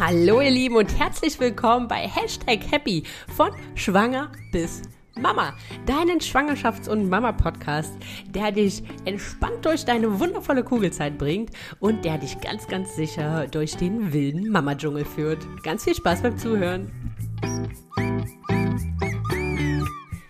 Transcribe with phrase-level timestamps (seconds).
[0.00, 3.02] Hallo ihr Lieben und herzlich willkommen bei Hashtag Happy
[3.34, 4.82] von Schwanger bis
[5.16, 5.54] Mama,
[5.86, 7.92] deinen Schwangerschafts- und Mama-Podcast,
[8.28, 11.50] der dich entspannt durch deine wundervolle Kugelzeit bringt
[11.80, 15.44] und der dich ganz, ganz sicher durch den wilden Mama-Dschungel führt.
[15.64, 16.92] Ganz viel Spaß beim Zuhören.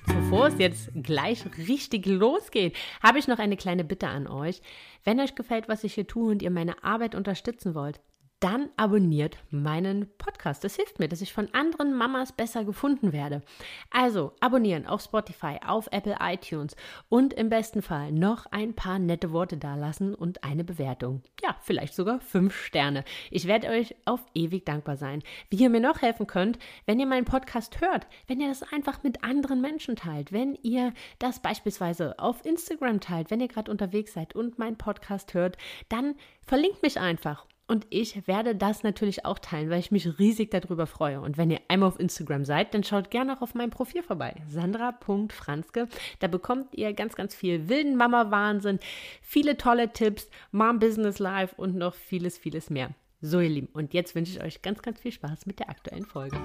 [0.06, 4.62] Bevor es jetzt gleich richtig losgeht, habe ich noch eine kleine Bitte an euch.
[5.04, 8.00] Wenn euch gefällt, was ich hier tue und ihr meine Arbeit unterstützen wollt,
[8.40, 10.62] dann abonniert meinen Podcast.
[10.62, 13.42] Das hilft mir, dass ich von anderen Mamas besser gefunden werde.
[13.90, 16.76] Also abonnieren auf Spotify, auf Apple iTunes
[17.08, 21.22] und im besten Fall noch ein paar nette Worte dalassen und eine Bewertung.
[21.42, 23.04] Ja, vielleicht sogar fünf Sterne.
[23.30, 25.22] Ich werde euch auf ewig dankbar sein.
[25.50, 29.02] Wie ihr mir noch helfen könnt, wenn ihr meinen Podcast hört, wenn ihr das einfach
[29.02, 34.12] mit anderen Menschen teilt, wenn ihr das beispielsweise auf Instagram teilt, wenn ihr gerade unterwegs
[34.12, 35.56] seid und meinen Podcast hört,
[35.88, 36.14] dann
[36.46, 40.86] verlinkt mich einfach und ich werde das natürlich auch teilen, weil ich mich riesig darüber
[40.86, 41.20] freue.
[41.20, 44.34] Und wenn ihr einmal auf Instagram seid, dann schaut gerne auch auf meinem Profil vorbei.
[44.48, 45.86] Sandra.franzke.
[46.18, 48.80] Da bekommt ihr ganz, ganz viel wilden Mama-Wahnsinn,
[49.20, 52.94] viele tolle Tipps, Mom Business Life und noch vieles, vieles mehr.
[53.20, 53.68] So, ihr Lieben.
[53.74, 56.38] Und jetzt wünsche ich euch ganz, ganz viel Spaß mit der aktuellen Folge.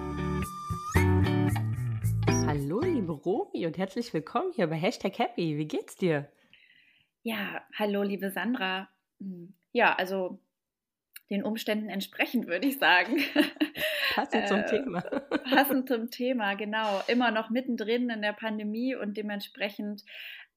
[2.46, 5.58] Hallo, liebe Romi und herzlich willkommen hier bei Hashtag Happy.
[5.58, 6.28] Wie geht's dir?
[7.22, 8.90] Ja, hallo, liebe Sandra.
[9.22, 10.40] Hm, ja, also
[11.34, 13.18] den Umständen entsprechend, würde ich sagen.
[14.14, 15.02] Passend zum äh, Thema.
[15.50, 17.02] Passend zum Thema, genau.
[17.08, 20.04] Immer noch mittendrin in der Pandemie und dementsprechend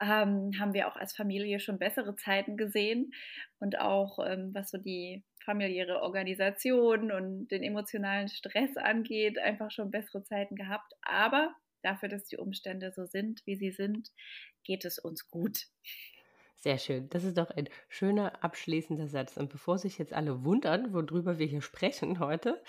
[0.00, 3.12] ähm, haben wir auch als Familie schon bessere Zeiten gesehen
[3.58, 9.90] und auch ähm, was so die familiäre Organisation und den emotionalen Stress angeht, einfach schon
[9.90, 10.92] bessere Zeiten gehabt.
[11.02, 14.10] Aber dafür, dass die Umstände so sind, wie sie sind,
[14.64, 15.68] geht es uns gut.
[16.58, 17.08] Sehr schön.
[17.10, 19.36] Das ist doch ein schöner abschließender Satz.
[19.36, 22.62] Und bevor sich jetzt alle wundern, worüber wir hier sprechen heute,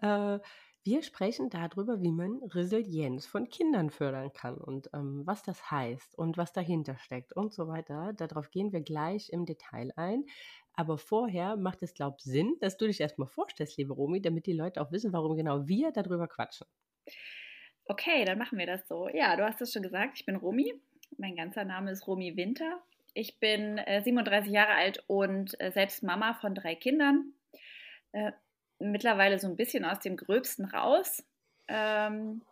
[0.00, 0.38] äh,
[0.82, 6.18] wir sprechen darüber, wie man Resilienz von Kindern fördern kann und ähm, was das heißt
[6.18, 8.12] und was dahinter steckt und so weiter.
[8.14, 10.24] Darauf gehen wir gleich im Detail ein.
[10.74, 14.46] Aber vorher macht es, glaube ich, Sinn, dass du dich erstmal vorstellst, liebe Romi, damit
[14.46, 16.66] die Leute auch wissen, warum genau wir darüber quatschen.
[17.86, 19.08] Okay, dann machen wir das so.
[19.08, 20.82] Ja, du hast es schon gesagt, ich bin Romi.
[21.18, 22.82] Mein ganzer Name ist Romi Winter
[23.14, 27.32] ich bin äh, 37 Jahre alt und äh, selbst Mama von drei Kindern.
[28.12, 28.32] Äh,
[28.78, 31.24] mittlerweile so ein bisschen aus dem Gröbsten raus.
[31.68, 32.42] Ähm,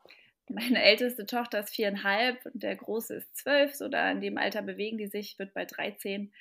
[0.48, 3.74] meine älteste Tochter ist viereinhalb und der große ist zwölf.
[3.74, 6.32] So da in dem Alter bewegen die sich, wird bei 13.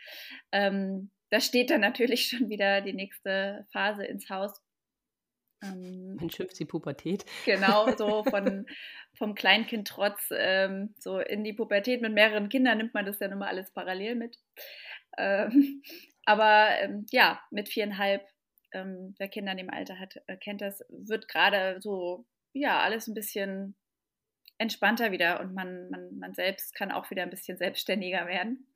[0.51, 4.61] Ähm, da steht dann natürlich schon wieder die nächste Phase ins Haus.
[5.63, 7.25] Ähm, Man schimpft die Pubertät.
[7.45, 8.65] Genau, so von,
[9.13, 12.01] vom Kleinkind trotz ähm, so in die Pubertät.
[12.01, 14.37] Mit mehreren Kindern nimmt man das ja nun mal alles parallel mit.
[15.17, 15.83] Ähm,
[16.25, 18.25] aber ähm, ja, mit viereinhalb,
[18.73, 23.07] ähm, wer Kinder in dem Alter hat, äh, kennt das, wird gerade so, ja, alles
[23.07, 23.75] ein bisschen
[24.57, 28.67] entspannter wieder und man, man, man selbst kann auch wieder ein bisschen selbstständiger werden.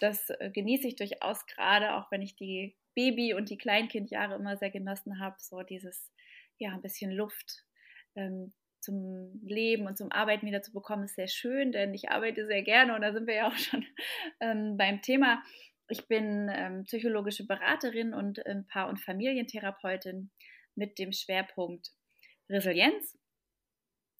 [0.00, 4.56] Das äh, genieße ich durchaus gerade, auch wenn ich die Baby- und die Kleinkindjahre immer
[4.56, 6.10] sehr genossen habe, so dieses
[6.58, 7.64] ja, ein bisschen Luft
[8.14, 12.46] ähm, zum Leben und zum Arbeiten wieder zu bekommen, ist sehr schön, denn ich arbeite
[12.46, 13.84] sehr gerne und da sind wir ja auch schon
[14.40, 15.42] ähm, beim Thema.
[15.88, 20.30] Ich bin ähm, psychologische Beraterin und ähm, Paar- und Familientherapeutin
[20.74, 21.90] mit dem Schwerpunkt
[22.48, 23.18] Resilienz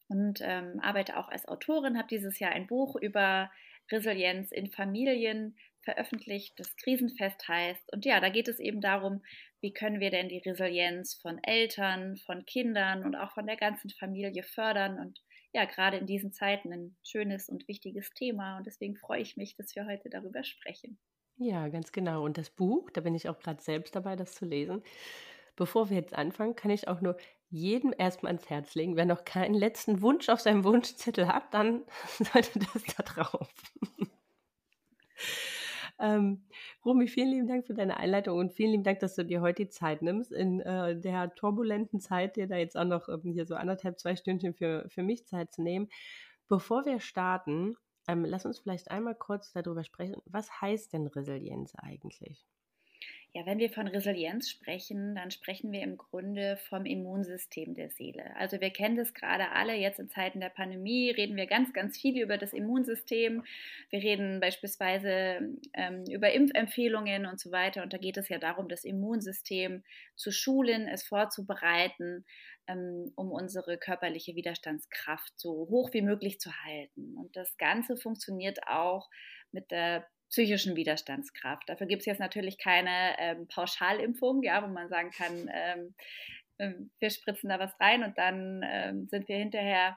[0.08, 3.50] und ähm, arbeite auch als Autorin, habe dieses Jahr ein Buch über
[3.90, 7.92] Resilienz in Familien veröffentlicht, das Krisenfest heißt.
[7.92, 9.22] Und ja, da geht es eben darum,
[9.60, 13.90] wie können wir denn die Resilienz von Eltern, von Kindern und auch von der ganzen
[13.90, 14.98] Familie fördern.
[14.98, 15.20] Und
[15.52, 18.58] ja, gerade in diesen Zeiten ein schönes und wichtiges Thema.
[18.58, 20.98] Und deswegen freue ich mich, dass wir heute darüber sprechen.
[21.36, 22.24] Ja, ganz genau.
[22.24, 24.82] Und das Buch, da bin ich auch gerade selbst dabei, das zu lesen.
[25.56, 27.16] Bevor wir jetzt anfangen, kann ich auch nur
[27.50, 28.96] jedem erstmal ans Herz legen.
[28.96, 31.82] Wer noch keinen letzten Wunsch auf seinem Wunschzettel hat, dann
[32.32, 33.48] sollte das da drauf.
[36.00, 36.44] Ähm,
[36.84, 39.64] Romy, vielen lieben Dank für deine Einleitung und vielen lieben Dank, dass du dir heute
[39.64, 43.46] die Zeit nimmst, in äh, der turbulenten Zeit, dir da jetzt auch noch ähm, hier
[43.46, 45.88] so anderthalb, zwei Stündchen für, für mich Zeit zu nehmen.
[46.48, 47.76] Bevor wir starten,
[48.08, 52.46] ähm, lass uns vielleicht einmal kurz darüber sprechen, was heißt denn Resilienz eigentlich?
[53.34, 58.34] Ja, wenn wir von Resilienz sprechen, dann sprechen wir im Grunde vom Immunsystem der Seele.
[58.36, 61.98] Also wir kennen das gerade alle, jetzt in Zeiten der Pandemie reden wir ganz, ganz
[61.98, 63.44] viel über das Immunsystem.
[63.90, 65.40] Wir reden beispielsweise
[65.74, 67.82] ähm, über Impfempfehlungen und so weiter.
[67.82, 69.84] Und da geht es ja darum, das Immunsystem
[70.16, 72.24] zu schulen, es vorzubereiten,
[72.66, 77.14] ähm, um unsere körperliche Widerstandskraft so hoch wie möglich zu halten.
[77.18, 79.10] Und das Ganze funktioniert auch
[79.52, 81.68] mit der psychischen Widerstandskraft.
[81.68, 85.94] Dafür gibt es jetzt natürlich keine ähm, Pauschalimpfung, ja, wo man sagen kann, ähm,
[86.58, 89.96] ähm, wir spritzen da was rein und dann ähm, sind wir hinterher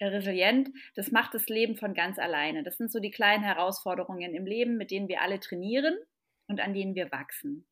[0.00, 0.68] resilient.
[0.94, 2.62] Das macht das Leben von ganz alleine.
[2.62, 5.96] Das sind so die kleinen Herausforderungen im Leben, mit denen wir alle trainieren
[6.48, 7.66] und an denen wir wachsen.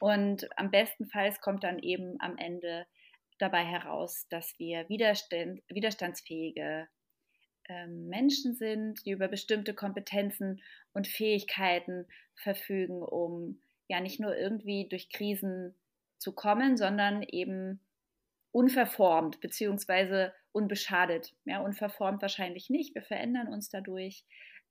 [0.00, 2.86] Und am bestenfalls kommt dann eben am Ende
[3.38, 6.86] dabei heraus, dass wir widerstand, widerstandsfähige äh,
[7.88, 15.10] Menschen sind, die über bestimmte Kompetenzen und Fähigkeiten verfügen, um ja nicht nur irgendwie durch
[15.10, 15.74] Krisen
[16.18, 17.80] zu kommen, sondern eben
[18.52, 21.34] unverformt beziehungsweise unbeschadet.
[21.44, 22.94] Ja, unverformt wahrscheinlich nicht.
[22.94, 24.24] Wir verändern uns dadurch,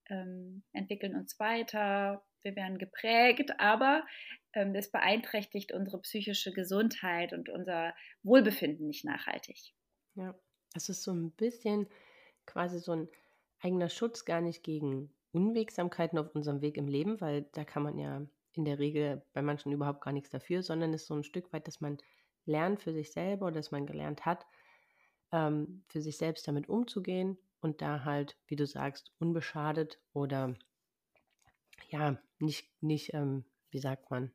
[0.09, 4.06] ähm, entwickeln uns weiter, wir werden geprägt, aber
[4.53, 7.94] ähm, beeinträchtigt unsere psychische Gesundheit und unser
[8.24, 9.74] Wohlbefinden nicht nachhaltig.
[10.15, 10.36] Ja,
[10.75, 11.88] es ist so ein bisschen
[12.51, 13.07] quasi so ein
[13.62, 17.98] eigener Schutz gar nicht gegen Unwegsamkeiten auf unserem Weg im Leben, weil da kann man
[17.98, 18.21] ja
[18.53, 21.53] in der Regel bei manchen überhaupt gar nichts dafür, sondern es ist so ein Stück
[21.53, 21.98] weit, dass man
[22.45, 24.45] lernt für sich selber oder dass man gelernt hat,
[25.31, 30.56] ähm, für sich selbst damit umzugehen und da halt, wie du sagst, unbeschadet oder
[31.89, 34.31] ja, nicht, nicht ähm, wie sagt man,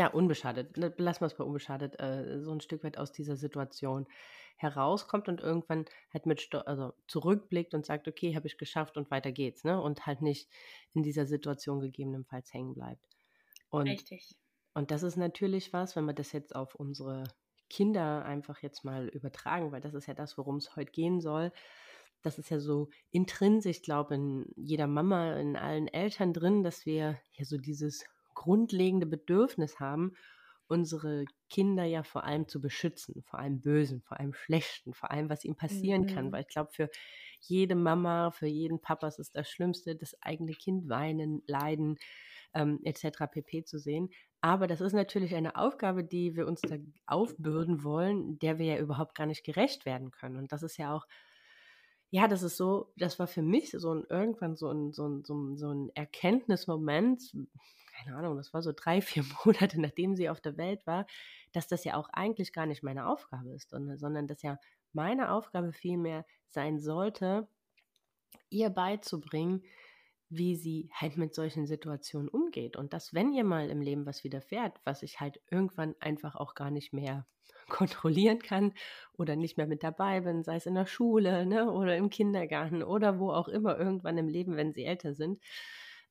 [0.00, 4.06] ja, unbeschadet, lassen wir es bei unbeschadet, äh, so ein Stück weit aus dieser Situation
[4.56, 9.10] herauskommt und irgendwann halt mit, Sto also zurückblickt und sagt, okay, habe ich geschafft und
[9.10, 9.78] weiter geht's, ne?
[9.78, 10.48] Und halt nicht
[10.94, 13.04] in dieser Situation gegebenenfalls hängen bleibt.
[13.68, 14.36] Und, Richtig.
[14.72, 17.24] Und das ist natürlich was, wenn wir das jetzt auf unsere
[17.68, 21.52] Kinder einfach jetzt mal übertragen, weil das ist ja das, worum es heute gehen soll.
[22.22, 26.86] Das ist ja so intrinsisch, ich glaube, in jeder Mama, in allen Eltern drin, dass
[26.86, 28.06] wir ja so dieses
[28.40, 30.14] grundlegende Bedürfnis haben,
[30.66, 35.28] unsere Kinder ja vor allem zu beschützen, vor allem Bösen, vor allem Schlechten, vor allem,
[35.28, 36.06] was ihnen passieren mhm.
[36.06, 36.32] kann.
[36.32, 36.88] Weil ich glaube, für
[37.40, 41.98] jede Mama, für jeden Papa ist es das Schlimmste, das eigene Kind weinen, leiden,
[42.54, 43.26] ähm, etc.
[43.30, 43.64] pp.
[43.64, 44.08] zu sehen.
[44.40, 46.76] Aber das ist natürlich eine Aufgabe, die wir uns da
[47.06, 50.36] aufbürden wollen, der wir ja überhaupt gar nicht gerecht werden können.
[50.36, 51.06] Und das ist ja auch,
[52.08, 55.24] ja, das ist so, das war für mich so ein irgendwann so ein, so ein,
[55.24, 57.22] so ein, so ein Erkenntnismoment,
[58.02, 61.06] keine Ahnung, das war so drei, vier Monate, nachdem sie auf der Welt war,
[61.52, 64.58] dass das ja auch eigentlich gar nicht meine Aufgabe ist, sondern, sondern dass ja
[64.92, 67.48] meine Aufgabe vielmehr sein sollte,
[68.48, 69.62] ihr beizubringen,
[70.28, 72.76] wie sie halt mit solchen Situationen umgeht.
[72.76, 76.54] Und dass, wenn ihr mal im Leben was widerfährt, was ich halt irgendwann einfach auch
[76.54, 77.26] gar nicht mehr
[77.68, 78.72] kontrollieren kann
[79.12, 82.82] oder nicht mehr mit dabei bin, sei es in der Schule ne, oder im Kindergarten
[82.82, 85.40] oder wo auch immer irgendwann im Leben, wenn sie älter sind,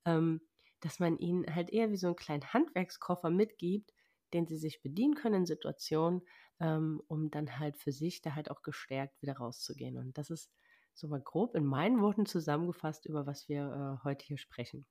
[0.06, 0.42] ähm,
[0.82, 3.92] dass man ihnen halt eher wie so einen kleinen Handwerkskoffer mitgibt,
[4.34, 6.22] den sie sich bedienen können in Situationen,
[6.60, 9.98] ähm, um dann halt für sich da halt auch gestärkt wieder rauszugehen.
[9.98, 10.52] Und das ist
[10.94, 14.86] so mal grob in meinen Worten zusammengefasst, über was wir äh, heute hier sprechen.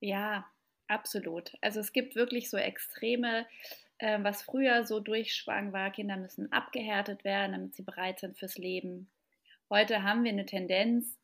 [0.00, 0.46] Ja,
[0.88, 1.52] absolut.
[1.60, 3.46] Also es gibt wirklich so Extreme,
[3.98, 8.58] äh, was früher so durchschwang war, Kinder müssen abgehärtet werden, damit sie bereit sind fürs
[8.58, 9.10] Leben.
[9.70, 11.18] Heute haben wir eine Tendenz,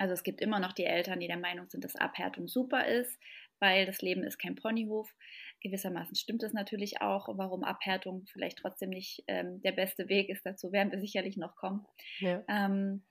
[0.00, 3.20] also es gibt immer noch die Eltern, die der Meinung sind, dass Abhärtung super ist,
[3.58, 5.14] weil das Leben ist kein Ponyhof.
[5.60, 7.28] Gewissermaßen stimmt es natürlich auch.
[7.36, 11.54] Warum Abhärtung vielleicht trotzdem nicht ähm, der beste Weg ist, dazu werden wir sicherlich noch
[11.54, 11.86] kommen.
[12.18, 12.42] Ja.
[12.48, 13.04] Ähm,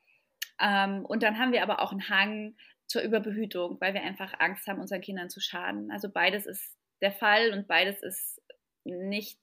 [0.59, 2.56] ähm, und dann haben wir aber auch einen Hang
[2.88, 5.91] zur Überbehütung, weil wir einfach Angst haben, unseren Kindern zu schaden.
[5.91, 8.41] Also beides ist der Fall und beides ist
[8.84, 9.39] nicht,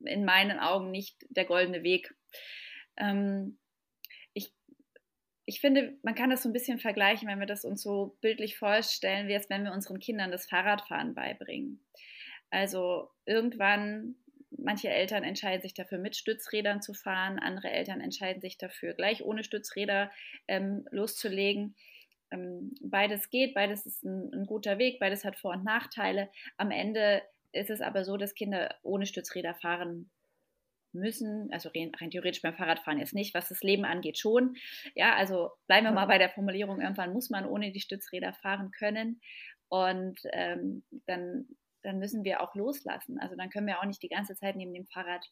[0.00, 2.14] in meinen Augen, nicht der goldene Weg.
[2.98, 3.58] Ähm,
[5.46, 8.56] ich finde, man kann das so ein bisschen vergleichen, wenn wir das uns so bildlich
[8.56, 11.80] vorstellen, wie es, wenn wir unseren Kindern das Fahrradfahren beibringen.
[12.50, 14.16] Also irgendwann
[14.56, 19.24] manche Eltern entscheiden sich dafür, mit Stützrädern zu fahren, andere Eltern entscheiden sich dafür, gleich
[19.24, 20.10] ohne Stützräder
[20.48, 21.74] ähm, loszulegen.
[22.30, 26.30] Ähm, beides geht, beides ist ein, ein, guter Weg, beides hat Vor- und Nachteile.
[26.56, 27.22] Am Ende
[27.52, 30.10] ist es aber so, dass Kinder ohne Stützräder fahren
[30.94, 34.56] müssen, also rein, theoretisch beim Fahrradfahren jetzt nicht, was das Leben angeht schon.
[34.94, 38.70] Ja, also bleiben wir mal bei der Formulierung, irgendwann muss man ohne die Stützräder fahren
[38.70, 39.20] können.
[39.68, 41.46] Und ähm, dann
[41.84, 43.20] dann müssen wir auch loslassen.
[43.20, 45.24] Also dann können wir auch nicht die ganze Zeit neben dem Fahrrad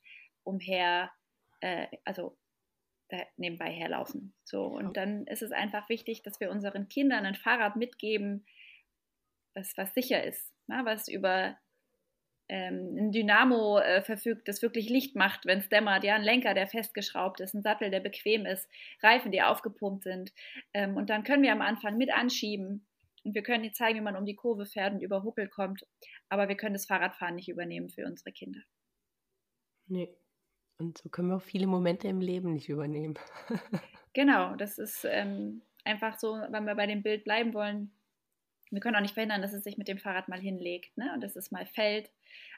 [0.45, 1.11] umher,
[1.61, 2.37] äh, also
[3.37, 4.35] nebenbei herlaufen.
[4.45, 8.47] So, und dann ist es einfach wichtig, dass wir unseren Kindern ein Fahrrad mitgeben,
[9.55, 11.59] was, was sicher ist, na, ne, was über
[12.49, 16.67] ein Dynamo äh, verfügt, das wirklich Licht macht, wenn es dämmert, ja, ein Lenker, der
[16.67, 18.69] festgeschraubt ist, ein Sattel, der bequem ist,
[19.03, 20.33] Reifen, die aufgepumpt sind.
[20.75, 22.87] Ähm, und dann können wir am Anfang mit anschieben
[23.25, 25.87] und wir können ihnen zeigen, wie man um die Kurve fährt und über Huckel kommt.
[26.29, 28.61] Aber wir können das Fahrradfahren nicht übernehmen für unsere Kinder.
[29.87, 30.15] Nee.
[30.79, 33.15] Und so können wir auch viele Momente im Leben nicht übernehmen.
[34.13, 37.93] genau, das ist ähm, einfach so, wenn wir bei dem Bild bleiben wollen.
[38.73, 41.13] Wir können auch nicht verhindern, dass es sich mit dem Fahrrad mal hinlegt ne?
[41.15, 42.11] und dass es mal fällt.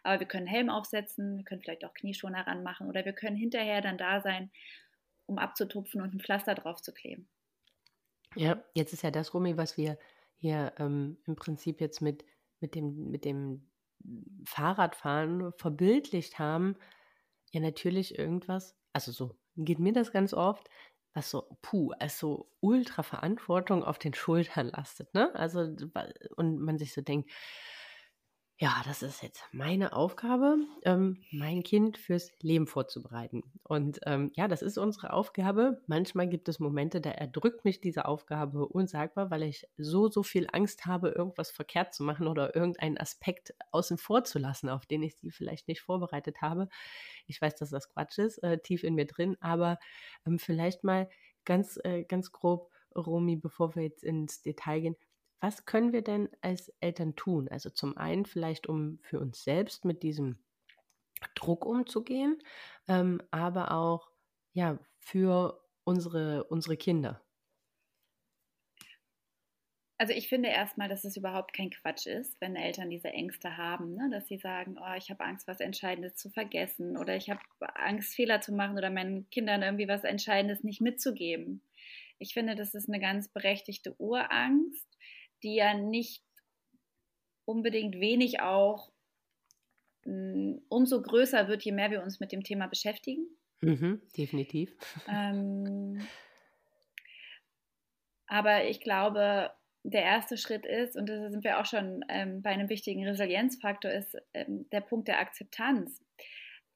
[0.03, 3.81] Aber wir können Helm aufsetzen, wir können vielleicht auch Knieschoner ranmachen oder wir können hinterher
[3.81, 4.51] dann da sein,
[5.27, 7.29] um abzutupfen und ein Pflaster drauf zu kleben.
[8.37, 9.99] Ja, jetzt ist ja das, Rumi, was wir
[10.37, 12.25] hier ähm, im Prinzip jetzt mit,
[12.61, 13.67] mit, dem, mit dem
[14.45, 16.77] Fahrradfahren verbildlicht haben.
[17.53, 20.69] Ja, natürlich irgendwas, also so geht mir das ganz oft,
[21.15, 25.35] was so, puh, also ultra Verantwortung auf den Schultern lastet, ne?
[25.35, 25.69] Also,
[26.37, 27.31] und man sich so denkt,
[28.57, 33.43] ja, das ist jetzt meine Aufgabe, ähm, mein Kind fürs Leben vorzubereiten.
[33.65, 35.83] Und ähm, ja, das ist unsere Aufgabe.
[35.89, 40.47] Manchmal gibt es Momente, da erdrückt mich diese Aufgabe unsagbar, weil ich so, so viel
[40.53, 45.03] Angst habe, irgendwas verkehrt zu machen oder irgendeinen Aspekt außen vor zu lassen, auf den
[45.03, 46.69] ich sie vielleicht nicht vorbereitet habe.
[47.27, 49.81] Ich weiß, dass das Quatsch ist, äh, tief in mir drin, aber
[50.27, 51.09] ähm, vielleicht mal
[51.45, 54.97] ganz, äh, ganz grob, Romy, bevor wir jetzt ins Detail gehen,
[55.41, 57.49] was können wir denn als Eltern tun?
[57.49, 60.39] Also zum einen vielleicht, um für uns selbst mit diesem
[61.35, 62.39] Druck umzugehen,
[62.89, 64.11] ähm, aber auch
[64.53, 67.21] ja für unsere, unsere Kinder.
[69.97, 73.95] Also ich finde erstmal, dass es überhaupt kein Quatsch ist, wenn Eltern diese Ängste haben,
[73.95, 74.11] ne?
[74.11, 77.41] dass sie sagen, oh, ich habe Angst, was Entscheidendes zu vergessen oder ich habe
[77.77, 81.63] Angst, Fehler zu machen oder meinen Kindern irgendwie was Entscheidendes nicht mitzugeben.
[82.19, 84.87] Ich finde, das ist eine ganz berechtigte Urangst,
[85.45, 86.25] die ja nicht
[87.45, 88.91] unbedingt wenig auch
[90.05, 93.27] mh, umso größer wird, je mehr wir uns mit dem Thema beschäftigen.
[93.61, 94.75] Mhm, definitiv.
[95.09, 96.07] Ähm,
[98.27, 99.53] aber ich glaube,
[99.85, 103.91] der erste Schritt ist, und da sind wir auch schon ähm, bei einem wichtigen Resilienzfaktor,
[103.91, 106.03] ist ähm, der Punkt der Akzeptanz.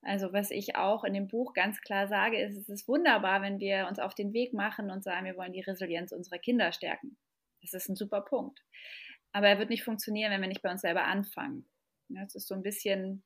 [0.03, 3.59] Also was ich auch in dem Buch ganz klar sage, ist, es ist wunderbar, wenn
[3.59, 7.17] wir uns auf den Weg machen und sagen, wir wollen die Resilienz unserer Kinder stärken.
[7.75, 8.63] Das ist ein super Punkt.
[9.33, 11.69] Aber er wird nicht funktionieren, wenn wir nicht bei uns selber anfangen.
[12.25, 13.23] Es ist so ein bisschen,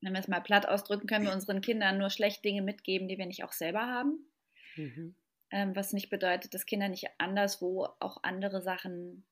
[0.00, 3.18] wenn wir es mal platt ausdrücken, können wir unseren Kindern nur schlecht Dinge mitgeben, die
[3.18, 4.32] wir nicht auch selber haben.
[4.76, 5.16] Mhm.
[5.50, 9.26] Ähm, was nicht bedeutet, dass Kinder nicht anderswo auch andere Sachen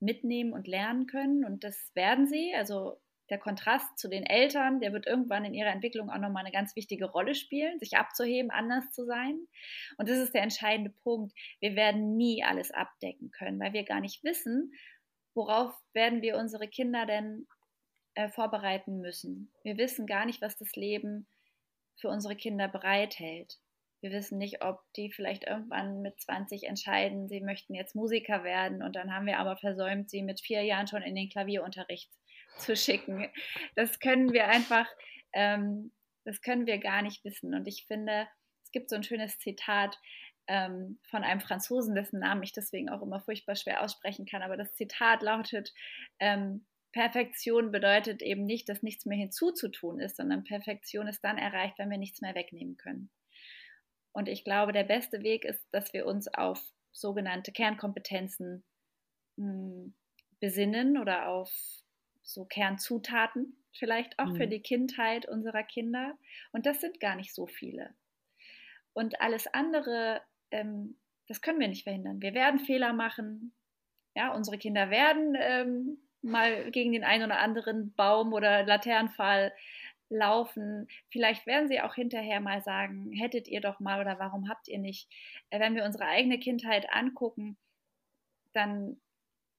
[0.00, 1.44] mitnehmen und lernen können.
[1.44, 2.54] Und das werden sie.
[2.54, 6.52] Also der Kontrast zu den Eltern, der wird irgendwann in ihrer Entwicklung auch nochmal eine
[6.52, 9.38] ganz wichtige Rolle spielen, sich abzuheben, anders zu sein.
[9.98, 11.34] Und das ist der entscheidende Punkt.
[11.60, 14.72] Wir werden nie alles abdecken können, weil wir gar nicht wissen,
[15.34, 17.46] worauf werden wir unsere Kinder denn
[18.14, 19.52] äh, vorbereiten müssen.
[19.62, 21.26] Wir wissen gar nicht, was das Leben
[22.00, 23.58] für unsere Kinder bereithält.
[24.00, 28.82] Wir wissen nicht, ob die vielleicht irgendwann mit 20 entscheiden, sie möchten jetzt Musiker werden
[28.82, 32.25] und dann haben wir aber versäumt, sie mit vier Jahren schon in den Klavierunterricht zu
[32.76, 33.28] schicken.
[33.74, 34.86] Das können wir einfach,
[35.32, 35.92] ähm,
[36.24, 37.54] das können wir gar nicht wissen.
[37.54, 38.26] Und ich finde,
[38.64, 39.98] es gibt so ein schönes Zitat
[40.48, 44.42] ähm, von einem Franzosen, dessen Namen ich deswegen auch immer furchtbar schwer aussprechen kann.
[44.42, 45.72] Aber das Zitat lautet,
[46.18, 51.78] ähm, Perfektion bedeutet eben nicht, dass nichts mehr hinzuzutun ist, sondern Perfektion ist dann erreicht,
[51.78, 53.10] wenn wir nichts mehr wegnehmen können.
[54.12, 56.58] Und ich glaube, der beste Weg ist, dass wir uns auf
[56.92, 58.64] sogenannte Kernkompetenzen
[59.36, 59.94] mh, hm,
[60.40, 61.52] besinnen oder auf
[62.26, 64.36] so Kernzutaten vielleicht auch mhm.
[64.36, 66.18] für die Kindheit unserer Kinder.
[66.52, 67.94] Und das sind gar nicht so viele.
[68.92, 70.96] Und alles andere, ähm,
[71.28, 72.20] das können wir nicht verhindern.
[72.20, 73.54] Wir werden Fehler machen.
[74.14, 79.52] Ja, unsere Kinder werden ähm, mal gegen den einen oder anderen Baum oder Laternenfall
[80.08, 80.88] laufen.
[81.10, 84.78] Vielleicht werden sie auch hinterher mal sagen, hättet ihr doch mal oder warum habt ihr
[84.78, 85.08] nicht?
[85.50, 87.56] Äh, wenn wir unsere eigene Kindheit angucken,
[88.52, 88.98] dann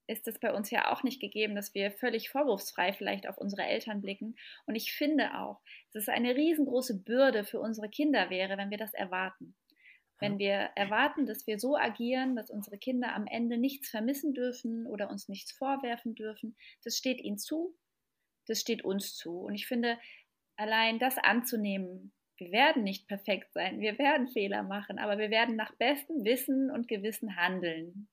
[0.08, 3.64] ist es bei uns ja auch nicht gegeben, dass wir völlig vorwurfsfrei vielleicht auf unsere
[3.64, 4.36] Eltern blicken.
[4.66, 5.62] Und ich finde auch,
[5.94, 9.56] dass es eine riesengroße Bürde für unsere Kinder wäre, wenn wir das erwarten.
[10.20, 14.88] Wenn wir erwarten, dass wir so agieren, dass unsere Kinder am Ende nichts vermissen dürfen
[14.88, 17.76] oder uns nichts vorwerfen dürfen, das steht ihnen zu,
[18.48, 19.42] das steht uns zu.
[19.42, 20.00] Und ich finde,
[20.56, 25.56] allein das anzunehmen, wir werden nicht perfekt sein, wir werden Fehler machen, aber wir werden
[25.56, 28.10] nach bestem Wissen und Gewissen handeln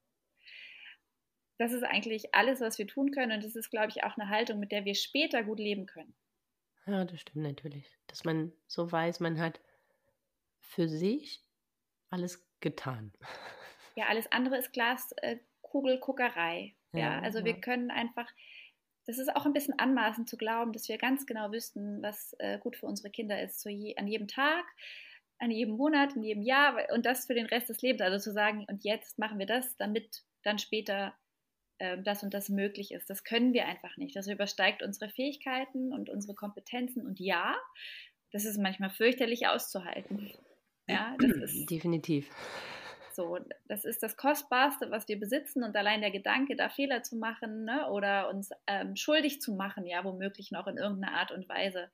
[1.58, 3.32] das ist eigentlich alles, was wir tun können.
[3.32, 6.14] Und das ist, glaube ich, auch eine Haltung, mit der wir später gut leben können.
[6.86, 7.86] Ja, das stimmt natürlich.
[8.06, 9.60] Dass man so weiß, man hat
[10.60, 11.42] für sich
[12.10, 13.12] alles getan.
[13.96, 16.74] Ja, alles andere ist Glaskugelguckerei.
[16.92, 17.44] Äh, ja, ja, also ja.
[17.44, 18.28] wir können einfach,
[19.06, 22.58] das ist auch ein bisschen anmaßend zu glauben, dass wir ganz genau wüssten, was äh,
[22.58, 23.60] gut für unsere Kinder ist.
[23.60, 24.64] So je, an jedem Tag,
[25.38, 28.02] an jedem Monat, in jedem Jahr und das für den Rest des Lebens.
[28.02, 31.14] Also zu sagen, und jetzt machen wir das, damit dann später
[32.02, 33.08] das und das möglich ist.
[33.10, 34.16] Das können wir einfach nicht.
[34.16, 37.06] Das übersteigt unsere Fähigkeiten und unsere Kompetenzen.
[37.06, 37.56] Und ja,
[38.32, 40.30] das ist manchmal fürchterlich auszuhalten.
[40.88, 42.28] Ja, das ist definitiv.
[43.14, 43.38] So,
[43.68, 47.64] das ist das Kostbarste, was wir besitzen und allein der Gedanke, da Fehler zu machen
[47.64, 51.90] ne, oder uns ähm, schuldig zu machen, ja, womöglich noch in irgendeiner Art und Weise,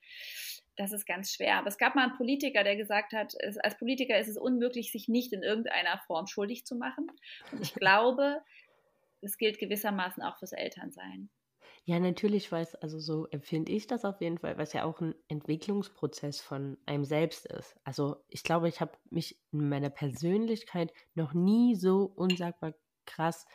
[0.77, 1.57] das ist ganz schwer.
[1.57, 4.93] Aber es gab mal einen Politiker, der gesagt hat, es, als Politiker ist es unmöglich,
[4.93, 7.07] sich nicht in irgendeiner Form schuldig zu machen.
[7.53, 8.41] Und ich glaube,
[9.21, 11.31] das gilt gewissermaßen auch fürs Elternsein.
[11.85, 15.01] Ja, natürlich, weil es, also so empfinde ich das auf jeden Fall, es ja auch
[15.01, 17.77] ein Entwicklungsprozess von einem selbst ist.
[17.85, 22.75] Also ich glaube, ich habe mich in meiner Persönlichkeit noch nie so unsagbar
[23.07, 23.47] krass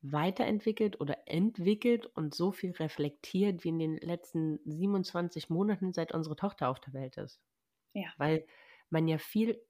[0.00, 6.36] weiterentwickelt oder entwickelt und so viel reflektiert wie in den letzten 27 Monaten, seit unsere
[6.36, 7.40] Tochter auf der Welt ist.
[7.94, 8.12] Ja.
[8.16, 8.46] Weil
[8.90, 9.60] man ja viel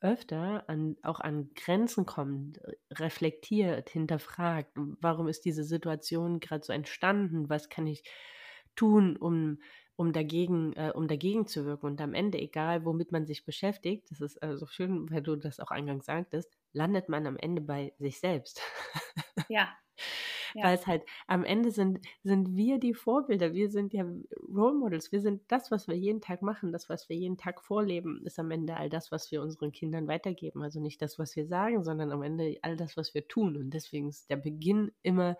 [0.00, 7.48] öfter an, auch an Grenzen kommt, reflektiert, hinterfragt, warum ist diese Situation gerade so entstanden,
[7.48, 8.02] was kann ich
[8.76, 9.58] tun, um,
[9.96, 11.86] um, dagegen, äh, um dagegen zu wirken.
[11.86, 15.60] Und am Ende, egal womit man sich beschäftigt, das ist also schön, weil du das
[15.60, 18.62] auch eingangs sagtest, landet man am Ende bei sich selbst.
[19.48, 19.68] Ja,
[20.54, 20.64] ja.
[20.64, 24.04] Weil es halt am Ende sind, sind wir die Vorbilder, wir sind ja
[24.48, 27.62] Role Models, wir sind das, was wir jeden Tag machen, das, was wir jeden Tag
[27.62, 30.62] vorleben, ist am Ende all das, was wir unseren Kindern weitergeben.
[30.62, 33.56] Also nicht das, was wir sagen, sondern am Ende all das, was wir tun.
[33.56, 35.36] Und deswegen ist der Beginn immer,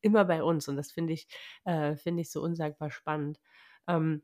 [0.00, 0.68] immer bei uns.
[0.68, 1.28] Und das finde ich,
[1.64, 3.40] äh, finde ich so unsagbar spannend.
[3.86, 4.22] Ähm,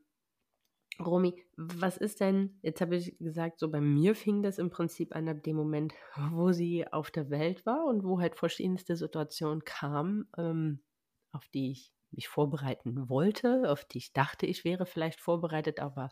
[0.99, 5.15] Romy, was ist denn, jetzt habe ich gesagt, so bei mir fing das im Prinzip
[5.15, 5.93] an ab dem Moment,
[6.31, 10.83] wo sie auf der Welt war und wo halt verschiedenste Situationen kamen, ähm,
[11.31, 16.09] auf die ich mich vorbereiten wollte, auf die ich dachte, ich wäre vielleicht vorbereitet, aber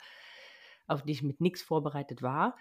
[0.87, 2.57] auf die ich mit nichts vorbereitet war.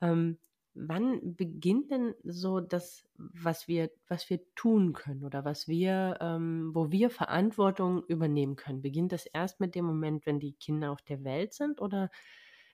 [0.00, 0.38] Ähm,
[0.76, 6.70] wann beginnt denn so das, was wir, was wir tun können oder was wir, ähm,
[6.74, 8.82] wo wir Verantwortung übernehmen können?
[8.82, 12.10] Beginnt das erst mit dem Moment, wenn die Kinder auf der Welt sind oder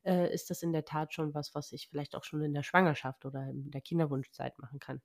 [0.04, 2.64] äh, ist das in der Tat schon was, was ich vielleicht auch schon in der
[2.64, 5.00] Schwangerschaft oder in der Kinderwunschzeit machen kann?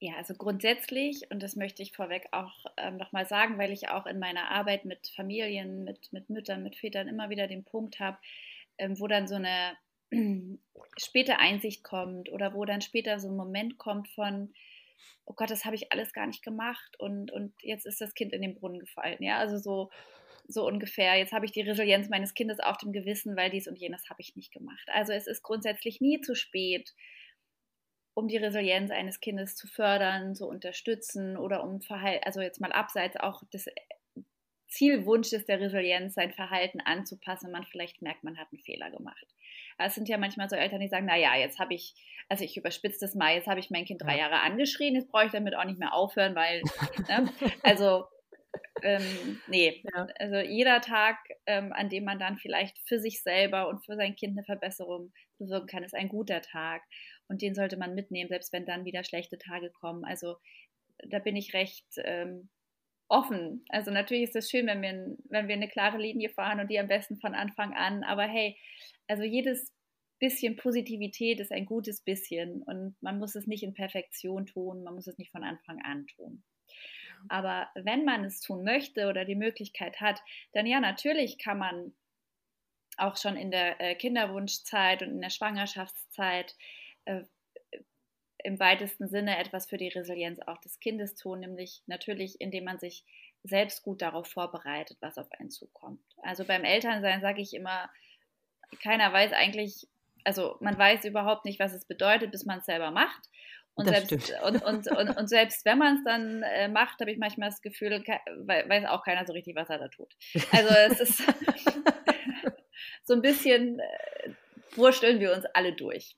[0.00, 4.06] Ja, also grundsätzlich, und das möchte ich vorweg auch ähm, nochmal sagen, weil ich auch
[4.06, 8.16] in meiner Arbeit mit Familien, mit, mit Müttern, mit Vätern immer wieder den Punkt habe,
[8.78, 9.76] ähm, wo dann so eine
[10.96, 14.52] später Einsicht kommt oder wo dann später so ein Moment kommt von,
[15.24, 18.32] oh Gott, das habe ich alles gar nicht gemacht und, und jetzt ist das Kind
[18.32, 19.22] in den Brunnen gefallen.
[19.22, 19.90] Ja, also so,
[20.48, 21.16] so ungefähr.
[21.16, 24.20] Jetzt habe ich die Resilienz meines Kindes auf dem Gewissen, weil dies und jenes habe
[24.20, 24.88] ich nicht gemacht.
[24.92, 26.94] Also es ist grundsätzlich nie zu spät,
[28.14, 32.72] um die Resilienz eines Kindes zu fördern, zu unterstützen oder um Verhalten, also jetzt mal
[32.72, 33.66] abseits auch des
[34.66, 39.26] Zielwunsches der Resilienz, sein Verhalten anzupassen, wenn man vielleicht merkt, man hat einen Fehler gemacht.
[39.78, 41.94] Es sind ja manchmal so Eltern, die sagen, naja, jetzt habe ich,
[42.28, 45.26] also ich überspitze das mal, jetzt habe ich mein Kind drei Jahre angeschrien, jetzt brauche
[45.26, 46.62] ich damit auch nicht mehr aufhören, weil,
[47.08, 48.04] ne, also
[48.82, 50.06] ähm, nee, ja.
[50.18, 54.14] also jeder Tag, ähm, an dem man dann vielleicht für sich selber und für sein
[54.16, 56.82] Kind eine Verbesserung bewirken kann, ist ein guter Tag.
[57.28, 60.04] Und den sollte man mitnehmen, selbst wenn dann wieder schlechte Tage kommen.
[60.04, 60.36] Also
[61.08, 62.48] da bin ich recht ähm,
[63.08, 63.64] offen.
[63.68, 66.78] Also natürlich ist es schön, wenn wir, wenn wir eine klare Linie fahren und die
[66.78, 68.04] am besten von Anfang an.
[68.04, 68.56] Aber hey,
[69.06, 69.72] also jedes
[70.18, 74.94] bisschen Positivität ist ein gutes bisschen und man muss es nicht in Perfektion tun, man
[74.94, 76.42] muss es nicht von Anfang an tun.
[77.28, 80.20] Aber wenn man es tun möchte oder die Möglichkeit hat,
[80.52, 81.92] dann ja, natürlich kann man
[82.96, 86.56] auch schon in der äh, Kinderwunschzeit und in der Schwangerschaftszeit
[87.04, 87.22] äh,
[88.44, 92.78] im weitesten Sinne etwas für die Resilienz auch des Kindes tun, nämlich natürlich, indem man
[92.78, 93.04] sich
[93.44, 96.00] selbst gut darauf vorbereitet, was auf einen zukommt.
[96.22, 97.90] Also beim Elternsein sage ich immer,
[98.82, 99.88] keiner weiß eigentlich,
[100.24, 103.28] also man weiß überhaupt nicht, was es bedeutet, bis man es selber macht.
[103.74, 107.18] Und selbst, und, und, und, und, selbst wenn man es dann äh, macht, habe ich
[107.18, 110.12] manchmal das Gefühl, weiß auch keiner so richtig, was er da tut.
[110.50, 111.22] Also es ist
[113.04, 114.30] so ein bisschen, äh,
[114.74, 116.16] wursteln wir uns alle durch,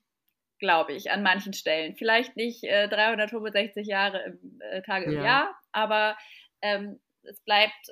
[0.60, 1.96] glaube ich, an manchen Stellen.
[1.96, 5.24] Vielleicht nicht äh, 365 Jahre im, äh, Tage im ja.
[5.24, 6.16] Jahr, aber
[6.62, 7.90] ähm, es bleibt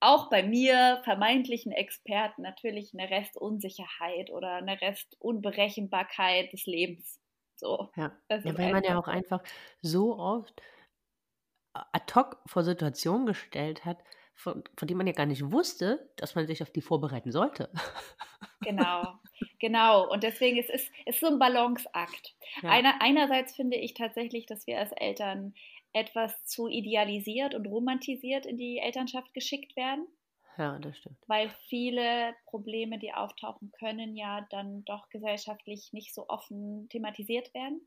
[0.00, 7.20] auch bei mir vermeintlichen Experten natürlich eine Restunsicherheit oder eine Restunberechenbarkeit des Lebens.
[7.56, 9.42] So, ja, ja weil man ja auch einfach
[9.80, 10.60] so oft
[11.72, 13.98] ad hoc vor Situationen gestellt hat,
[14.34, 17.70] von, von denen man ja gar nicht wusste, dass man sich auf die vorbereiten sollte.
[18.60, 19.18] Genau,
[19.58, 20.10] genau.
[20.10, 22.34] Und deswegen ist es ist so ein Balanceakt.
[22.62, 22.70] Ja.
[22.70, 25.54] Einer, einerseits finde ich tatsächlich, dass wir als Eltern
[25.92, 30.06] etwas zu idealisiert und romantisiert in die Elternschaft geschickt werden.
[30.58, 31.16] Ja, das stimmt.
[31.26, 37.80] Weil viele Probleme, die auftauchen können, ja dann doch gesellschaftlich nicht so offen thematisiert werden.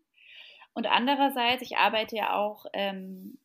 [0.73, 3.39] Und andererseits, ich arbeite ja auch, ähm,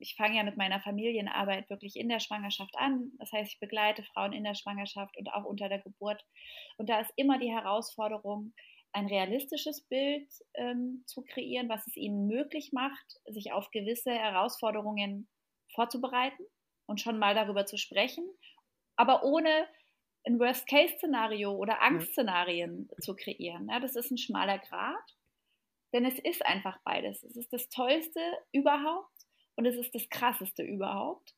[0.00, 3.12] ich fange ja mit meiner Familienarbeit wirklich in der Schwangerschaft an.
[3.18, 6.24] Das heißt, ich begleite Frauen in der Schwangerschaft und auch unter der Geburt.
[6.78, 8.52] Und da ist immer die Herausforderung,
[8.92, 15.28] ein realistisches Bild ähm, zu kreieren, was es ihnen möglich macht, sich auf gewisse Herausforderungen
[15.74, 16.42] vorzubereiten
[16.86, 18.24] und schon mal darüber zu sprechen,
[18.96, 19.68] aber ohne
[20.26, 22.96] ein Worst-Case-Szenario oder Angstszenarien ja.
[22.98, 23.68] zu kreieren.
[23.70, 25.16] Ja, das ist ein schmaler Grad,
[25.92, 27.22] denn es ist einfach beides.
[27.22, 28.20] Es ist das Tollste
[28.52, 29.19] überhaupt
[29.56, 31.34] und es ist das Krasseste überhaupt.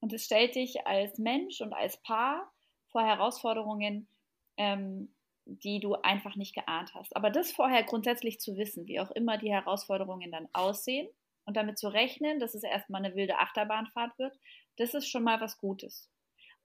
[0.00, 2.52] Und es stellt dich als Mensch und als Paar
[2.90, 4.08] vor Herausforderungen,
[4.56, 5.14] ähm,
[5.46, 7.14] die du einfach nicht geahnt hast.
[7.16, 11.08] Aber das vorher grundsätzlich zu wissen, wie auch immer die Herausforderungen dann aussehen
[11.44, 14.36] und damit zu rechnen, dass es erstmal eine wilde Achterbahnfahrt wird,
[14.76, 16.10] das ist schon mal was Gutes.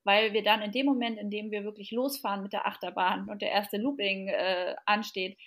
[0.04, 3.44] Weil wir dann in dem Moment, in dem wir wirklich losfahren mit der Achterbahn und
[3.44, 5.38] der erste Looping äh, ansteht,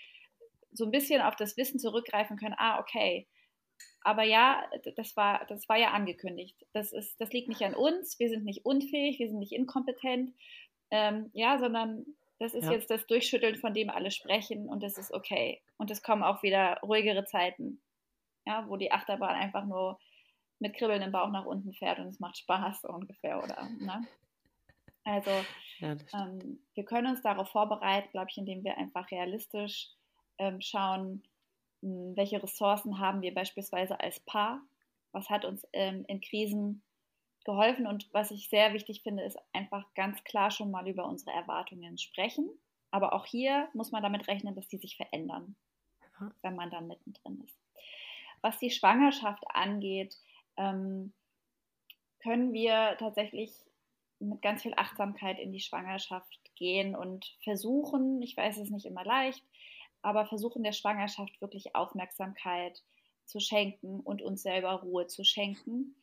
[0.71, 3.27] so ein bisschen auf das Wissen zurückgreifen können, ah, okay,
[4.05, 4.63] aber ja,
[4.97, 6.65] das war, das war ja angekündigt.
[6.75, 10.35] Das, ist, das liegt nicht an uns, wir sind nicht unfähig, wir sind nicht inkompetent,
[10.91, 12.05] ähm, ja, sondern
[12.39, 12.73] das ist ja.
[12.73, 15.63] jetzt das Durchschütteln, von dem alle sprechen und das ist okay.
[15.79, 17.81] Und es kommen auch wieder ruhigere Zeiten,
[18.47, 19.99] ja, wo die Achterbahn einfach nur
[20.59, 23.69] mit Kribbeln im Bauch nach unten fährt und es macht Spaß so ungefähr, oder?
[23.81, 24.07] Ne?
[25.05, 25.31] Also
[25.79, 29.89] ja, ähm, wir können uns darauf vorbereiten, glaube ich, indem wir einfach realistisch
[30.39, 31.23] ähm, schauen,
[31.85, 34.63] welche Ressourcen haben wir beispielsweise als Paar,
[35.13, 36.83] was hat uns ähm, in Krisen
[37.45, 37.87] geholfen.
[37.87, 41.99] Und was ich sehr wichtig finde, ist einfach ganz klar schon mal über unsere Erwartungen
[41.99, 42.49] sprechen.
[42.91, 45.57] Aber auch hier muss man damit rechnen, dass die sich verändern,
[46.43, 47.59] wenn man dann mittendrin ist.
[48.41, 50.17] Was die Schwangerschaft angeht,
[50.57, 51.13] ähm,
[52.23, 53.53] können wir tatsächlich
[54.21, 59.05] mit ganz viel Achtsamkeit in die Schwangerschaft gehen und versuchen, ich weiß es nicht immer
[59.05, 59.45] leicht,
[60.05, 62.83] aber versuchen der Schwangerschaft wirklich Aufmerksamkeit
[63.25, 65.97] zu schenken und uns selber Ruhe zu schenken.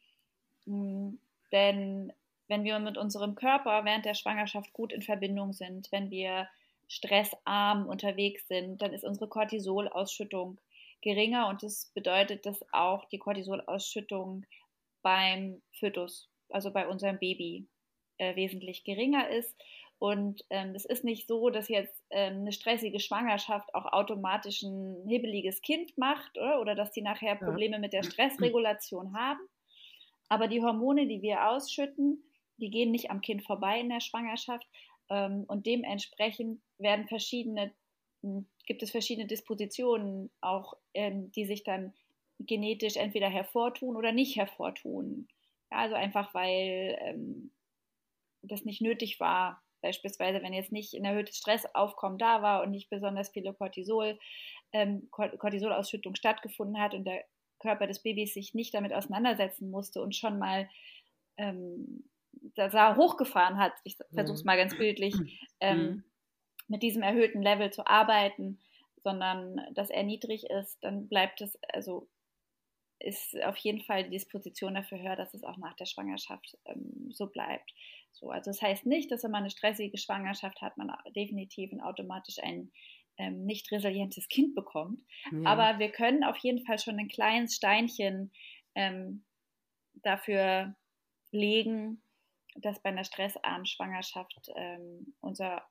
[0.65, 1.19] Hm,
[1.51, 2.11] denn
[2.47, 6.49] wenn wir mit unserem Körper während der Schwangerschaft gut in Verbindung sind, wenn wir
[6.87, 10.59] stressarm unterwegs sind, dann ist unsere Cortisolausschüttung
[11.01, 14.45] geringer und das bedeutet, dass auch die Cortisolausschüttung
[15.01, 17.67] beim Fötus, also bei unserem Baby,
[18.17, 19.55] äh, wesentlich geringer ist.
[20.01, 25.07] Und ähm, es ist nicht so, dass jetzt ähm, eine stressige Schwangerschaft auch automatisch ein
[25.07, 29.41] hibbeliges Kind macht oder, oder dass die nachher Probleme mit der Stressregulation haben,
[30.27, 32.23] aber die Hormone, die wir ausschütten,
[32.57, 34.65] die gehen nicht am Kind vorbei in der Schwangerschaft.
[35.11, 37.71] Ähm, und dementsprechend werden verschiedene,
[38.23, 41.93] hm, gibt es verschiedene Dispositionen auch, ähm, die sich dann
[42.39, 45.27] genetisch entweder hervortun oder nicht hervortun.
[45.69, 47.51] Ja, also einfach, weil ähm,
[48.41, 49.61] das nicht nötig war.
[49.81, 54.17] Beispielsweise, wenn jetzt nicht ein erhöhtes Stressaufkommen da war und nicht besonders viele Cortisol,
[54.73, 57.23] ähm, Cortisolausschüttung stattgefunden hat und der
[57.59, 60.69] Körper des Babys sich nicht damit auseinandersetzen musste und schon mal
[61.37, 62.03] ähm,
[62.55, 64.47] da hochgefahren hat, ich versuche es mhm.
[64.47, 65.13] mal ganz bildlich,
[65.59, 66.03] ähm, mhm.
[66.67, 68.59] mit diesem erhöhten Level zu arbeiten,
[69.03, 72.07] sondern dass er niedrig ist, dann bleibt es, also
[72.99, 77.11] ist auf jeden Fall die Disposition dafür höher, dass es auch nach der Schwangerschaft ähm,
[77.11, 77.73] so bleibt.
[78.11, 81.81] So, also das heißt nicht, dass wenn man eine stressige Schwangerschaft hat, man definitiv und
[81.81, 82.71] automatisch einen
[83.17, 84.99] ähm, nicht resilientes Kind bekommt.
[85.31, 85.43] Ja.
[85.45, 88.31] Aber wir können auf jeden Fall schon ein kleines Steinchen
[88.75, 89.23] ähm,
[89.93, 90.75] dafür
[91.31, 92.01] legen,
[92.55, 95.65] dass bei einer stressarmen Schwangerschaft ähm, unser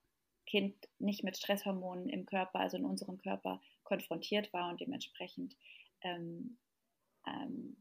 [0.46, 5.57] Kind nicht mit Stresshormonen im Körper, also in unserem Körper, konfrontiert war und dementsprechend
[6.03, 6.59] ähm,
[7.26, 7.76] ähm,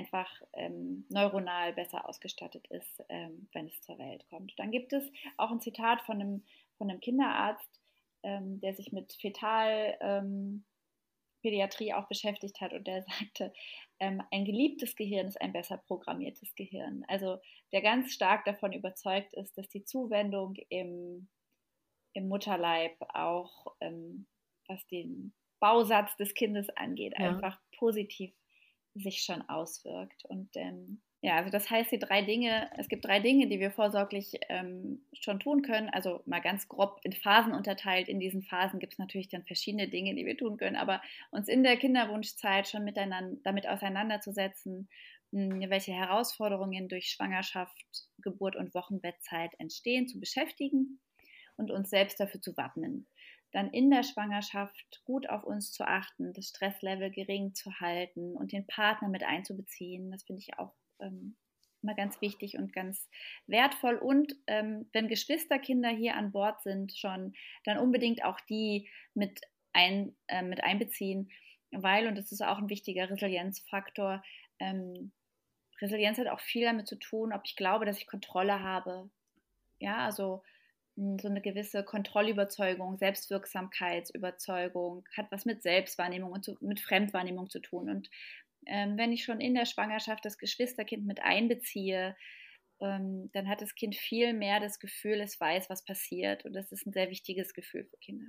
[0.00, 4.52] einfach ähm, neuronal besser ausgestattet ist, ähm, wenn es zur Welt kommt.
[4.58, 5.04] Dann gibt es
[5.36, 6.42] auch ein Zitat von einem,
[6.78, 7.80] von einem Kinderarzt,
[8.22, 10.62] ähm, der sich mit Fetalpädiatrie
[11.88, 13.52] ähm, auch beschäftigt hat und der sagte,
[13.98, 17.04] ähm, ein geliebtes Gehirn ist ein besser programmiertes Gehirn.
[17.08, 17.38] Also
[17.72, 21.28] der ganz stark davon überzeugt ist, dass die Zuwendung im,
[22.14, 24.26] im Mutterleib auch, ähm,
[24.66, 27.28] was den Bausatz des Kindes angeht, ja.
[27.28, 28.32] einfach positiv
[28.94, 30.24] sich schon auswirkt.
[30.26, 33.70] Und ähm, ja, also das heißt, die drei Dinge, es gibt drei Dinge, die wir
[33.70, 35.90] vorsorglich ähm, schon tun können.
[35.90, 38.08] Also mal ganz grob in Phasen unterteilt.
[38.08, 41.48] In diesen Phasen gibt es natürlich dann verschiedene Dinge, die wir tun können, aber uns
[41.48, 44.88] in der Kinderwunschzeit schon miteinander damit auseinanderzusetzen,
[45.32, 47.76] mh, hm, welche Herausforderungen durch Schwangerschaft,
[48.22, 51.00] Geburt und Wochenbettzeit entstehen, zu beschäftigen
[51.56, 53.06] und uns selbst dafür zu wappnen.
[53.52, 58.52] Dann in der Schwangerschaft gut auf uns zu achten, das Stresslevel gering zu halten und
[58.52, 60.10] den Partner mit einzubeziehen.
[60.10, 61.36] Das finde ich auch ähm,
[61.82, 63.08] immer ganz wichtig und ganz
[63.46, 63.96] wertvoll.
[63.96, 67.34] Und ähm, wenn Geschwisterkinder hier an Bord sind schon,
[67.64, 69.40] dann unbedingt auch die mit,
[69.72, 71.30] ein, äh, mit einbeziehen,
[71.70, 74.22] weil, und das ist auch ein wichtiger Resilienzfaktor,
[74.58, 75.12] ähm,
[75.80, 79.08] Resilienz hat auch viel damit zu tun, ob ich glaube, dass ich Kontrolle habe.
[79.78, 80.42] Ja, also
[80.96, 87.88] so eine gewisse Kontrollüberzeugung, Selbstwirksamkeitsüberzeugung, hat was mit Selbstwahrnehmung und zu, mit Fremdwahrnehmung zu tun.
[87.88, 88.10] Und
[88.66, 92.16] ähm, wenn ich schon in der Schwangerschaft das Geschwisterkind mit einbeziehe,
[92.80, 96.44] ähm, dann hat das Kind viel mehr das Gefühl, es weiß, was passiert.
[96.44, 98.26] Und das ist ein sehr wichtiges Gefühl für Kinder.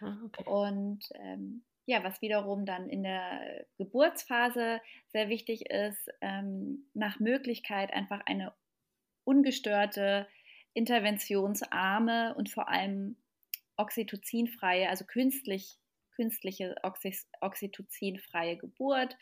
[0.00, 0.44] Ah, okay.
[0.44, 7.92] Und ähm, ja, was wiederum dann in der Geburtsphase sehr wichtig ist, ähm, nach Möglichkeit
[7.92, 8.52] einfach eine
[9.24, 10.28] ungestörte,
[10.74, 13.16] interventionsarme und vor allem
[13.76, 15.78] oxytocinfreie, also künstlich,
[16.12, 16.74] künstliche
[17.40, 19.16] oxytocinfreie Geburt.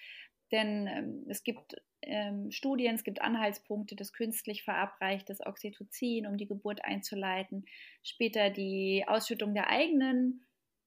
[0.53, 6.47] Denn ähm, es gibt ähm, Studien, es gibt Anhaltspunkte, das künstlich verabreichtes Oxytocin, um die
[6.47, 7.67] Geburt einzuleiten,
[8.03, 10.47] später die Ausschüttung der eigenen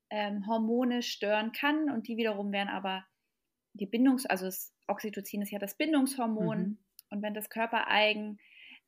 [0.10, 3.06] ähm, Hormone stören kann und die wiederum werden aber
[3.74, 6.78] die Bindungs-, also das Oxytocin ist ja das Bindungshormon mhm.
[7.12, 8.40] und wenn das körpereigen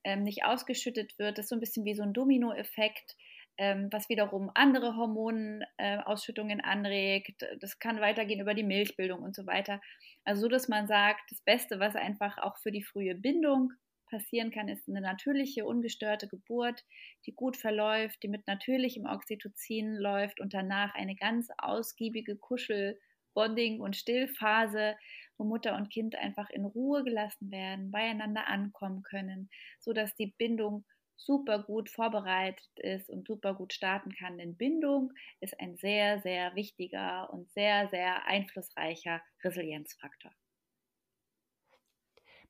[0.04, 3.16] ähm, nicht ausgeschüttet wird, das ist so ein bisschen wie so ein Dominoeffekt,
[3.58, 7.46] ähm, was wiederum andere Hormonausschüttungen äh, anregt.
[7.60, 9.82] Das kann weitergehen über die Milchbildung und so weiter.
[10.24, 13.74] Also so, dass man sagt, das Beste, was einfach auch für die frühe Bindung
[14.10, 16.84] passieren kann, ist eine natürliche, ungestörte Geburt,
[17.26, 23.00] die gut verläuft, die mit natürlichem Oxytocin läuft und danach eine ganz ausgiebige Kuschel-,
[23.34, 24.96] Bonding- und Stillphase,
[25.42, 29.50] wo Mutter und Kind einfach in Ruhe gelassen werden, beieinander ankommen können,
[29.80, 34.38] sodass die Bindung super gut vorbereitet ist und super gut starten kann.
[34.38, 40.32] Denn Bindung ist ein sehr, sehr wichtiger und sehr, sehr einflussreicher Resilienzfaktor.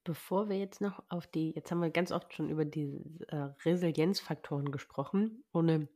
[0.04, 3.50] Bevor wir jetzt noch auf die, jetzt haben wir ganz oft schon über die äh,
[3.64, 5.88] Resilienzfaktoren gesprochen, ohne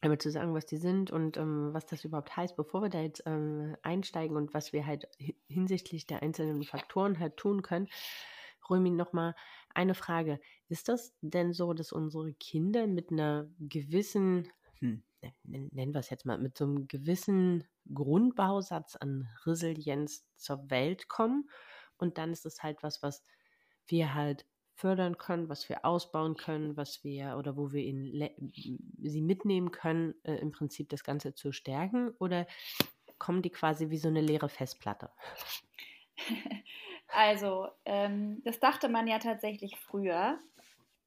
[0.00, 3.00] einmal zu sagen, was die sind und ähm, was das überhaupt heißt, bevor wir da
[3.00, 5.08] jetzt ähm, einsteigen und was wir halt
[5.48, 7.88] hinsichtlich der einzelnen Faktoren halt tun können,
[8.68, 9.34] Römi, nochmal
[9.74, 10.40] eine Frage.
[10.68, 15.02] Ist das denn so, dass unsere Kinder mit einer gewissen, hm,
[15.42, 21.50] nennen wir es jetzt mal, mit so einem gewissen Grundbausatz an Resilienz zur Welt kommen?
[21.98, 23.22] Und dann ist es halt was, was
[23.86, 24.46] wir halt
[24.80, 28.52] fördern können, was wir ausbauen können, was wir oder wo wir ihn,
[29.02, 32.10] sie mitnehmen können, äh, im Prinzip das Ganze zu stärken?
[32.18, 32.46] Oder
[33.18, 35.10] kommen die quasi wie so eine leere Festplatte?
[37.12, 40.38] Also, ähm, das dachte man ja tatsächlich früher,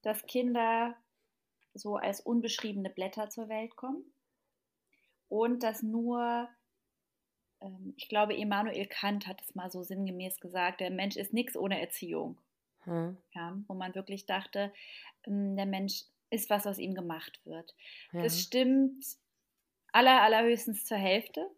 [0.02, 0.94] dass Kinder
[1.72, 4.04] so als unbeschriebene Blätter zur Welt kommen
[5.28, 6.50] und dass nur
[7.64, 11.56] ähm, ich glaube, Immanuel Kant hat es mal so sinngemäß gesagt, der Mensch ist nichts
[11.56, 12.38] ohne Erziehung.
[12.84, 13.16] Hm.
[13.34, 14.72] Ja, wo man wirklich dachte,
[15.26, 17.74] ähm, der Mensch ist, was aus ihm gemacht wird.
[18.12, 18.22] Ja.
[18.22, 19.04] Das stimmt
[19.92, 21.48] aller, allerhöchstens zur Hälfte.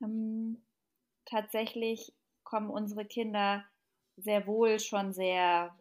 [0.00, 0.62] Ähm,
[1.24, 2.12] tatsächlich
[2.44, 3.64] kommen unsere Kinder
[4.16, 5.74] sehr wohl schon sehr,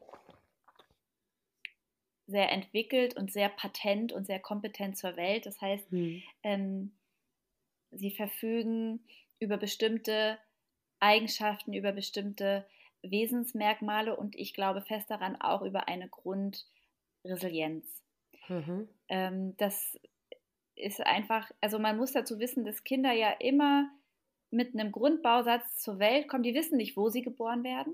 [2.28, 5.46] sehr entwickelt und sehr patent und sehr kompetent zur Welt.
[5.46, 6.24] Das heißt, hm.
[6.44, 6.92] ähm,
[7.92, 9.06] sie verfügen
[9.40, 10.40] über bestimmte
[11.00, 12.66] Eigenschaften, über bestimmte
[13.04, 18.04] Wesensmerkmale und ich glaube fest daran auch über eine Grundresilienz.
[18.48, 18.90] Mhm.
[19.10, 19.98] Ähm, das
[20.76, 23.90] ist einfach, also man muss dazu wissen, dass Kinder ja immer
[24.50, 26.44] mit einem Grundbausatz zur Welt kommen.
[26.44, 27.94] Die wissen nicht, wo sie geboren werden.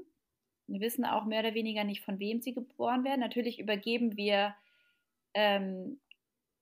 [0.68, 3.22] Die wissen auch mehr oder weniger nicht, von wem sie geboren werden.
[3.22, 4.56] Natürlich übergeben wir
[5.34, 6.02] ähm,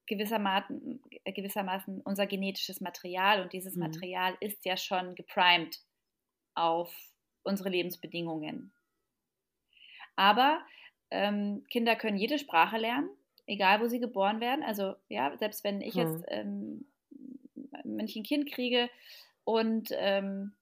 [0.07, 3.83] gewissermaßen, gewissermaßen unser genetisches Material und dieses mhm.
[3.83, 5.79] Material ist ja schon geprimed
[6.53, 6.93] auf
[7.45, 8.71] unsere Lebensbedingungen.
[10.15, 10.61] Aber
[11.11, 13.09] ähm, Kinder können jede Sprache lernen,
[13.47, 14.63] egal wo sie geboren werden.
[14.63, 16.01] Also ja, selbst wenn ich mhm.
[16.01, 16.85] jetzt, ähm,
[17.83, 18.89] wenn ich ein Kind kriege
[19.43, 20.53] und ähm,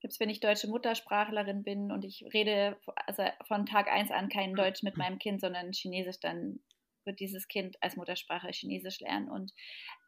[0.00, 4.54] selbst wenn ich deutsche Muttersprachlerin bin und ich rede also von Tag 1 an kein
[4.54, 6.60] Deutsch mit meinem Kind, sondern Chinesisch, dann
[7.04, 9.28] wird dieses Kind als Muttersprache Chinesisch lernen.
[9.28, 9.52] Und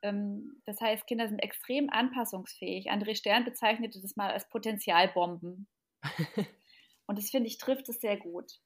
[0.02, 2.90] ähm, das heißt, Kinder sind extrem anpassungsfähig.
[2.90, 5.66] André Stern bezeichnete das mal als Potenzialbomben.
[7.06, 8.60] Und das finde ich trifft es sehr gut.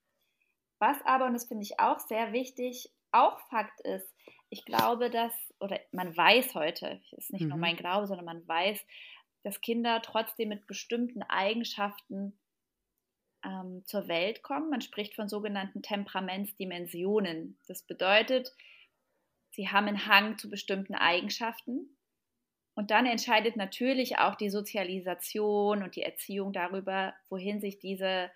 [0.79, 4.13] Was aber, und das finde ich auch sehr wichtig, auch Fakt ist,
[4.49, 7.49] ich glaube, dass, oder man weiß heute, ist nicht mhm.
[7.49, 8.85] nur mein Glaube, sondern man weiß,
[9.43, 12.39] dass Kinder trotzdem mit bestimmten Eigenschaften
[13.45, 14.71] ähm, zur Welt kommen.
[14.71, 17.59] Man spricht von sogenannten Temperamentsdimensionen.
[17.67, 18.55] Das bedeutet,
[19.51, 21.96] sie haben einen Hang zu bestimmten Eigenschaften.
[22.77, 28.31] Und dann entscheidet natürlich auch die Sozialisation und die Erziehung darüber, wohin sich diese,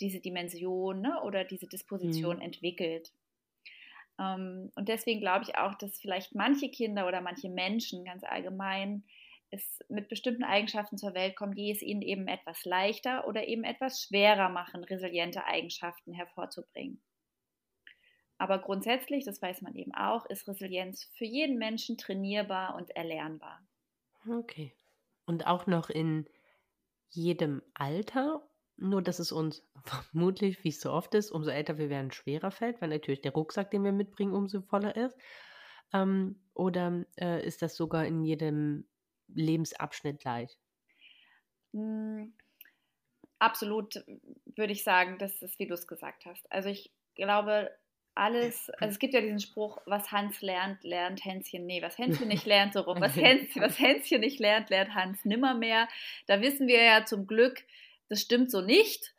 [0.00, 2.42] diese Dimension ne, oder diese Disposition mhm.
[2.42, 3.12] entwickelt.
[4.18, 9.04] Ähm, und deswegen glaube ich auch, dass vielleicht manche Kinder oder manche Menschen ganz allgemein
[9.50, 13.64] es mit bestimmten Eigenschaften zur Welt kommen, die es ihnen eben etwas leichter oder eben
[13.64, 17.02] etwas schwerer machen, resiliente Eigenschaften hervorzubringen.
[18.40, 23.62] Aber grundsätzlich, das weiß man eben auch, ist Resilienz für jeden Menschen trainierbar und erlernbar.
[24.26, 24.74] Okay.
[25.26, 26.26] Und auch noch in
[27.10, 28.48] jedem Alter,
[28.78, 32.50] nur dass es uns vermutlich, wie es so oft ist, umso älter wir werden, schwerer
[32.50, 35.18] fällt, weil natürlich der Rucksack, den wir mitbringen, umso voller ist.
[35.92, 38.88] Ähm, oder äh, ist das sogar in jedem
[39.28, 40.58] Lebensabschnitt gleich?
[41.74, 42.32] Hm,
[43.38, 44.02] absolut
[44.46, 46.50] würde ich sagen, das ist, wie du es gesagt hast.
[46.50, 47.70] Also ich glaube,
[48.20, 52.28] alles, also es gibt ja diesen Spruch, was Hans lernt, lernt Hänschen, nee, was Hänschen
[52.28, 55.88] nicht lernt, so rum, was, Hänschen, was Hänschen nicht lernt, lernt Hans nimmermehr.
[56.26, 57.64] Da wissen wir ja zum Glück,
[58.10, 59.14] das stimmt so nicht,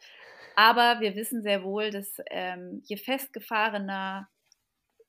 [0.55, 4.29] aber wir wissen sehr wohl, dass ähm, je festgefahrener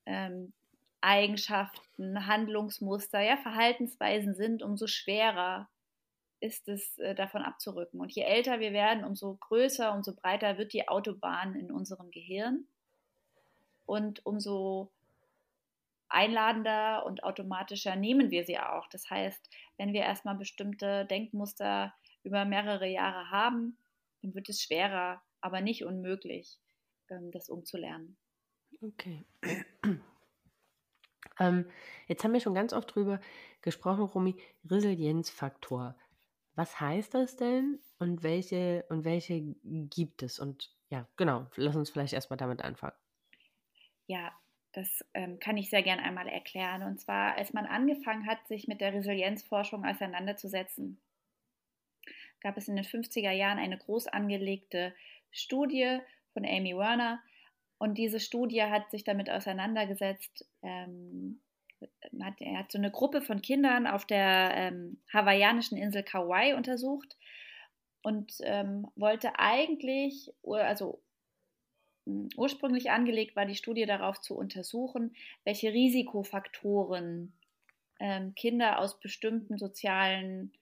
[0.07, 0.55] ähm,
[1.03, 5.69] Eigenschaften, Handlungsmuster, ja, Verhaltensweisen sind, umso schwerer
[6.41, 8.01] ist es äh, davon abzurücken.
[8.01, 12.67] Und je älter wir werden, umso größer, umso breiter wird die Autobahn in unserem Gehirn
[13.87, 14.93] und umso
[16.09, 18.87] einladender und automatischer nehmen wir sie auch.
[18.89, 23.79] Das heißt, wenn wir erstmal bestimmte Denkmuster über mehrere Jahre haben,
[24.21, 26.59] dann wird es schwerer, aber nicht unmöglich,
[27.11, 28.17] ähm, das umzulernen.
[28.81, 29.25] Okay.
[31.39, 31.65] Ähm,
[32.09, 33.19] jetzt haben wir schon ganz oft drüber
[33.63, 34.37] gesprochen, Romy,
[34.69, 35.97] Resilienzfaktor.
[36.55, 40.39] Was heißt das denn und welche und welche gibt es?
[40.39, 42.97] Und ja, genau, lass uns vielleicht erstmal damit anfangen.
[44.13, 44.31] Ja,
[44.73, 46.83] das ähm, kann ich sehr gern einmal erklären.
[46.83, 51.01] Und zwar, als man angefangen hat, sich mit der Resilienzforschung auseinanderzusetzen,
[52.43, 54.95] gab es in den 50er Jahren eine groß angelegte
[55.31, 55.99] Studie
[56.35, 57.23] von Amy Werner.
[57.79, 61.41] Und diese Studie hat sich damit auseinandergesetzt, ähm,
[62.23, 67.17] hat, er hat so eine Gruppe von Kindern auf der ähm, hawaiianischen Insel Kauai untersucht
[68.03, 71.03] und ähm, wollte eigentlich, also
[72.37, 77.33] ursprünglich angelegt war die Studie darauf zu untersuchen, welche Risikofaktoren
[78.01, 80.53] ähm, Kinder aus bestimmten sozialen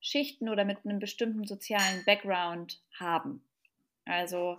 [0.00, 3.42] Schichten oder mit einem bestimmten sozialen Background haben.
[4.04, 4.58] Also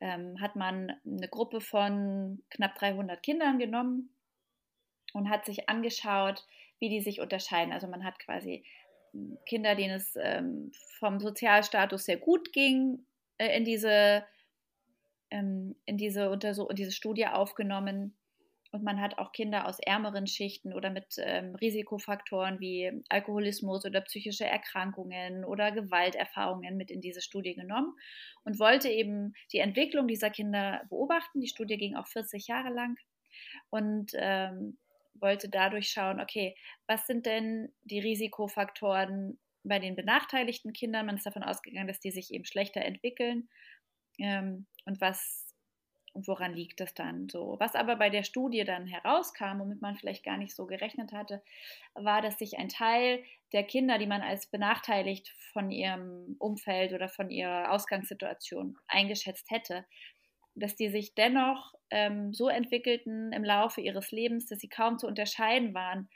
[0.00, 4.10] ähm, hat man eine Gruppe von knapp 300 Kindern genommen
[5.12, 6.46] und hat sich angeschaut,
[6.78, 7.72] wie die sich unterscheiden.
[7.72, 8.64] Also man hat quasi
[9.12, 13.06] hm, Kinder, denen es ähm, vom Sozialstatus sehr gut ging,
[13.38, 14.24] äh, in diese
[15.32, 18.14] ähm, in, diese Untersuch in diese Studie aufgenommen.
[18.70, 24.00] Und man hat auch Kinder aus ärmeren Schichten oder mit ähm, Risikofaktoren wie Alkoholismus oder
[24.00, 27.94] psychische Erkrankungen oder Gewalterfahrungen mit in diese Studie genommen
[28.44, 31.40] und wollte eben die Entwicklung dieser Kinder beobachten.
[31.40, 32.96] Die Studie ging auch 40 Jahre lang
[33.68, 34.78] und ähm,
[35.14, 41.04] wollte dadurch schauen, okay, was sind denn die Risikofaktoren bei den benachteiligten Kindern?
[41.04, 43.50] Man ist davon ausgegangen, dass die sich eben schlechter entwickeln
[44.18, 45.52] ähm, und was
[46.14, 47.56] und woran liegt das dann so?
[47.58, 51.42] Was aber bei der Studie dann herauskam, womit man vielleicht gar nicht so gerechnet hatte,
[51.94, 57.08] war, dass sich ein Teil der Kinder, die man als benachteiligt von ihrem Umfeld oder
[57.08, 59.86] von ihrer Ausgangssituation eingeschätzt hätte,
[60.54, 65.06] dass die sich dennoch ähm, so entwickelten im Laufe ihres Lebens, dass sie kaum zu
[65.06, 66.10] unterscheiden waren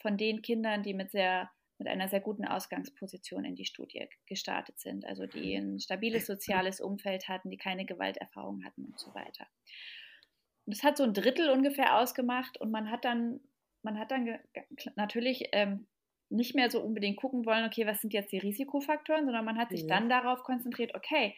[0.00, 4.78] von den Kindern, die mit sehr mit einer sehr guten Ausgangsposition in die Studie gestartet
[4.78, 5.74] sind, also die mhm.
[5.74, 9.46] ein stabiles soziales Umfeld hatten, die keine Gewalterfahrung hatten und so weiter.
[10.64, 13.40] Und das hat so ein Drittel ungefähr ausgemacht und man hat dann,
[13.82, 14.38] man hat dann
[14.96, 15.86] natürlich ähm,
[16.28, 19.70] nicht mehr so unbedingt gucken wollen, okay, was sind jetzt die Risikofaktoren, sondern man hat
[19.70, 19.88] sich ja.
[19.88, 21.36] dann darauf konzentriert, okay,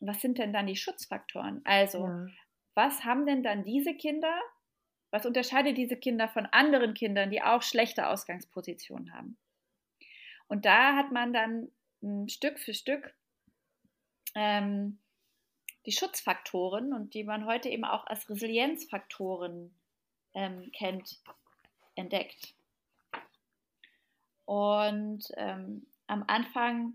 [0.00, 1.60] was sind denn dann die Schutzfaktoren?
[1.64, 2.26] Also, ja.
[2.74, 4.40] was haben denn dann diese Kinder,
[5.10, 9.38] was unterscheidet diese Kinder von anderen Kindern, die auch schlechte Ausgangspositionen haben?
[10.48, 11.68] Und da hat man dann
[12.00, 13.14] hm, Stück für Stück
[14.34, 14.98] ähm,
[15.86, 19.74] die Schutzfaktoren und die man heute eben auch als Resilienzfaktoren
[20.34, 21.20] ähm, kennt,
[21.94, 22.54] entdeckt.
[24.44, 26.94] Und ähm, am Anfang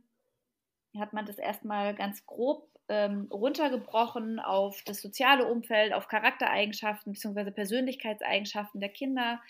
[0.97, 7.51] hat man das erstmal ganz grob ähm, runtergebrochen auf das soziale Umfeld, auf Charaktereigenschaften bzw.
[7.51, 9.41] Persönlichkeitseigenschaften der Kinder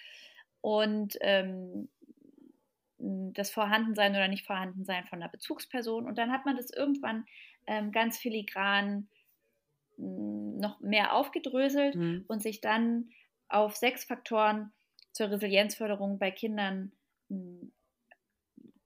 [0.62, 1.90] und ähm,
[3.34, 6.06] das Vorhandensein oder nicht Vorhandensein von einer Bezugsperson.
[6.06, 7.26] Und dann hat man das irgendwann
[7.68, 9.08] ähm, ganz filigran
[9.98, 12.26] hm, noch mehr aufgedröselt mhm.
[12.28, 13.10] und sich dann
[13.48, 14.72] auf sechs Faktoren
[15.12, 16.92] zur Resilienzförderung bei Kindern
[17.30, 17.72] hm,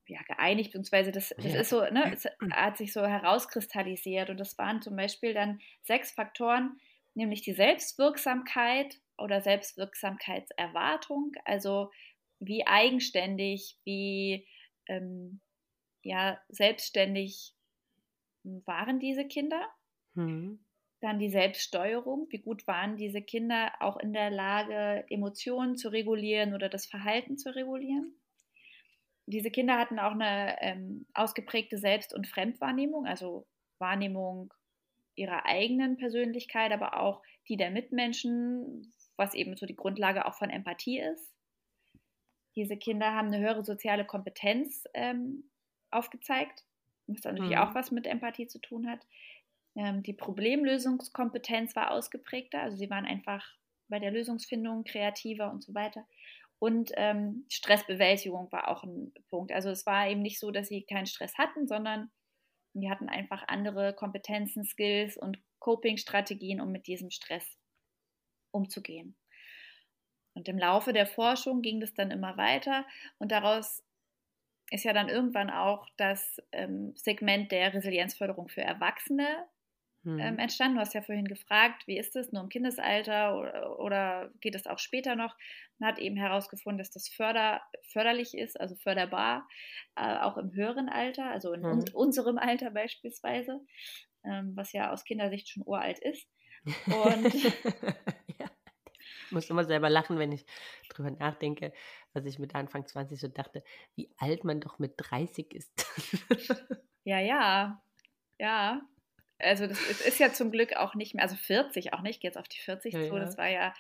[0.07, 1.61] ja, geeinigt, beziehungsweise das, das ja.
[1.61, 4.29] ist so, ne, es hat sich so herauskristallisiert.
[4.29, 6.79] Und das waren zum Beispiel dann sechs Faktoren,
[7.15, 11.91] nämlich die Selbstwirksamkeit oder Selbstwirksamkeitserwartung, also
[12.39, 14.47] wie eigenständig, wie
[14.87, 15.41] ähm,
[16.03, 17.53] ja, selbstständig
[18.43, 19.67] waren diese Kinder.
[20.13, 20.59] Mhm.
[21.01, 22.27] Dann die Selbststeuerung.
[22.29, 27.37] Wie gut waren diese Kinder auch in der Lage, Emotionen zu regulieren oder das Verhalten
[27.37, 28.15] zu regulieren?
[29.27, 33.47] Diese Kinder hatten auch eine ähm, ausgeprägte Selbst- und Fremdwahrnehmung, also
[33.79, 34.53] Wahrnehmung
[35.15, 40.49] ihrer eigenen Persönlichkeit, aber auch die der Mitmenschen, was eben so die Grundlage auch von
[40.49, 41.34] Empathie ist.
[42.55, 45.49] Diese Kinder haben eine höhere soziale Kompetenz ähm,
[45.91, 46.63] aufgezeigt,
[47.07, 47.57] was natürlich mhm.
[47.57, 48.99] auch was mit Empathie zu tun hat.
[49.75, 53.45] Ähm, die Problemlösungskompetenz war ausgeprägter, also sie waren einfach
[53.87, 56.05] bei der Lösungsfindung kreativer und so weiter.
[56.59, 59.51] Und ähm, Stressbewältigung war auch ein Punkt.
[59.51, 62.09] Also es war eben nicht so, dass sie keinen Stress hatten, sondern
[62.73, 67.57] die hatten einfach andere Kompetenzen, Skills und Coping-Strategien, um mit diesem Stress
[68.51, 69.15] umzugehen.
[70.35, 72.85] Und im Laufe der Forschung ging das dann immer weiter
[73.17, 73.83] und daraus
[74.71, 79.45] ist ja dann irgendwann auch das ähm, Segment der Resilienzförderung für Erwachsene
[80.05, 80.39] ähm, hm.
[80.39, 80.75] entstanden.
[80.75, 84.67] Du hast ja vorhin gefragt, wie ist das, nur im Kindesalter oder, oder geht es
[84.67, 85.35] auch später noch?
[85.79, 87.61] Man hat eben herausgefunden, dass das förder,
[87.91, 89.47] förderlich ist, also förderbar,
[89.95, 91.85] äh, auch im höheren Alter, also in hm.
[91.93, 93.61] unserem Alter beispielsweise,
[94.23, 96.27] ähm, was ja aus Kindersicht schon uralt ist.
[96.87, 97.33] Und
[99.31, 100.45] muss immer selber lachen, wenn ich
[100.89, 101.73] drüber nachdenke,
[102.13, 103.63] was ich mit Anfang 20 so dachte,
[103.95, 105.85] wie alt man doch mit 30 ist.
[107.03, 107.81] ja, ja,
[108.39, 108.81] ja.
[109.37, 112.37] Also das ist, ist, ja zum Glück auch nicht mehr, also 40 auch nicht, jetzt
[112.37, 113.73] auf die 40 ja, zu, das war ja,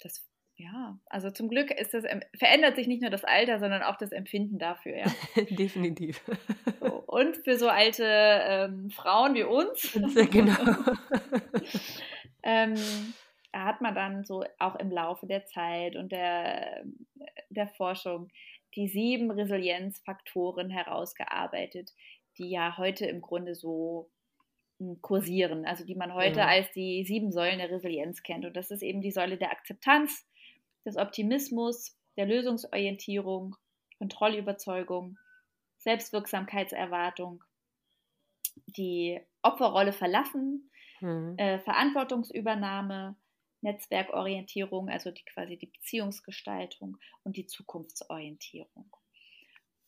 [0.00, 2.04] das, ja, also zum Glück ist das,
[2.38, 5.06] verändert sich nicht nur das Alter, sondern auch das Empfinden dafür, ja.
[5.50, 6.22] Definitiv.
[6.80, 9.92] So, und für so alte ähm, Frauen wie uns.
[10.30, 10.56] genau.
[12.42, 12.74] ähm,
[13.64, 16.84] hat man dann so auch im Laufe der Zeit und der,
[17.50, 18.28] der Forschung
[18.74, 21.92] die sieben Resilienzfaktoren herausgearbeitet,
[22.38, 24.10] die ja heute im Grunde so
[24.78, 26.46] hm, kursieren, also die man heute ja.
[26.46, 28.44] als die sieben Säulen der Resilienz kennt.
[28.44, 30.26] Und das ist eben die Säule der Akzeptanz,
[30.84, 33.56] des Optimismus, der Lösungsorientierung,
[33.98, 35.18] Kontrollüberzeugung,
[35.78, 37.42] Selbstwirksamkeitserwartung,
[38.66, 41.34] die Opferrolle verlassen, mhm.
[41.36, 43.16] äh, Verantwortungsübernahme,
[43.60, 48.94] Netzwerkorientierung, also die quasi die Beziehungsgestaltung und die Zukunftsorientierung.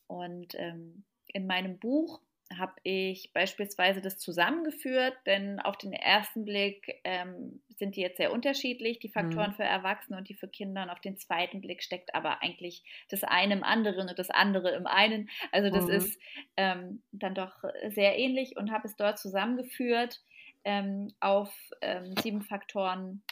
[0.06, 2.20] Und ähm, in meinem Buch
[2.56, 8.32] habe ich beispielsweise das zusammengeführt, denn auf den ersten Blick ähm, sind die jetzt sehr
[8.32, 9.56] unterschiedlich, die Faktoren mhm.
[9.56, 10.82] für Erwachsene und die für Kinder.
[10.82, 14.70] Und auf den zweiten Blick steckt aber eigentlich das eine im anderen und das andere
[14.70, 15.28] im einen.
[15.52, 15.90] Also das mhm.
[15.90, 16.18] ist
[16.56, 20.22] ähm, dann doch sehr ähnlich und habe es dort zusammengeführt
[20.64, 23.22] ähm, auf ähm, sieben Faktoren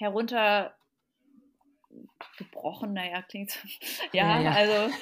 [0.00, 0.74] herunter
[2.36, 3.60] gebrochen, naja, klingt so,
[4.12, 4.52] ja, ja, ja.
[4.52, 4.94] also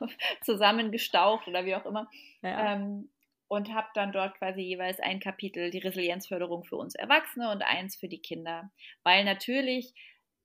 [0.42, 2.08] zusammengestaucht oder wie auch immer.
[2.42, 2.74] Ja.
[2.74, 3.10] Ähm,
[3.48, 7.96] und habe dann dort quasi jeweils ein Kapitel, die Resilienzförderung für uns Erwachsene und eins
[7.96, 8.70] für die Kinder.
[9.02, 9.92] Weil natürlich,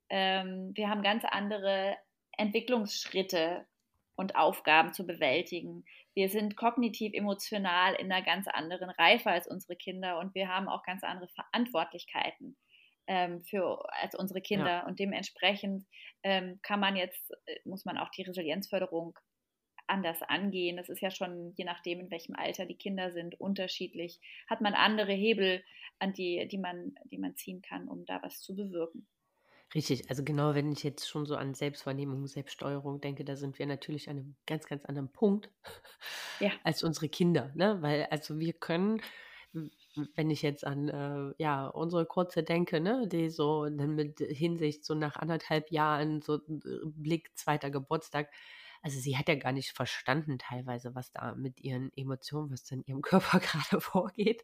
[0.10, 1.98] ähm, wir haben ganz andere
[2.32, 3.66] Entwicklungsschritte
[4.16, 5.86] und Aufgaben zu bewältigen.
[6.16, 10.68] Wir sind kognitiv, emotional in einer ganz anderen Reife als unsere Kinder und wir haben
[10.68, 12.56] auch ganz andere Verantwortlichkeiten
[13.08, 14.66] ähm, für als unsere Kinder.
[14.66, 14.86] Ja.
[14.88, 15.86] Und dementsprechend
[16.24, 19.18] ähm, kann man jetzt, äh, muss man auch die Resilienzförderung
[19.88, 20.78] anders angehen.
[20.78, 24.20] Das ist ja schon, je nachdem, in welchem Alter die Kinder sind, unterschiedlich.
[24.48, 25.64] Hat man andere Hebel,
[26.00, 29.08] an die, die man, die man ziehen kann, um da was zu bewirken.
[29.74, 33.66] Richtig, also genau, wenn ich jetzt schon so an Selbstwahrnehmung, Selbststeuerung denke, da sind wir
[33.66, 35.50] natürlich an einem ganz, ganz anderen Punkt
[36.40, 36.52] ja.
[36.64, 37.82] als unsere Kinder, ne?
[37.82, 39.02] Weil also wir können
[40.16, 44.94] wenn ich jetzt an äh, ja unsere Kurze denke, ne, die so mit Hinsicht so
[44.96, 46.40] nach anderthalb Jahren so äh,
[46.86, 48.30] Blick zweiter Geburtstag,
[48.86, 52.76] also sie hat ja gar nicht verstanden teilweise, was da mit ihren Emotionen, was da
[52.76, 54.44] in ihrem Körper gerade vorgeht.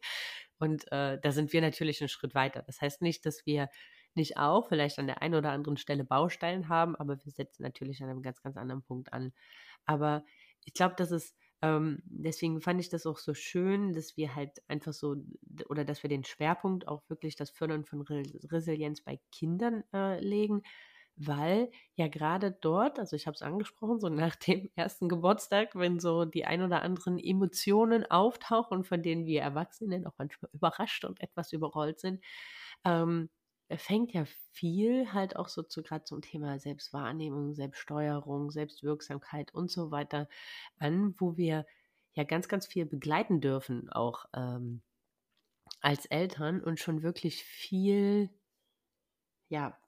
[0.58, 2.62] Und äh, da sind wir natürlich einen Schritt weiter.
[2.62, 3.68] Das heißt nicht, dass wir
[4.14, 8.02] nicht auch vielleicht an der einen oder anderen Stelle Baustellen haben, aber wir setzen natürlich
[8.02, 9.32] an einem ganz, ganz anderen Punkt an.
[9.86, 10.24] Aber
[10.64, 14.62] ich glaube, dass es ähm, deswegen fand ich das auch so schön, dass wir halt
[14.68, 15.16] einfach so,
[15.68, 20.62] oder dass wir den Schwerpunkt auch wirklich das Fördern von Resilienz bei Kindern äh, legen,
[21.16, 26.00] weil ja gerade dort, also ich habe es angesprochen, so nach dem ersten Geburtstag, wenn
[26.00, 31.20] so die ein oder anderen Emotionen auftauchen, von denen wir Erwachsenen auch manchmal überrascht und
[31.20, 32.22] etwas überrollt sind,
[32.84, 33.30] ähm,
[33.76, 39.90] fängt ja viel halt auch so zu gerade zum Thema Selbstwahrnehmung, Selbststeuerung, Selbstwirksamkeit und so
[39.90, 40.28] weiter
[40.78, 41.66] an, wo wir
[42.14, 44.82] ja ganz, ganz viel begleiten dürfen, auch ähm,
[45.80, 48.30] als Eltern und schon wirklich viel,
[49.48, 49.78] ja,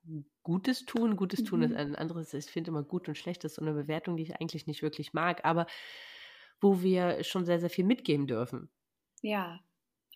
[0.43, 1.17] Gutes tun.
[1.17, 1.45] Gutes mhm.
[1.47, 1.77] tun ist mhm.
[1.77, 4.67] ein anderes, ich finde immer gut und schlecht ist so eine Bewertung, die ich eigentlich
[4.67, 5.67] nicht wirklich mag, aber
[6.61, 8.71] wo wir schon sehr, sehr viel mitgeben dürfen.
[9.23, 9.61] Ja,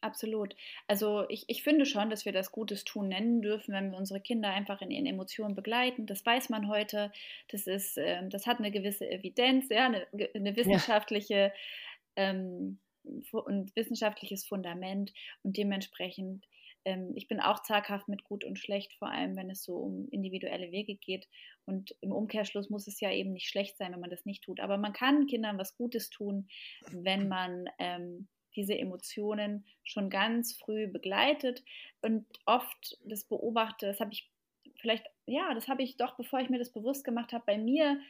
[0.00, 0.54] Absolut.
[0.86, 4.20] Also ich, ich finde schon, dass wir das Gutes tun nennen dürfen, wenn wir unsere
[4.20, 6.06] Kinder einfach in ihren Emotionen begleiten.
[6.06, 7.12] Das weiß man heute.
[7.48, 11.52] Das ist, ähm, das hat eine gewisse Evidenz, ja, eine, eine wissenschaftliche
[12.16, 12.30] ja.
[12.30, 16.46] ähm, ein wissenschaftliches Fundament und dementsprechend
[16.88, 20.08] ähm, ich bin auch zaghaft mit gut und schlecht, vor allem wenn es so um
[20.10, 21.28] individuelle Wege geht.
[21.66, 24.58] Und im Umkehrschluss muss es ja eben nicht schlecht sein, wenn man das nicht tut.
[24.60, 26.48] Aber man kann Kindern was Gutes tun,
[26.90, 28.28] wenn man ähm,
[28.58, 31.62] diese Emotionen schon ganz früh begleitet
[32.02, 34.30] und oft das beobachte, das habe ich
[34.80, 38.00] vielleicht, ja, das habe ich doch, bevor ich mir das bewusst gemacht habe, bei mir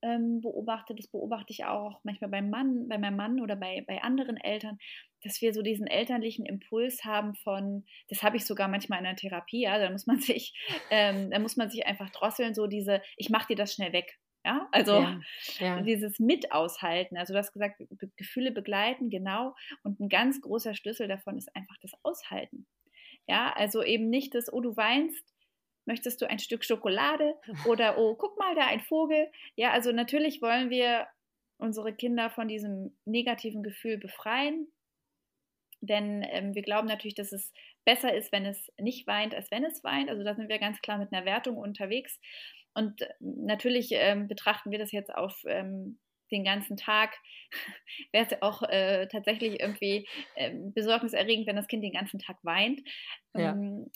[0.00, 4.02] ähm, beobachtet, das beobachte ich auch manchmal beim Mann, bei meinem Mann oder bei, bei
[4.02, 4.78] anderen Eltern,
[5.22, 9.16] dass wir so diesen elterlichen Impuls haben von, das habe ich sogar manchmal in der
[9.16, 10.54] Therapie, ja, da muss man sich,
[10.90, 14.18] ähm, da muss man sich einfach drosseln, so diese, ich mache dir das schnell weg.
[14.48, 15.20] Ja, also ja,
[15.58, 15.82] ja.
[15.82, 19.54] dieses Mitaushalten, also du hast gesagt, Be Gefühle begleiten, genau.
[19.82, 22.66] Und ein ganz großer Schlüssel davon ist einfach das Aushalten.
[23.26, 25.22] Ja, also eben nicht das, oh, du weinst,
[25.84, 27.34] möchtest du ein Stück Schokolade
[27.66, 29.30] oder oh, guck mal, da ein Vogel.
[29.54, 31.06] Ja, also natürlich wollen wir
[31.58, 34.72] unsere Kinder von diesem negativen Gefühl befreien,
[35.82, 37.52] denn ähm, wir glauben natürlich, dass es
[37.84, 40.08] besser ist, wenn es nicht weint, als wenn es weint.
[40.08, 42.18] Also da sind wir ganz klar mit einer Wertung unterwegs.
[42.74, 45.98] Und äh, natürlich ähm, betrachten wir das jetzt auf ähm,
[46.30, 47.16] den ganzen Tag.
[48.12, 52.80] Wäre es auch äh, tatsächlich irgendwie äh, besorgniserregend, wenn das Kind den ganzen Tag weint.
[53.34, 53.52] Ja.
[53.52, 53.90] Ähm,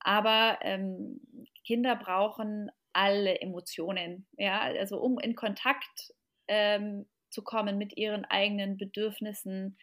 [0.00, 1.20] aber ähm,
[1.64, 6.12] Kinder brauchen alle Emotionen, ja, also um in Kontakt
[6.48, 9.78] ähm, zu kommen mit ihren eigenen Bedürfnissen,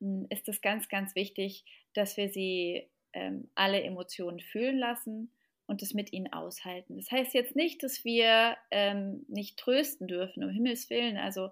[0.00, 5.35] hm, ist es ganz, ganz wichtig, dass wir sie ähm, alle Emotionen fühlen lassen
[5.66, 6.96] und es mit ihnen aushalten.
[6.96, 11.16] Das heißt jetzt nicht, dass wir ähm, nicht trösten dürfen, um Himmels Willen.
[11.16, 11.50] Also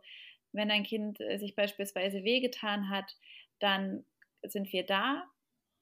[0.53, 3.17] wenn ein Kind äh, sich beispielsweise wehgetan hat,
[3.59, 4.05] dann
[4.43, 5.25] sind wir da.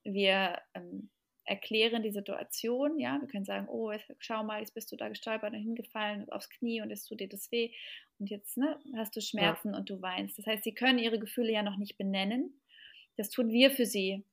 [0.03, 1.09] Wir ähm,
[1.45, 5.53] erklären die Situation, ja, wir können sagen, oh, schau mal, jetzt bist du da gestolpert
[5.53, 7.71] und hingefallen aufs Knie und es tut dir das weh
[8.19, 9.77] und jetzt ne, hast du Schmerzen ja.
[9.77, 10.37] und du weinst.
[10.37, 12.61] Das heißt, sie können ihre Gefühle ja noch nicht benennen.
[13.17, 14.23] Das tun wir für sie.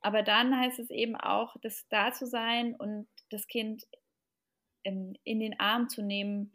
[0.00, 3.86] Aber dann heißt es eben auch, das da zu sein und das Kind
[4.82, 6.52] in, den Arm zu nehmen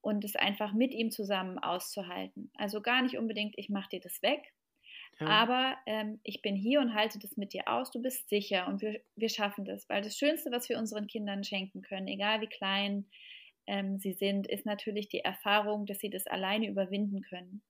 [0.00, 2.50] und es einfach mit ihm zusammen auszuhalten.
[2.56, 4.52] Also gar nicht unbedingt, ich mache dir das weg,
[5.20, 5.26] ja.
[5.26, 8.82] aber ähm, ich bin hier und halte das mit dir aus, du bist sicher und
[8.82, 9.88] wir, wir schaffen das.
[9.88, 13.06] Weil das Schönste, was wir unseren Kindern schenken können, egal wie klein
[13.66, 17.62] ähm, sie sind, ist natürlich die Erfahrung, dass sie das alleine überwinden können.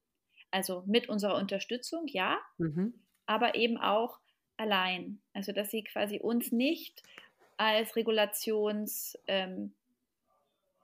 [0.50, 2.94] Also mit unserer Unterstützung, ja, mhm.
[3.26, 4.18] aber eben auch
[4.56, 5.20] allein.
[5.34, 7.02] Also dass sie quasi uns nicht
[7.56, 9.72] als Regulations, ähm,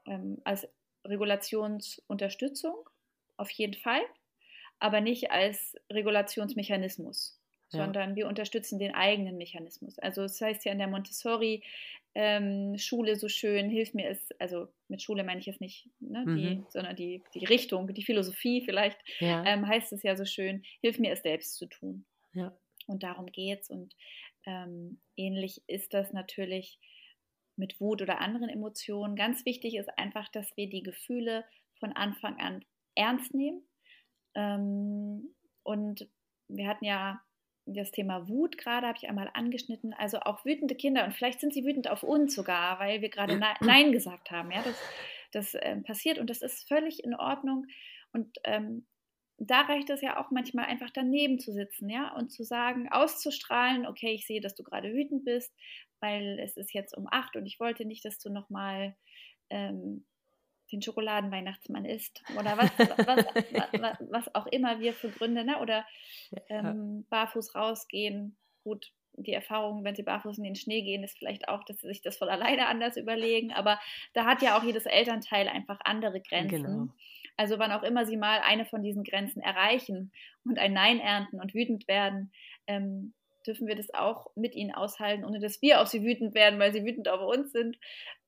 [0.06, 0.68] ähm, als
[1.04, 2.88] Regulationsunterstützung,
[3.36, 4.00] auf jeden Fall,
[4.78, 7.40] aber nicht als Regulationsmechanismus,
[7.70, 7.84] ja.
[7.84, 9.98] sondern wir unterstützen den eigenen Mechanismus.
[9.98, 11.62] Also das heißt ja in der Montessori
[12.14, 16.24] ähm, Schule so schön, hilft mir es, also mit Schule meine ich jetzt nicht, ne,
[16.26, 16.36] mhm.
[16.36, 19.44] die, sondern die, die Richtung, die Philosophie vielleicht, ja.
[19.44, 22.04] ähm, heißt es ja so schön, hilf mir es selbst zu tun.
[22.32, 22.56] Ja.
[22.88, 23.70] Und darum geht es.
[23.70, 23.94] Und
[24.48, 26.78] ähm, ähnlich ist das natürlich
[27.56, 29.14] mit Wut oder anderen Emotionen.
[29.14, 31.44] Ganz wichtig ist einfach, dass wir die Gefühle
[31.78, 33.62] von Anfang an ernst nehmen.
[34.34, 35.34] Ähm,
[35.64, 36.08] und
[36.48, 37.20] wir hatten ja
[37.66, 39.92] das Thema Wut gerade, habe ich einmal angeschnitten.
[39.92, 43.36] Also auch wütende Kinder, und vielleicht sind sie wütend auf uns sogar, weil wir gerade
[43.60, 44.50] Nein gesagt haben.
[44.50, 44.80] Ja, das,
[45.32, 47.66] das äh, passiert und das ist völlig in Ordnung.
[48.12, 48.86] Und ähm,
[49.38, 53.86] da reicht es ja auch manchmal einfach daneben zu sitzen, ja, und zu sagen, auszustrahlen,
[53.86, 55.54] okay, ich sehe, dass du gerade wütend bist,
[56.00, 58.96] weil es ist jetzt um acht und ich wollte nicht, dass du nochmal
[59.50, 60.04] ähm,
[60.72, 65.60] den Schokoladenweihnachtsmann isst oder was, was, was, was, auch immer wir für Gründe, ne?
[65.60, 65.86] oder
[66.48, 68.36] ähm, barfuß rausgehen.
[68.64, 71.88] Gut, die Erfahrung, wenn sie barfuß in den Schnee gehen, ist vielleicht auch, dass sie
[71.88, 73.80] sich das von alleine anders überlegen, aber
[74.12, 76.62] da hat ja auch jedes Elternteil einfach andere Grenzen.
[76.62, 76.88] Genau.
[77.38, 80.12] Also wann auch immer sie mal eine von diesen Grenzen erreichen
[80.44, 82.32] und ein Nein ernten und wütend werden,
[82.66, 83.14] ähm,
[83.46, 86.72] dürfen wir das auch mit ihnen aushalten, ohne dass wir auf sie wütend werden, weil
[86.72, 87.78] sie wütend auf uns sind.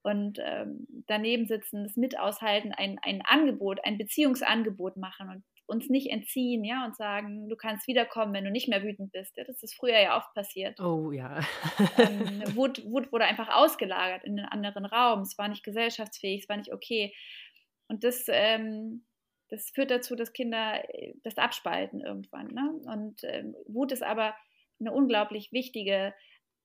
[0.03, 5.89] Und ähm, daneben sitzen, das mit aushalten, ein, ein Angebot, ein Beziehungsangebot machen und uns
[5.89, 9.37] nicht entziehen, ja, und sagen, du kannst wiederkommen, wenn du nicht mehr wütend bist.
[9.37, 10.81] Ja, das ist früher ja oft passiert.
[10.81, 11.41] Oh ja.
[11.99, 15.21] ähm, Wut, Wut wurde einfach ausgelagert in einen anderen Raum.
[15.21, 17.15] Es war nicht gesellschaftsfähig, es war nicht okay.
[17.91, 19.05] Und das, ähm,
[19.49, 22.47] das führt dazu, dass Kinder äh, das abspalten irgendwann.
[22.47, 22.70] Ne?
[22.84, 24.36] Und ähm, Wut ist aber
[24.78, 26.14] eine unglaublich wichtige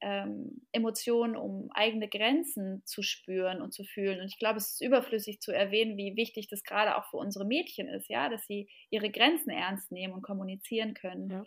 [0.02, 4.22] ähm, Emotion, um eigene Grenzen zu spüren und zu fühlen.
[4.22, 7.44] Und ich glaube, es ist überflüssig zu erwähnen, wie wichtig das gerade auch für unsere
[7.44, 11.32] Mädchen ist, ja, dass sie ihre Grenzen ernst nehmen und kommunizieren können.
[11.32, 11.46] Ja.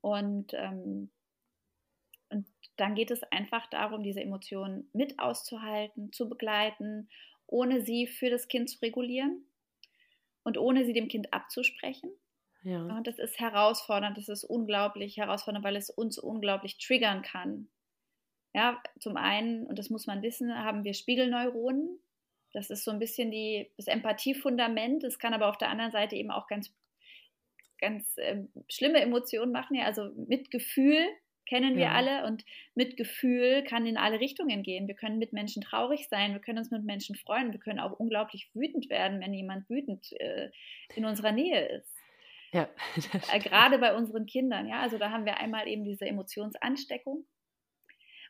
[0.00, 1.10] Und, ähm,
[2.30, 2.46] und
[2.76, 7.10] dann geht es einfach darum, diese Emotionen mit auszuhalten, zu begleiten,
[7.46, 9.44] ohne sie für das Kind zu regulieren
[10.42, 12.10] und ohne sie dem Kind abzusprechen.
[12.62, 12.82] Ja.
[12.82, 17.68] Und das ist herausfordernd, das ist unglaublich herausfordernd, weil es uns unglaublich triggern kann.
[18.54, 21.98] Ja, zum einen, und das muss man wissen, haben wir Spiegelneuronen.
[22.52, 25.02] Das ist so ein bisschen die, das Empathiefundament.
[25.02, 26.72] Es kann aber auf der anderen Seite eben auch ganz,
[27.78, 29.74] ganz äh, schlimme Emotionen machen.
[29.74, 31.04] Ja, also Mitgefühl
[31.46, 31.92] kennen wir ja.
[31.92, 34.88] alle und Mitgefühl kann in alle Richtungen gehen.
[34.88, 37.92] Wir können mit Menschen traurig sein, wir können uns mit Menschen freuen, wir können auch
[37.92, 40.50] unglaublich wütend werden, wenn jemand wütend äh,
[40.94, 41.94] in unserer Nähe ist.
[42.52, 42.68] Ja.
[43.32, 44.80] äh, gerade bei unseren Kindern, ja.
[44.80, 47.24] Also da haben wir einmal eben diese Emotionsansteckung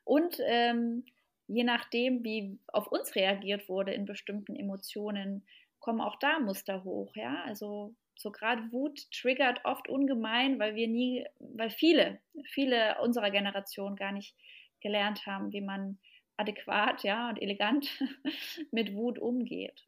[0.04, 1.04] und ähm,
[1.46, 5.46] je nachdem, wie auf uns reagiert wurde in bestimmten Emotionen,
[5.84, 7.14] kommen auch da Muster hoch.
[7.14, 12.20] Ja, also so gerade Wut triggert oft ungemein, weil wir nie, weil viele,
[12.52, 14.34] viele unserer Generation gar nicht
[14.80, 15.98] gelernt haben, wie man
[16.38, 17.86] adäquat, ja, und elegant
[18.72, 19.84] mit Wut umgeht.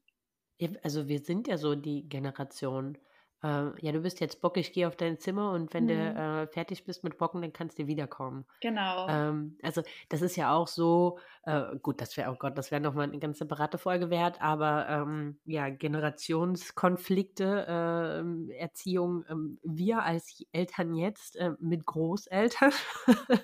[0.83, 2.99] Also wir sind ja so die Generation,
[3.47, 5.89] äh, ja, du bist jetzt Bock, ich gehe auf dein Zimmer und wenn mhm.
[5.89, 8.45] du äh, fertig bist mit Bocken, dann kannst du wiederkommen.
[8.61, 9.09] Genau.
[9.09, 12.81] Ähm, also das ist ja auch so, äh, gut, das wäre, oh Gott, das wäre
[12.81, 20.45] nochmal eine ganz separate Folge wert, aber ähm, ja, Generationskonflikte, ähm, Erziehung, ähm, wir als
[20.53, 22.73] Eltern jetzt äh, mit Großeltern,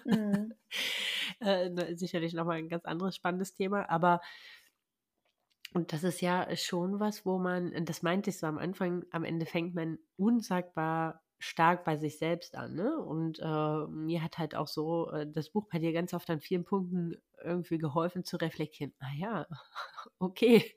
[0.04, 0.54] mhm.
[1.40, 4.20] Äh, sicherlich nochmal ein ganz anderes spannendes Thema, aber
[5.72, 9.24] und das ist ja schon was, wo man, das meinte ich so am Anfang, am
[9.24, 12.74] Ende fängt man unsagbar stark bei sich selbst an.
[12.74, 12.98] Ne?
[12.98, 16.40] Und äh, mir hat halt auch so äh, das Buch bei dir ganz oft an
[16.40, 18.94] vielen Punkten irgendwie geholfen zu reflektieren.
[19.00, 19.46] Ah ja,
[20.18, 20.72] okay,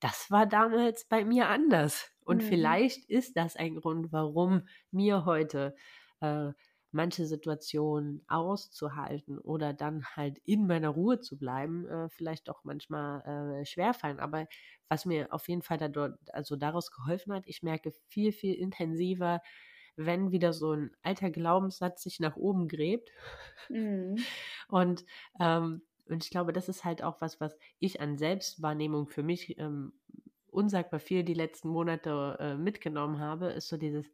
[0.00, 2.10] das war damals bei mir anders.
[2.24, 2.46] Und mhm.
[2.46, 5.74] vielleicht ist das ein Grund, warum mir heute
[6.20, 6.50] äh,
[6.94, 13.60] manche Situationen auszuhalten oder dann halt in meiner Ruhe zu bleiben, äh, vielleicht auch manchmal
[13.60, 14.20] äh, schwerfallen.
[14.20, 14.46] Aber
[14.88, 19.40] was mir auf jeden Fall dadurch, also daraus geholfen hat, ich merke viel, viel intensiver,
[19.96, 23.10] wenn wieder so ein alter Glaubenssatz sich nach oben gräbt.
[23.68, 24.16] Mhm.
[24.68, 25.04] Und,
[25.40, 29.58] ähm, und ich glaube, das ist halt auch was, was ich an Selbstwahrnehmung für mich
[29.58, 29.94] ähm,
[30.48, 34.12] unsagbar viel die letzten Monate äh, mitgenommen habe, ist so dieses,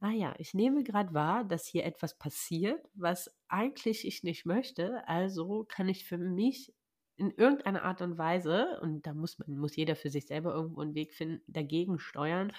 [0.00, 5.06] ah ja, ich nehme gerade wahr, dass hier etwas passiert, was eigentlich ich nicht möchte.
[5.08, 6.74] Also kann ich für mich
[7.16, 10.82] in irgendeiner Art und Weise, und da muss man, muss jeder für sich selber irgendwo
[10.82, 12.52] einen Weg finden, dagegen steuern,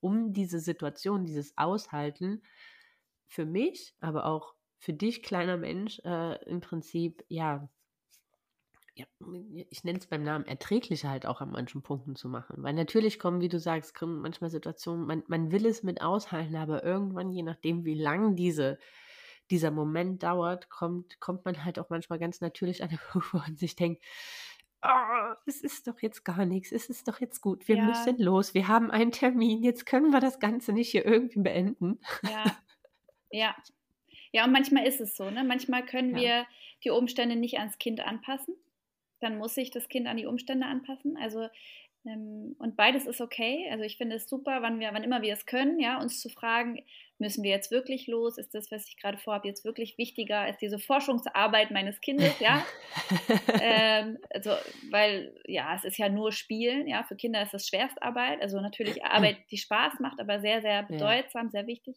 [0.00, 2.42] um diese Situation, dieses Aushalten
[3.26, 7.68] für mich, aber auch für dich, kleiner Mensch, äh, im Prinzip, ja,
[8.96, 9.04] ja,
[9.68, 12.62] ich nenne es beim Namen, erträglicher halt auch an manchen Punkten zu machen.
[12.62, 16.56] Weil natürlich kommen, wie du sagst, kommen manchmal Situationen, man, man will es mit aushalten,
[16.56, 18.78] aber irgendwann, je nachdem, wie lang diese,
[19.50, 23.38] dieser Moment dauert, kommt, kommt man halt auch manchmal ganz natürlich an den Punkt, wo
[23.38, 24.02] man sich denkt,
[24.82, 27.84] oh, es ist doch jetzt gar nichts, es ist doch jetzt gut, wir ja.
[27.84, 32.00] müssen los, wir haben einen Termin, jetzt können wir das Ganze nicht hier irgendwie beenden.
[32.22, 32.44] Ja,
[33.30, 33.56] ja.
[34.32, 35.44] Ja, und manchmal ist es so, ne?
[35.44, 36.22] Manchmal können ja.
[36.22, 36.46] wir
[36.84, 38.54] die Umstände nicht ans Kind anpassen
[39.20, 41.16] dann muss sich das Kind an die Umstände anpassen.
[41.16, 41.48] Also
[42.06, 43.68] ähm, und beides ist okay.
[43.70, 46.28] Also ich finde es super, wann wir, wann immer wir es können, ja, uns zu
[46.28, 46.84] fragen,
[47.18, 48.38] müssen wir jetzt wirklich los?
[48.38, 52.64] Ist das, was ich gerade vorhabe, jetzt wirklich wichtiger als diese Forschungsarbeit meines Kindes, ja?
[53.60, 54.50] ähm, also,
[54.90, 59.04] weil, ja, es ist ja nur Spielen, ja, für Kinder ist das Schwerstarbeit, also natürlich
[59.04, 61.50] Arbeit, die Spaß macht, aber sehr, sehr bedeutsam, ja.
[61.50, 61.96] sehr wichtig.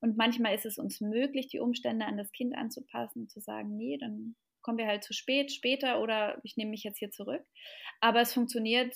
[0.00, 3.98] Und manchmal ist es uns möglich, die Umstände an das Kind anzupassen, zu sagen, nee,
[3.98, 4.36] dann
[4.68, 7.42] kommen wir halt zu spät, später oder ich nehme mich jetzt hier zurück.
[8.02, 8.94] Aber es funktioniert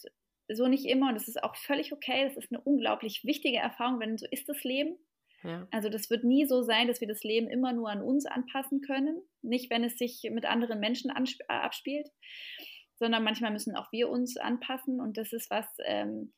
[0.53, 2.25] so nicht immer und es ist auch völlig okay.
[2.25, 4.99] Das ist eine unglaublich wichtige Erfahrung, wenn so ist das Leben.
[5.43, 5.66] Ja.
[5.70, 8.83] Also das wird nie so sein, dass wir das Leben immer nur an uns anpassen
[8.83, 9.23] können.
[9.41, 12.07] Nicht, wenn es sich mit anderen Menschen äh, abspielt,
[12.97, 16.35] sondern manchmal müssen auch wir uns anpassen und das ist was, ähm,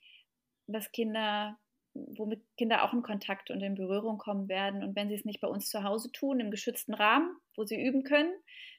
[0.69, 1.59] was Kinder
[1.95, 4.83] womit Kinder auch in Kontakt und in Berührung kommen werden.
[4.83, 7.81] Und wenn sie es nicht bei uns zu Hause tun, im geschützten Rahmen, wo sie
[7.81, 8.33] üben können,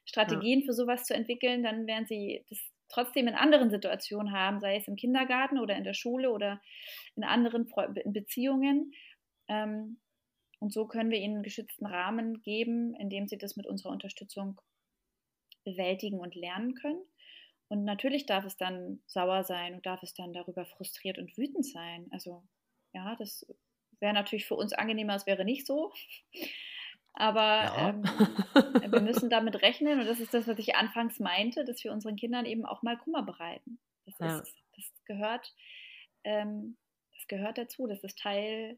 [0.05, 0.66] Strategien ja.
[0.66, 2.59] für sowas zu entwickeln, dann werden sie das
[2.89, 6.61] trotzdem in anderen Situationen haben, sei es im Kindergarten oder in der Schule oder
[7.16, 7.68] in anderen
[8.03, 8.91] in Beziehungen.
[9.47, 9.99] Ähm,
[10.59, 13.91] und so können wir ihnen einen geschützten Rahmen geben, in dem sie das mit unserer
[13.91, 14.59] Unterstützung
[15.63, 17.01] bewältigen und lernen können.
[17.68, 21.66] Und natürlich darf es dann sauer sein und darf es dann darüber frustriert und wütend
[21.66, 22.07] sein.
[22.11, 22.43] Also
[22.96, 23.46] ja, das
[24.00, 25.91] wäre natürlich für uns angenehmer, es wäre nicht so.
[27.14, 27.89] Aber ja.
[27.89, 28.04] ähm,
[28.91, 32.16] wir müssen damit rechnen und das ist das, was ich anfangs meinte, dass wir unseren
[32.16, 33.80] Kindern eben auch mal Kummer bereiten.
[34.06, 35.54] Das, ist, das gehört,
[36.24, 36.78] ähm,
[37.14, 38.78] das gehört dazu, das ist Teil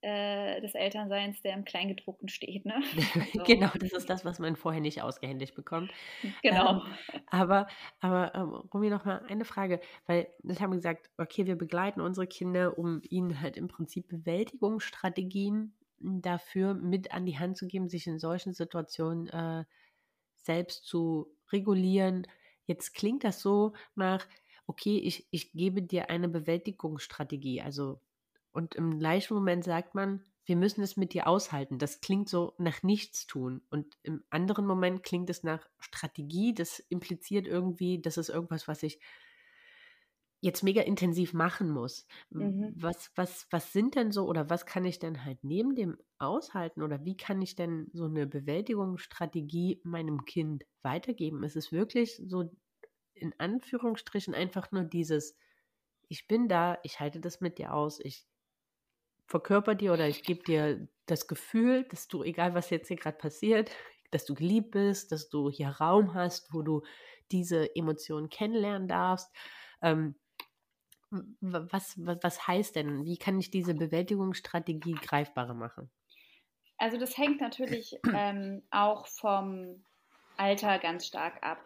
[0.00, 2.64] äh, des Elternseins, der im Kleingedruckten steht.
[2.64, 2.82] Ne?
[3.32, 3.42] So.
[3.44, 5.92] genau, das ist das, was man vorher nicht ausgehändigt bekommt.
[6.42, 6.82] Genau.
[6.82, 6.82] Ähm,
[7.26, 7.66] aber,
[8.00, 12.00] aber ähm, Rumi, noch mal eine Frage, weil das haben wir gesagt, okay, wir begleiten
[12.00, 17.88] unsere Kinder, um ihnen halt im Prinzip Bewältigungsstrategien dafür mit an die Hand zu geben,
[17.88, 19.64] sich in solchen Situationen äh,
[20.36, 22.26] selbst zu regulieren.
[22.66, 24.26] Jetzt klingt das so nach,
[24.66, 27.62] okay, ich, ich gebe dir eine Bewältigungsstrategie.
[27.62, 28.00] Also,
[28.52, 31.78] und im gleichen Moment sagt man, wir müssen es mit dir aushalten.
[31.78, 33.60] Das klingt so nach nichts tun.
[33.68, 36.54] Und im anderen Moment klingt es nach Strategie.
[36.54, 38.98] Das impliziert irgendwie, das ist irgendwas, was ich
[40.40, 42.06] jetzt mega intensiv machen muss.
[42.30, 42.72] Mhm.
[42.76, 46.82] Was, was, was sind denn so oder was kann ich denn halt neben dem aushalten
[46.82, 51.42] oder wie kann ich denn so eine Bewältigungsstrategie meinem Kind weitergeben?
[51.42, 52.50] Ist es wirklich so
[53.14, 55.36] in Anführungsstrichen einfach nur dieses,
[56.08, 58.24] ich bin da, ich halte das mit dir aus, ich
[59.28, 63.18] verkörper dir oder ich gebe dir das Gefühl, dass du, egal was jetzt hier gerade
[63.18, 63.70] passiert,
[64.10, 66.82] dass du geliebt bist, dass du hier Raum hast, wo du
[67.30, 69.30] diese Emotionen kennenlernen darfst.
[69.82, 70.16] Ähm,
[71.10, 75.90] was, was, was heißt denn, wie kann ich diese Bewältigungsstrategie greifbarer machen?
[76.78, 79.84] Also das hängt natürlich ähm, auch vom
[80.38, 81.58] Alter ganz stark ab.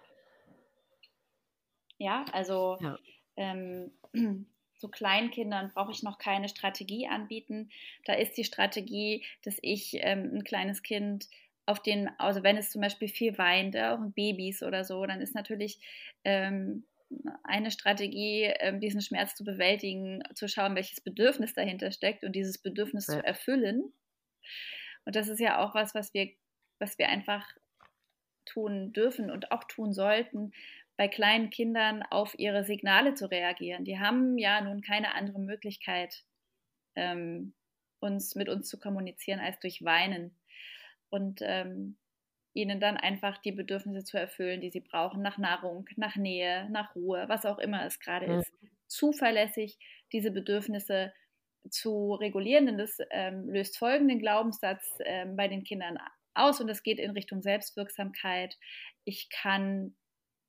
[1.99, 2.99] Ja, also ja.
[3.37, 3.93] Ähm,
[4.83, 7.71] so Kleinkindern brauche ich noch keine Strategie anbieten.
[8.05, 11.29] Da ist die Strategie, dass ich ähm, ein kleines Kind
[11.67, 15.37] auf den, also wenn es zum Beispiel viel weint, auch Babys oder so, dann ist
[15.37, 15.79] natürlich
[16.25, 16.85] ähm,
[17.45, 22.59] eine Strategie, ähm, diesen Schmerz zu bewältigen, zu schauen, welches Bedürfnis dahinter steckt und dieses
[22.59, 23.15] Bedürfnis ja.
[23.15, 23.93] zu erfüllen.
[25.05, 26.29] Und das ist ja auch was, was wir,
[26.81, 27.47] was wir einfach
[28.45, 30.53] tun dürfen und auch tun sollten,
[30.97, 33.85] bei kleinen Kindern auf ihre Signale zu reagieren.
[33.85, 36.25] Die haben ja nun keine andere Möglichkeit,
[36.95, 37.55] ähm,
[38.01, 40.37] uns mit uns zu kommunizieren als durch Weinen.
[41.09, 41.97] Und ähm,
[42.55, 46.95] ihnen dann einfach die Bedürfnisse zu erfüllen, die sie brauchen, nach Nahrung, nach Nähe, nach
[46.95, 48.39] Ruhe, was auch immer es gerade mhm.
[48.41, 48.53] ist.
[48.89, 49.79] Zuverlässig
[50.13, 51.13] diese Bedürfnisse
[51.71, 55.99] zu regulieren, denn das ähm, löst folgenden Glaubenssatz ähm, bei den Kindern
[56.35, 58.59] aus und es geht in Richtung Selbstwirksamkeit.
[59.05, 59.95] Ich kann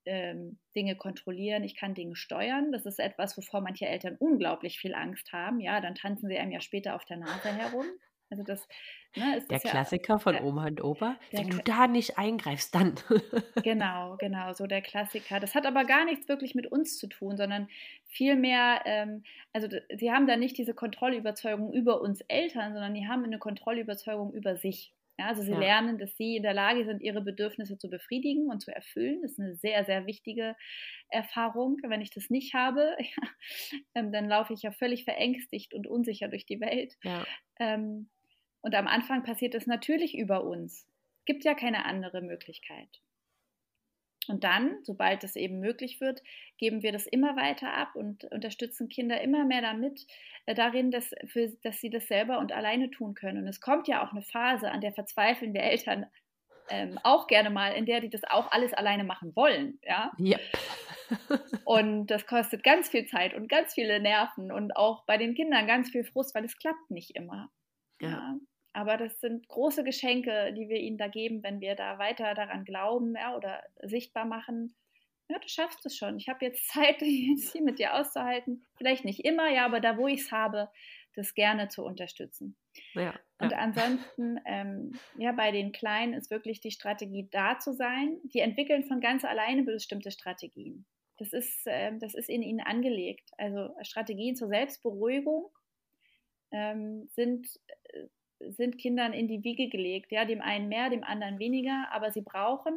[0.05, 2.71] ähm, Dinge kontrollieren, ich kann Dinge steuern.
[2.71, 5.59] Das ist etwas, wovor manche Eltern unglaublich viel Angst haben.
[5.59, 7.85] Ja, dann tanzen sie einem ja später auf der Nase herum.
[8.33, 8.67] Also das
[9.15, 11.17] ne, ist der das Klassiker ja, von Oma und Opa.
[11.31, 12.95] Wenn du da nicht eingreifst, dann.
[13.63, 15.39] genau, genau, so der Klassiker.
[15.39, 17.67] Das hat aber gar nichts wirklich mit uns zu tun, sondern
[18.07, 23.23] vielmehr, ähm, also sie haben da nicht diese Kontrollüberzeugung über uns Eltern, sondern die haben
[23.23, 24.93] eine Kontrollüberzeugung über sich.
[25.19, 25.59] Ja, also sie ja.
[25.59, 29.21] lernen, dass sie in der Lage sind, ihre Bedürfnisse zu befriedigen und zu erfüllen.
[29.21, 30.55] Das ist eine sehr, sehr wichtige
[31.09, 31.77] Erfahrung.
[31.83, 36.29] Wenn ich das nicht habe, ja, ähm, dann laufe ich ja völlig verängstigt und unsicher
[36.29, 36.95] durch die Welt.
[37.03, 37.25] Ja.
[37.59, 38.09] Ähm,
[38.61, 40.87] und am Anfang passiert es natürlich über uns.
[41.19, 42.89] Es gibt ja keine andere Möglichkeit.
[44.27, 46.21] Und dann, sobald es eben möglich wird,
[46.57, 50.05] geben wir das immer weiter ab und unterstützen Kinder immer mehr damit,
[50.45, 53.39] äh, darin, dass, für, dass sie das selber und alleine tun können.
[53.39, 56.05] Und es kommt ja auch eine Phase, an der verzweifeln wir Eltern
[56.69, 59.79] ähm, auch gerne mal, in der die das auch alles alleine machen wollen.
[59.83, 60.11] Ja.
[60.17, 60.39] ja.
[61.65, 65.67] und das kostet ganz viel Zeit und ganz viele Nerven und auch bei den Kindern
[65.67, 67.49] ganz viel Frust, weil es klappt nicht immer.
[68.01, 68.09] Ja.
[68.09, 68.35] ja.
[68.73, 72.65] Aber das sind große Geschenke, die wir ihnen da geben, wenn wir da weiter daran
[72.65, 74.75] glauben ja, oder sichtbar machen.
[75.29, 76.17] Ja, du schaffst es schon.
[76.17, 78.65] Ich habe jetzt Zeit, jetzt hier mit dir auszuhalten.
[78.75, 80.69] Vielleicht nicht immer, ja, aber da, wo ich es habe,
[81.15, 82.57] das gerne zu unterstützen.
[82.95, 83.57] Ja, und ja.
[83.59, 88.17] ansonsten, ähm, ja, bei den Kleinen ist wirklich die Strategie da zu sein.
[88.23, 90.85] Die entwickeln von ganz alleine bestimmte Strategien.
[91.17, 93.29] Das ist, äh, das ist in ihnen angelegt.
[93.37, 95.51] Also Strategien zur Selbstberuhigung
[96.51, 97.47] ähm, sind
[97.89, 98.07] äh,
[98.51, 100.11] sind Kindern in die Wiege gelegt.
[100.11, 102.73] Ja, dem einen mehr, dem anderen weniger, aber sie brauchen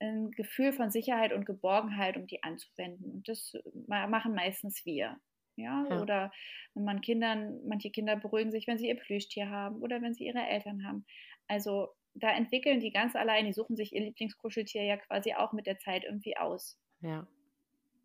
[0.00, 3.10] ein Gefühl von Sicherheit und Geborgenheit, um die anzuwenden.
[3.10, 3.52] Und das
[3.86, 5.18] machen meistens wir.
[5.56, 6.00] Ja, ja.
[6.00, 6.32] oder
[6.74, 10.24] wenn man Kindern, manche Kinder beruhigen sich, wenn sie ihr Plüschtier haben oder wenn sie
[10.24, 11.04] ihre Eltern haben.
[11.48, 15.66] Also da entwickeln die ganz allein, die suchen sich ihr Lieblingskuscheltier ja quasi auch mit
[15.66, 16.78] der Zeit irgendwie aus.
[17.02, 17.26] Ja.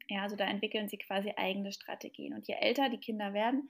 [0.10, 2.34] Ja, also da entwickeln sie quasi eigene Strategien.
[2.34, 3.70] Und je älter die Kinder werden,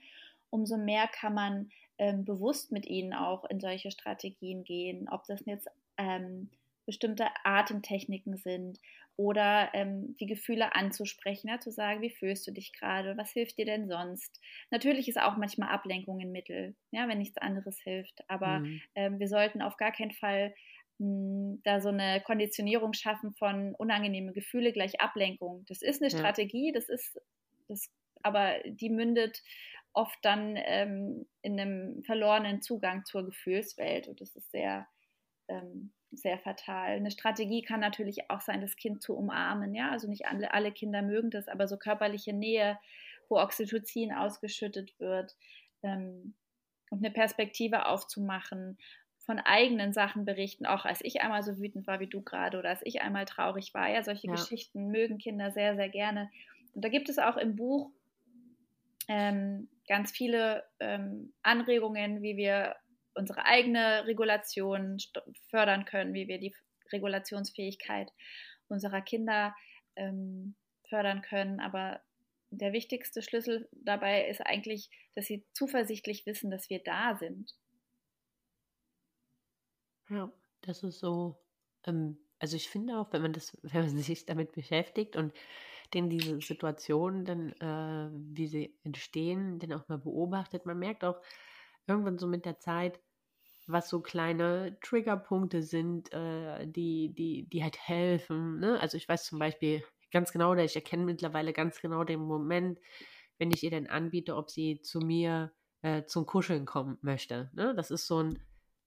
[0.56, 5.44] umso mehr kann man ähm, bewusst mit ihnen auch in solche Strategien gehen, ob das
[5.44, 6.48] jetzt ähm,
[6.86, 8.80] bestimmte Atemtechniken sind
[9.16, 13.58] oder ähm, die Gefühle anzusprechen, ja, zu sagen, wie fühlst du dich gerade, was hilft
[13.58, 14.40] dir denn sonst?
[14.70, 18.80] Natürlich ist auch manchmal Ablenkung ein Mittel, ja, wenn nichts anderes hilft, aber mhm.
[18.94, 20.54] ähm, wir sollten auf gar keinen Fall
[20.98, 25.64] mh, hm, da so eine Konditionierung schaffen von unangenehme Gefühle gleich Ablenkung.
[25.68, 26.18] Das ist eine ja.
[26.18, 27.20] Strategie, das ist
[27.68, 27.90] das
[28.22, 29.42] aber die mündet
[29.92, 34.08] oft dann ähm, in einem verlorenen Zugang zur Gefühlswelt.
[34.08, 34.86] Und das ist sehr,
[35.48, 36.96] ähm, sehr fatal.
[36.96, 39.74] Eine Strategie kann natürlich auch sein, das Kind zu umarmen.
[39.74, 42.78] Ja, also nicht alle, alle Kinder mögen das, aber so körperliche Nähe,
[43.28, 45.34] wo Oxytocin ausgeschüttet wird
[45.82, 46.34] ähm,
[46.90, 48.78] und eine Perspektive aufzumachen
[49.26, 52.68] von eigenen Sachen berichten, auch als ich einmal so wütend war wie du gerade oder
[52.68, 53.90] als ich einmal traurig war.
[53.90, 54.34] Ja, solche ja.
[54.34, 56.30] Geschichten mögen Kinder sehr, sehr gerne.
[56.74, 57.90] Und da gibt es auch im Buch
[59.08, 62.76] ähm, ganz viele ähm, Anregungen, wie wir
[63.14, 64.98] unsere eigene Regulation
[65.50, 66.54] fördern können, wie wir die
[66.92, 68.10] Regulationsfähigkeit
[68.68, 69.54] unserer Kinder
[69.96, 70.56] ähm,
[70.88, 71.60] fördern können.
[71.60, 72.00] Aber
[72.50, 77.52] der wichtigste Schlüssel dabei ist eigentlich, dass sie zuversichtlich wissen, dass wir da sind.
[80.08, 81.36] Ja, das ist so.
[81.84, 85.32] Ähm, also ich finde auch, wenn man das, wenn man sich damit beschäftigt und
[85.94, 91.20] den diese Situationen dann, äh, wie sie entstehen, dann auch mal beobachtet, man merkt auch
[91.86, 93.00] irgendwann so mit der Zeit,
[93.66, 98.60] was so kleine Triggerpunkte sind, äh, die, die, die halt helfen.
[98.60, 98.80] Ne?
[98.80, 99.82] Also ich weiß zum Beispiel
[100.12, 102.78] ganz genau, oder ich erkenne mittlerweile ganz genau den Moment,
[103.38, 107.50] wenn ich ihr dann anbiete, ob sie zu mir äh, zum Kuscheln kommen möchte.
[107.54, 107.74] Ne?
[107.74, 108.38] Das ist so ein,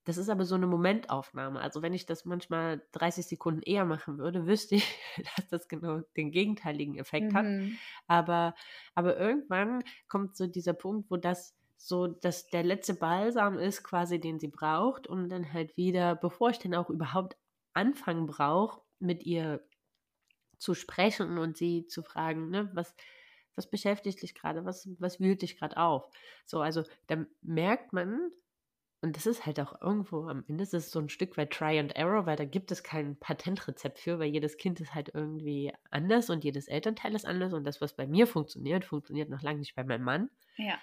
[0.10, 1.62] das ist aber so eine Momentaufnahme.
[1.62, 4.97] Also wenn ich das manchmal 30 Sekunden eher machen würde, wüsste ich,
[5.36, 7.36] dass das genau den gegenteiligen Effekt mhm.
[7.36, 7.45] hat.
[8.07, 8.55] Aber,
[8.95, 14.20] aber irgendwann kommt so dieser Punkt, wo das so dass der letzte Balsam ist, quasi,
[14.20, 17.38] den sie braucht, und dann halt wieder, bevor ich dann auch überhaupt
[17.74, 19.64] anfangen brauche, mit ihr
[20.57, 22.93] zu sprechen und sie zu fragen, ne, was,
[23.55, 26.10] was beschäftigt dich gerade, was, was wühlt dich gerade auf?
[26.45, 28.30] So, also da merkt man,
[29.02, 31.80] und das ist halt auch irgendwo am Ende, das ist so ein Stück weit Try
[31.80, 35.72] and Error, weil da gibt es kein Patentrezept für, weil jedes Kind ist halt irgendwie
[35.89, 39.60] anders und jedes Elternteil ist anders und das, was bei mir funktioniert, funktioniert noch lange
[39.60, 40.30] nicht bei meinem Mann.
[40.58, 40.78] Ja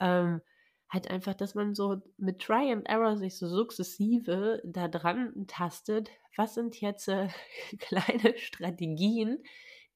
[0.00, 0.40] ähm,
[0.88, 6.10] halt einfach, dass man so mit Try and Error sich so sukzessive da dran tastet,
[6.36, 7.28] was sind jetzt äh,
[7.78, 9.42] kleine Strategien,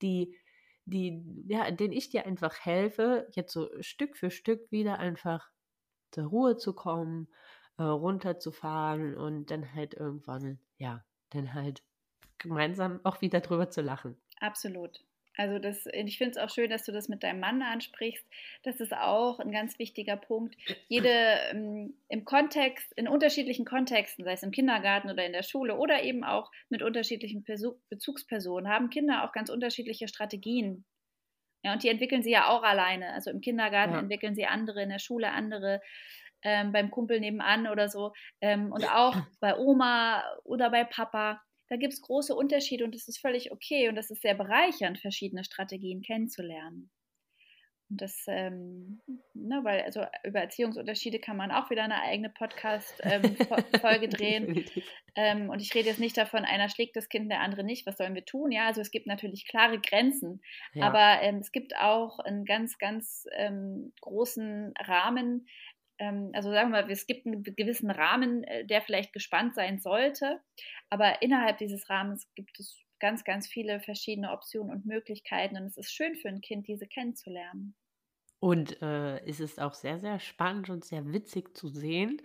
[0.02, 0.36] die,
[0.84, 5.48] die, ja, denen ich dir einfach helfe, jetzt so Stück für Stück wieder einfach
[6.10, 7.28] zur Ruhe zu kommen,
[7.78, 11.82] äh, runterzufahren und dann halt irgendwann, ja, dann halt
[12.38, 14.16] gemeinsam auch wieder drüber zu lachen.
[14.40, 15.00] Absolut.
[15.36, 18.26] Also das, ich finde es auch schön, dass du das mit deinem Mann ansprichst.
[18.64, 20.56] Das ist auch ein ganz wichtiger Punkt.
[20.88, 21.08] Jede
[21.50, 26.02] ähm, im Kontext, in unterschiedlichen Kontexten, sei es im Kindergarten oder in der Schule oder
[26.02, 30.84] eben auch mit unterschiedlichen Perso Bezugspersonen, haben Kinder auch ganz unterschiedliche Strategien.
[31.64, 33.12] Ja, und die entwickeln sie ja auch alleine.
[33.14, 34.00] Also im Kindergarten ja.
[34.00, 35.80] entwickeln sie andere, in der Schule andere,
[36.42, 38.12] ähm, beim Kumpel nebenan oder so.
[38.40, 41.40] Ähm, und auch bei Oma oder bei Papa
[41.72, 44.98] da gibt es große Unterschiede und es ist völlig okay und das ist sehr bereichernd,
[44.98, 46.90] verschiedene Strategien kennenzulernen.
[47.88, 49.00] Und das, ähm,
[49.32, 54.64] ne, weil also über Erziehungsunterschiede kann man auch wieder eine eigene Podcast-Folge ähm, drehen.
[55.14, 57.86] Ähm, und ich rede jetzt nicht davon, einer schlägt das Kind, der andere nicht.
[57.86, 58.50] Was sollen wir tun?
[58.50, 60.42] Ja, also es gibt natürlich klare Grenzen,
[60.74, 60.86] ja.
[60.86, 65.46] aber ähm, es gibt auch einen ganz, ganz ähm, großen Rahmen.
[66.02, 69.78] Ähm, also sagen wir mal, es gibt einen gewissen Rahmen, äh, der vielleicht gespannt sein
[69.78, 70.40] sollte.
[70.90, 75.56] Aber innerhalb dieses Rahmens gibt es ganz, ganz viele verschiedene Optionen und Möglichkeiten.
[75.56, 77.76] Und es ist schön für ein Kind, diese kennenzulernen.
[78.40, 82.20] Und äh, es ist auch sehr, sehr spannend und sehr witzig zu sehen,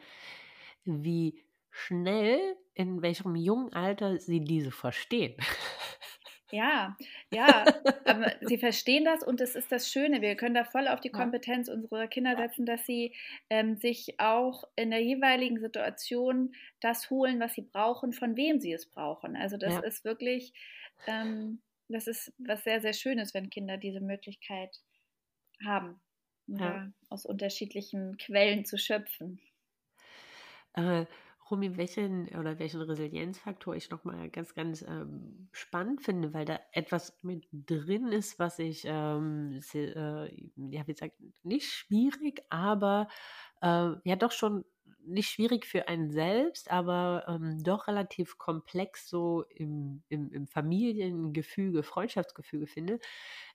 [0.83, 2.39] wie schnell,
[2.73, 5.35] in welchem jungen Alter sie diese verstehen.
[6.51, 6.95] Ja,
[7.31, 7.65] ja,
[8.05, 10.21] aber sie verstehen das und das ist das Schöne.
[10.21, 13.13] Wir können da voll auf die Kompetenz unserer Kinder setzen, dass sie
[13.49, 18.71] ähm, sich auch in der jeweiligen Situation das holen, was sie brauchen, von wem sie
[18.71, 19.35] es brauchen.
[19.35, 19.79] Also das ja.
[19.81, 20.53] ist wirklich,
[21.05, 24.81] ähm, das ist was sehr, sehr Schönes, wenn Kinder diese Möglichkeit
[25.65, 25.99] haben,
[26.47, 26.89] ja.
[27.09, 29.41] aus unterschiedlichen Quellen zu schöpfen.
[30.75, 31.05] Äh,
[31.51, 37.17] Rumi, welchen oder welchen Resilienzfaktor ich nochmal ganz, ganz ähm, spannend finde, weil da etwas
[37.23, 43.07] mit drin ist, was ich, ähm, sehr, äh, ja, wie gesagt, nicht schwierig, aber
[43.61, 44.65] äh, ja doch schon
[45.05, 51.81] nicht schwierig für einen selbst, aber ähm, doch relativ komplex so im, im, im Familiengefüge,
[51.83, 52.99] Freundschaftsgefüge finde,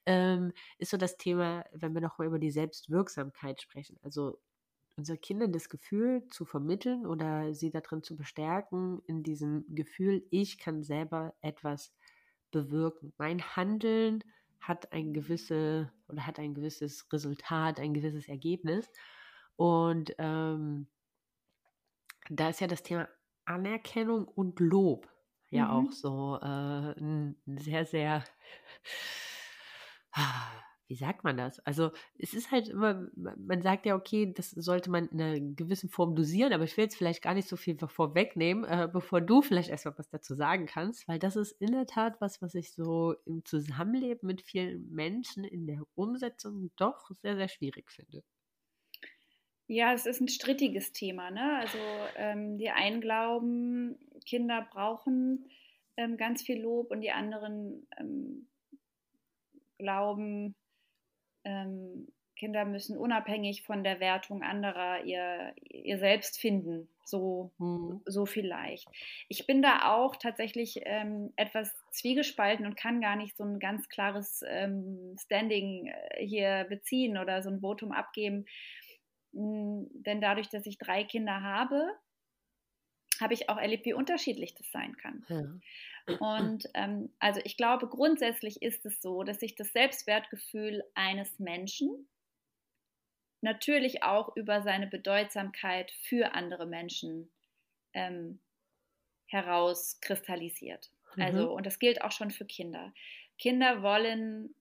[0.07, 3.99] ähm, ist so das Thema, wenn wir nochmal über die Selbstwirksamkeit sprechen.
[4.03, 4.39] Also
[4.97, 10.59] unsere Kinder das Gefühl zu vermitteln oder sie darin zu bestärken, in diesem Gefühl, ich
[10.59, 11.93] kann selber etwas
[12.51, 13.13] bewirken.
[13.19, 14.23] Mein Handeln
[14.61, 18.89] hat ein gewisse oder hat ein gewisses Resultat, ein gewisses Ergebnis.
[19.57, 20.87] Und ähm,
[22.31, 23.09] da ist ja das Thema
[23.45, 25.09] Anerkennung und Lob
[25.51, 25.71] ja mhm.
[25.71, 28.25] auch so äh, ein sehr, sehr
[30.93, 31.59] wie sagt man das?
[31.61, 35.89] Also es ist halt immer, man sagt ja, okay, das sollte man in einer gewissen
[35.89, 39.41] Form dosieren, aber ich will jetzt vielleicht gar nicht so viel vorwegnehmen, äh, bevor du
[39.41, 42.73] vielleicht erstmal was dazu sagen kannst, weil das ist in der Tat was, was ich
[42.73, 48.23] so im Zusammenleben mit vielen Menschen in der Umsetzung doch sehr, sehr schwierig finde.
[49.67, 51.31] Ja, es ist ein strittiges Thema.
[51.31, 51.57] Ne?
[51.59, 51.79] Also
[52.17, 55.49] ähm, die einen glauben, Kinder brauchen
[55.97, 58.47] ähm, ganz viel Lob und die anderen ähm,
[59.79, 60.55] glauben,
[61.45, 66.89] ähm, Kinder müssen unabhängig von der Wertung anderer ihr, ihr Selbst finden.
[67.05, 68.01] So, mhm.
[68.05, 68.89] so vielleicht.
[69.29, 73.89] Ich bin da auch tatsächlich ähm, etwas zwiegespalten und kann gar nicht so ein ganz
[73.89, 78.47] klares ähm, Standing äh, hier beziehen oder so ein Votum abgeben.
[79.35, 81.93] Hm, denn dadurch, dass ich drei Kinder habe,
[83.21, 85.25] habe ich auch erlebt, wie unterschiedlich das sein kann.
[85.29, 85.43] Ja.
[86.19, 92.09] Und ähm, also ich glaube, grundsätzlich ist es so, dass sich das Selbstwertgefühl eines Menschen
[93.41, 97.31] natürlich auch über seine Bedeutsamkeit für andere Menschen
[97.93, 98.41] ähm,
[99.27, 100.91] herauskristallisiert.
[101.17, 101.23] Mhm.
[101.23, 102.93] Also, und das gilt auch schon für Kinder.
[103.39, 104.55] Kinder wollen,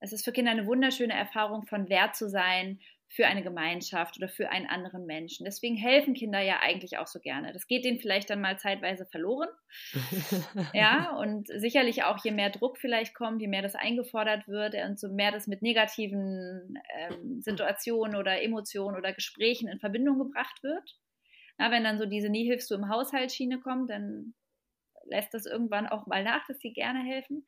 [0.00, 2.80] es ist für Kinder eine wunderschöne Erfahrung von Wert zu sein,
[3.14, 5.44] für eine Gemeinschaft oder für einen anderen Menschen.
[5.44, 7.52] Deswegen helfen Kinder ja eigentlich auch so gerne.
[7.52, 9.48] Das geht denen vielleicht dann mal zeitweise verloren.
[10.74, 14.98] ja, und sicherlich auch, je mehr Druck vielleicht kommt, je mehr das eingefordert wird und
[14.98, 20.98] so mehr das mit negativen ähm, Situationen oder Emotionen oder Gesprächen in Verbindung gebracht wird.
[21.56, 24.34] Na, wenn dann so diese Nie hilfst du im Haushalt Schiene kommt, dann
[25.04, 27.46] lässt das irgendwann auch mal nach, dass sie gerne helfen.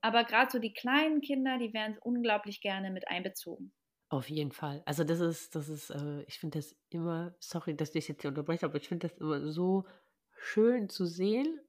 [0.00, 3.72] Aber gerade so die kleinen Kinder, die werden unglaublich gerne mit einbezogen.
[4.10, 4.82] Auf jeden Fall.
[4.84, 8.28] Also das ist, das ist, äh, ich finde das immer, sorry, dass ich jetzt hier
[8.28, 9.86] unterbreche, aber ich finde das immer so
[10.32, 11.60] schön zu sehen.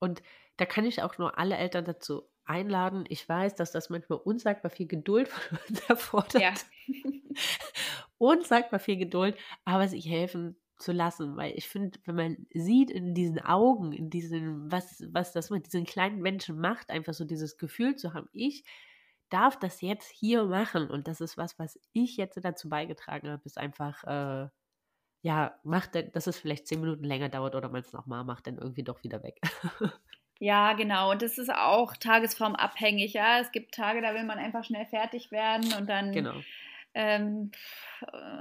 [0.00, 0.22] Und
[0.56, 3.04] da kann ich auch nur alle Eltern dazu einladen.
[3.08, 6.42] Ich weiß, dass das manchmal unsagbar viel Geduld von uns erfordert.
[6.42, 6.54] Ja.
[8.18, 13.14] unsagbar viel Geduld, aber sich helfen zu lassen, weil ich finde, wenn man sieht in
[13.14, 17.56] diesen Augen, in diesen, was, was das mit diesen kleinen Menschen macht, einfach so dieses
[17.56, 18.64] Gefühl zu haben, ich
[19.32, 20.90] darf das jetzt hier machen.
[20.90, 24.48] Und das ist was, was ich jetzt dazu beigetragen habe, ist einfach, äh,
[25.22, 28.58] ja, macht, dass es vielleicht zehn Minuten länger dauert oder man es nochmal macht, dann
[28.58, 29.40] irgendwie doch wieder weg.
[30.42, 31.12] Ja, genau.
[31.12, 33.12] Und das ist auch tagesformabhängig.
[33.12, 36.10] Ja, es gibt Tage, da will man einfach schnell fertig werden und dann.
[36.10, 36.34] Genau.
[36.94, 37.52] Ähm,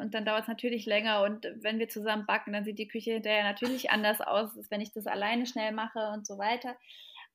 [0.02, 1.22] und dann dauert es natürlich länger.
[1.22, 4.82] Und wenn wir zusammen backen, dann sieht die Küche hinterher natürlich anders aus, als wenn
[4.82, 6.76] ich das alleine schnell mache und so weiter.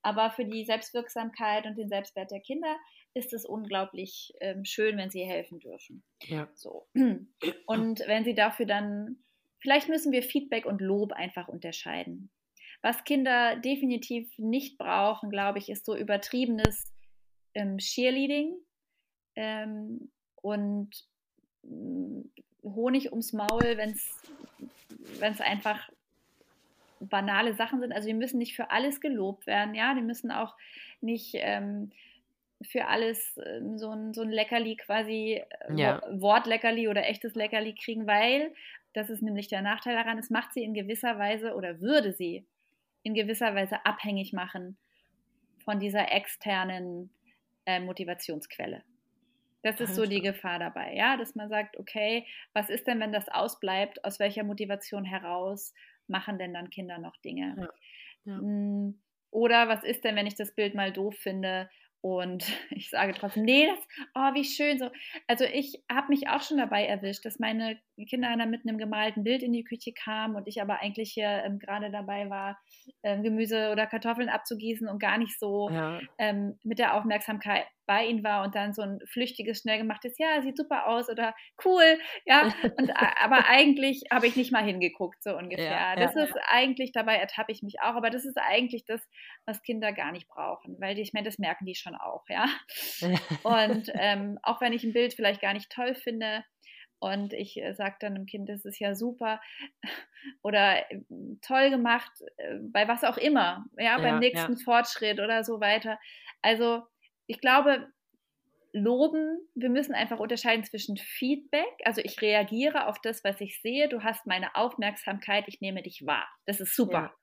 [0.02, 2.76] Aber für die Selbstwirksamkeit und den Selbstwert der Kinder
[3.14, 6.02] ist es unglaublich ähm, schön, wenn sie helfen dürfen.
[6.22, 6.48] Ja.
[6.54, 6.86] So.
[7.66, 9.16] Und wenn sie dafür dann,
[9.58, 12.30] vielleicht müssen wir Feedback und Lob einfach unterscheiden.
[12.82, 16.84] Was Kinder definitiv nicht brauchen, glaube ich, ist so übertriebenes
[17.54, 18.54] ähm, Cheerleading
[19.34, 20.90] ähm, und
[21.64, 22.22] äh,
[22.62, 25.88] Honig ums Maul, wenn es einfach
[27.00, 27.92] banale Sachen sind.
[27.92, 30.54] Also die müssen nicht für alles gelobt werden, ja, die müssen auch
[31.00, 31.92] nicht ähm,
[32.62, 36.02] für alles ähm, so ein, so ein Leckerli quasi, äh, ja.
[36.10, 38.52] Wortleckerli oder echtes Leckerli kriegen, weil,
[38.92, 42.46] das ist nämlich der Nachteil daran, es macht sie in gewisser Weise oder würde sie
[43.02, 44.76] in gewisser Weise abhängig machen
[45.64, 47.10] von dieser externen
[47.66, 48.82] äh, Motivationsquelle.
[49.62, 53.12] Das ist so die Gefahr dabei, ja, dass man sagt, okay, was ist denn, wenn
[53.12, 54.04] das ausbleibt?
[54.04, 55.74] Aus welcher Motivation heraus
[56.08, 57.54] machen denn dann Kinder noch Dinge?
[57.58, 57.68] Ja.
[58.26, 58.38] Ja.
[58.38, 59.00] Hm,
[59.30, 61.68] oder was ist denn, wenn ich das Bild mal doof finde
[62.00, 63.78] und ich sage trotzdem, nee, das,
[64.14, 64.90] oh, wie schön so.
[65.26, 67.78] Also ich habe mich auch schon dabei erwischt, dass meine
[68.08, 71.42] Kinder dann mit einem gemalten Bild in die Küche kamen und ich aber eigentlich hier
[71.44, 72.58] ähm, gerade dabei war,
[73.02, 76.00] ähm, Gemüse oder Kartoffeln abzugießen und gar nicht so ja.
[76.18, 80.42] ähm, mit der Aufmerksamkeit bei ihnen war und dann so ein flüchtiges, schnell gemachtes, ja,
[80.42, 81.34] sieht super aus oder
[81.64, 85.70] cool, ja, und aber eigentlich habe ich nicht mal hingeguckt, so ungefähr.
[85.70, 89.00] Ja, das ja, ist eigentlich, dabei ertappe ich mich auch, aber das ist eigentlich das,
[89.44, 92.46] was Kinder gar nicht brauchen, weil die, ich meine, das merken die schon auch, ja.
[93.42, 96.44] Und ähm, auch wenn ich ein Bild vielleicht gar nicht toll finde,
[96.98, 99.40] und ich äh, sage dann dem Kind, das ist ja super
[100.42, 101.02] oder äh,
[101.42, 104.58] toll gemacht, äh, bei was auch immer, ja, ja beim nächsten ja.
[104.64, 105.98] Fortschritt oder so weiter.
[106.42, 106.82] Also
[107.26, 107.88] ich glaube,
[108.72, 113.88] loben, wir müssen einfach unterscheiden zwischen Feedback, also ich reagiere auf das, was ich sehe,
[113.88, 116.28] du hast meine Aufmerksamkeit, ich nehme dich wahr.
[116.44, 116.92] Das ist super.
[116.92, 117.14] Ja.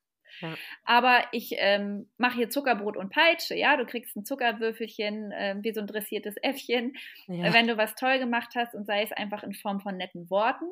[0.42, 0.56] Ja.
[0.84, 5.74] Aber ich ähm, mache hier Zuckerbrot und Peitsche, ja, du kriegst ein Zuckerwürfelchen, äh, wie
[5.74, 6.96] so ein dressiertes Äffchen,
[7.28, 7.54] ja.
[7.54, 10.66] wenn du was toll gemacht hast und sei es einfach in Form von netten Worten.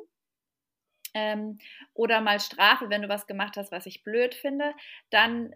[1.14, 1.58] Ähm,
[1.92, 4.72] oder mal Strafe, wenn du was gemacht hast, was ich blöd finde,
[5.10, 5.54] dann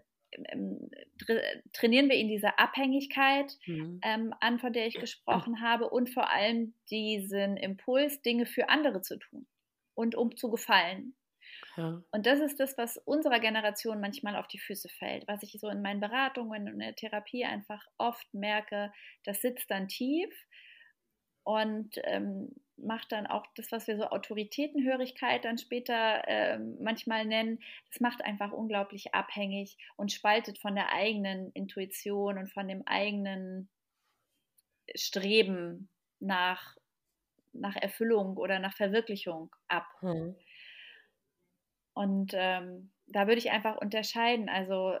[1.73, 3.99] trainieren wir ihn diese Abhängigkeit mhm.
[4.03, 9.01] ähm, an, von der ich gesprochen habe, und vor allem diesen Impuls, Dinge für andere
[9.01, 9.47] zu tun
[9.95, 11.15] und um zu gefallen.
[11.75, 12.03] Ja.
[12.11, 15.69] Und das ist das, was unserer Generation manchmal auf die Füße fällt, was ich so
[15.69, 18.91] in meinen Beratungen und in der Therapie einfach oft merke,
[19.23, 20.29] das sitzt dann tief
[21.43, 27.59] und ähm, macht dann auch das, was wir so Autoritätenhörigkeit dann später äh, manchmal nennen,
[27.91, 33.69] das macht einfach unglaublich abhängig und spaltet von der eigenen Intuition und von dem eigenen
[34.95, 36.77] Streben nach,
[37.53, 39.87] nach Erfüllung oder nach Verwirklichung ab.
[39.99, 40.35] Hm.
[41.93, 44.49] Und ähm, da würde ich einfach unterscheiden.
[44.49, 44.97] Also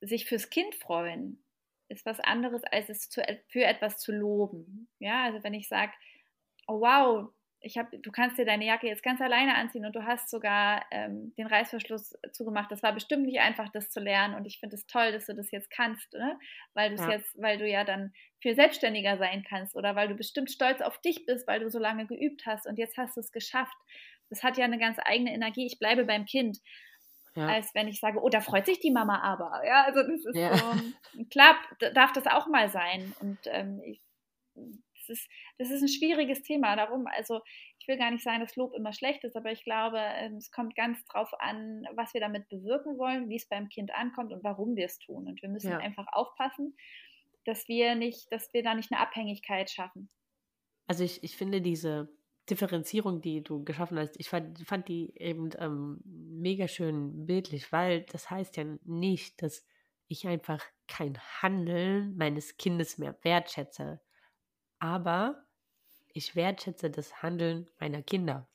[0.00, 1.40] sich fürs Kind freuen
[1.88, 4.88] ist was anderes, als es zu, für etwas zu loben.
[4.98, 5.92] Ja, also wenn ich sage,
[6.66, 10.04] oh wow, ich hab, du kannst dir deine Jacke jetzt ganz alleine anziehen und du
[10.04, 12.70] hast sogar ähm, den Reißverschluss zugemacht.
[12.70, 15.34] Das war bestimmt nicht einfach, das zu lernen und ich finde es toll, dass du
[15.34, 16.38] das jetzt kannst, ne?
[16.74, 17.12] weil du ja.
[17.12, 20.98] jetzt, weil du ja dann viel selbstständiger sein kannst oder weil du bestimmt stolz auf
[21.00, 23.76] dich bist, weil du so lange geübt hast und jetzt hast du es geschafft.
[24.28, 25.66] Das hat ja eine ganz eigene Energie.
[25.66, 26.58] Ich bleibe beim Kind
[27.34, 27.46] ja.
[27.46, 29.62] als wenn ich sage, oh, da freut sich die Mama aber.
[29.66, 30.56] Ja, also das ist ja.
[30.56, 31.56] so, klar,
[31.94, 33.12] darf das auch mal sein.
[33.20, 34.00] Und ähm, ich,
[35.08, 35.28] das, ist,
[35.58, 36.76] das ist ein schwieriges Thema.
[36.76, 37.40] Darum, also
[37.78, 40.50] ich will gar nicht sagen, dass Lob immer schlecht ist, aber ich glaube, ähm, es
[40.50, 44.42] kommt ganz drauf an, was wir damit bewirken wollen, wie es beim Kind ankommt und
[44.44, 45.26] warum wir es tun.
[45.26, 45.78] Und wir müssen ja.
[45.78, 46.76] einfach aufpassen,
[47.44, 50.08] dass wir nicht, dass wir da nicht eine Abhängigkeit schaffen.
[50.86, 52.08] Also ich, ich finde diese
[52.50, 58.02] Differenzierung, die du geschaffen hast, ich fand, fand die eben ähm, mega schön bildlich, weil
[58.02, 59.64] das heißt ja nicht, dass
[60.08, 64.00] ich einfach kein Handeln meines Kindes mehr wertschätze,
[64.84, 65.42] aber
[66.12, 68.46] ich wertschätze das Handeln meiner Kinder.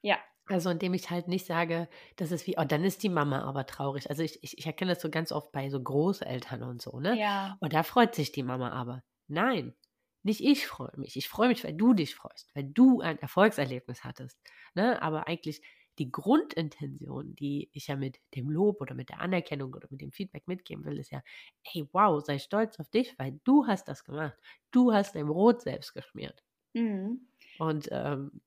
[0.00, 0.16] Ja.
[0.46, 3.66] Also indem ich halt nicht sage, das ist wie, oh, dann ist die Mama aber
[3.66, 4.08] traurig.
[4.08, 7.18] Also ich, ich, ich erkenne das so ganz oft bei so Großeltern und so, ne?
[7.18, 7.58] Ja.
[7.60, 9.04] Und da freut sich die Mama aber.
[9.26, 9.74] Nein,
[10.22, 11.16] nicht ich freue mich.
[11.16, 14.40] Ich freue mich, weil du dich freust, weil du ein Erfolgserlebnis hattest.
[14.74, 15.02] Ne?
[15.02, 15.60] Aber eigentlich
[15.98, 20.12] die Grundintention, die ich ja mit dem Lob oder mit der Anerkennung oder mit dem
[20.12, 21.22] Feedback mitgeben will, ist ja,
[21.62, 24.38] hey, wow, sei stolz auf dich, weil du hast das gemacht.
[24.70, 26.42] Du hast dein Brot selbst geschmiert.
[26.74, 27.28] Mhm.
[27.58, 28.40] Und, ähm,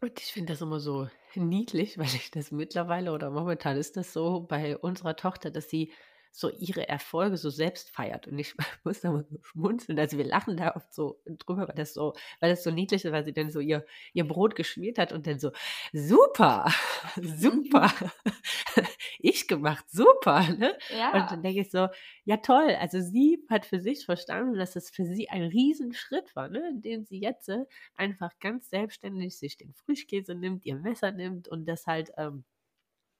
[0.00, 4.12] und ich finde das immer so niedlich, weil ich das mittlerweile oder momentan ist das
[4.12, 5.92] so bei unserer Tochter, dass sie
[6.38, 8.28] so ihre Erfolge so selbst feiert.
[8.28, 9.98] Und ich muss da mal so schmunzeln.
[9.98, 13.10] Also wir lachen da oft so drüber, weil das so, weil das so niedlich ist,
[13.10, 15.50] weil sie dann so ihr, ihr Brot geschmiert hat und dann so,
[15.92, 16.66] super,
[17.20, 17.92] super,
[19.18, 20.48] ich gemacht, super.
[20.56, 20.78] Ne?
[20.96, 21.12] Ja.
[21.12, 21.88] Und dann denke ich so,
[22.24, 26.48] ja toll, also sie hat für sich verstanden, dass es für sie ein Riesenschritt war,
[26.48, 26.68] ne?
[26.70, 27.64] indem sie jetzt äh,
[27.96, 32.44] einfach ganz selbstständig sich den Frischkäse nimmt, ihr Messer nimmt und das halt ähm,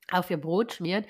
[0.08, 1.04] auf ihr Brot schmiert.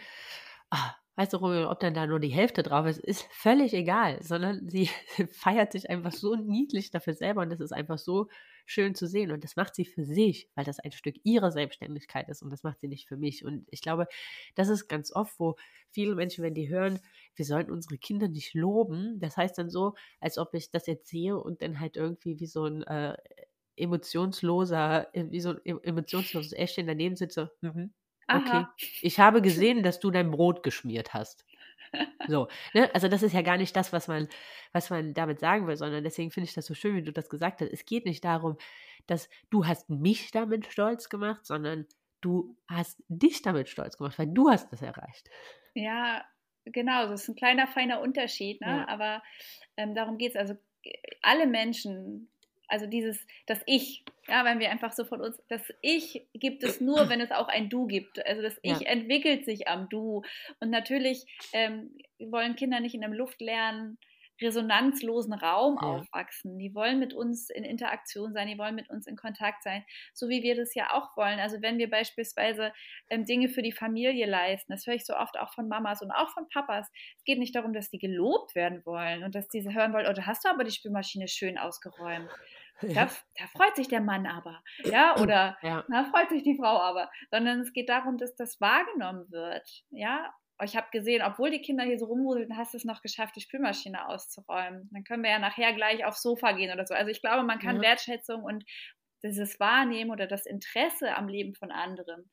[0.70, 4.68] Ah, weißt du, ob dann da nur die Hälfte drauf ist, ist völlig egal, sondern
[4.68, 4.88] sie
[5.32, 8.28] feiert sich einfach so niedlich dafür selber und das ist einfach so
[8.66, 12.28] schön zu sehen und das macht sie für sich, weil das ein Stück ihrer Selbstständigkeit
[12.28, 13.44] ist und das macht sie nicht für mich.
[13.44, 14.06] Und ich glaube,
[14.54, 15.56] das ist ganz oft, wo
[15.90, 17.00] viele Menschen, wenn die hören,
[17.34, 21.08] wir sollen unsere Kinder nicht loben, das heißt dann so, als ob ich das jetzt
[21.08, 23.16] sehe und dann halt irgendwie wie so ein äh,
[23.74, 27.92] emotionsloser, wie so ein emotionsloses Äschchen daneben sitze, mhm,
[28.28, 28.66] Okay.
[29.00, 31.44] Ich habe gesehen, dass du dein Brot geschmiert hast.
[32.28, 32.90] So, ne?
[32.94, 34.28] Also das ist ja gar nicht das, was man,
[34.72, 37.30] was man damit sagen will, sondern deswegen finde ich das so schön, wie du das
[37.30, 37.72] gesagt hast.
[37.72, 38.58] Es geht nicht darum,
[39.06, 41.86] dass du hast mich damit stolz gemacht, sondern
[42.20, 45.30] du hast dich damit stolz gemacht, weil du hast das erreicht.
[45.72, 46.24] Ja,
[46.66, 48.84] genau, das ist ein kleiner, feiner Unterschied, ne?
[48.86, 48.88] Ja.
[48.88, 49.22] aber
[49.78, 50.36] ähm, darum geht es.
[50.36, 50.54] Also
[51.22, 52.30] alle Menschen
[52.68, 56.80] also dieses, das Ich, ja, wenn wir einfach so von uns, das Ich gibt es
[56.80, 58.24] nur, wenn es auch ein Du gibt.
[58.26, 58.88] Also das Ich ja.
[58.88, 60.22] entwickelt sich am Du.
[60.60, 63.98] Und natürlich ähm, wollen Kinder nicht in einem luftleeren,
[64.40, 65.88] resonanzlosen Raum ja.
[65.88, 66.58] aufwachsen.
[66.58, 69.84] Die wollen mit uns in Interaktion sein, die wollen mit uns in Kontakt sein,
[70.14, 71.40] so wie wir das ja auch wollen.
[71.40, 72.72] Also wenn wir beispielsweise
[73.10, 76.10] ähm, Dinge für die Familie leisten, das höre ich so oft auch von Mamas und
[76.10, 76.90] auch von Papas.
[77.16, 80.12] Es geht nicht darum, dass die gelobt werden wollen und dass diese hören wollen, oh,
[80.12, 82.30] du hast du aber die Spülmaschine schön ausgeräumt.
[82.80, 85.84] Da, da, freut sich der Mann aber, ja, oder ja.
[85.88, 90.32] da freut sich die Frau aber, sondern es geht darum, dass das wahrgenommen wird, ja.
[90.60, 93.40] Ich habe gesehen, obwohl die Kinder hier so rumwuseln, hast du es noch geschafft, die
[93.40, 94.88] Spülmaschine auszuräumen.
[94.92, 96.94] Dann können wir ja nachher gleich aufs Sofa gehen oder so.
[96.94, 97.82] Also ich glaube, man kann ja.
[97.82, 98.64] Wertschätzung und
[99.22, 102.28] dieses Wahrnehmen oder das Interesse am Leben von anderen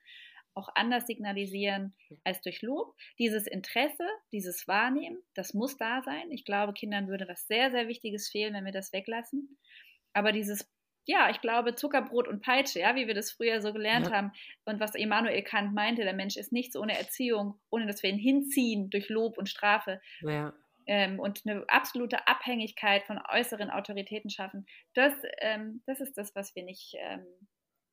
[0.56, 1.94] auch anders signalisieren
[2.24, 2.96] als durch Lob.
[3.20, 6.32] Dieses Interesse, dieses Wahrnehmen, das muss da sein.
[6.32, 9.58] Ich glaube, Kindern würde was sehr, sehr Wichtiges fehlen, wenn wir das weglassen.
[10.16, 10.68] Aber dieses
[11.06, 14.14] ja, ich glaube, Zuckerbrot und Peitsche, ja, wie wir das früher so gelernt ja.
[14.14, 14.32] haben.
[14.66, 18.18] Und was Immanuel Kant meinte, der Mensch ist nichts ohne Erziehung, ohne dass wir ihn
[18.18, 20.02] hinziehen durch Lob und Strafe.
[20.22, 20.54] Ja.
[20.88, 24.66] Ähm, und eine absolute Abhängigkeit von äußeren Autoritäten schaffen.
[24.94, 27.26] Das, ähm, das ist das, was wir nicht, ähm,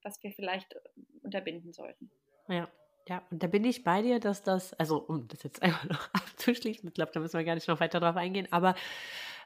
[0.03, 0.75] was wir vielleicht
[1.23, 2.11] unterbinden sollten.
[2.49, 2.69] Ja.
[3.09, 6.09] Ja, und da bin ich bei dir, dass das, also um das jetzt einfach noch
[6.15, 8.77] abzuschließen, ich glaube, da müssen wir gar nicht noch weiter drauf eingehen, aber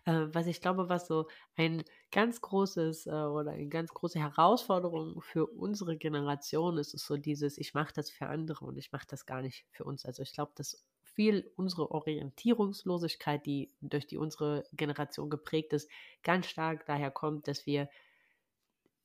[0.06, 5.20] äh, was ich glaube, was so ein ganz großes äh, oder eine ganz große Herausforderung
[5.22, 9.06] für unsere Generation ist, ist so dieses, ich mache das für andere und ich mache
[9.08, 10.04] das gar nicht für uns.
[10.06, 15.90] Also ich glaube, dass viel unsere Orientierungslosigkeit, die durch die unsere Generation geprägt ist,
[16.22, 17.88] ganz stark daher kommt, dass wir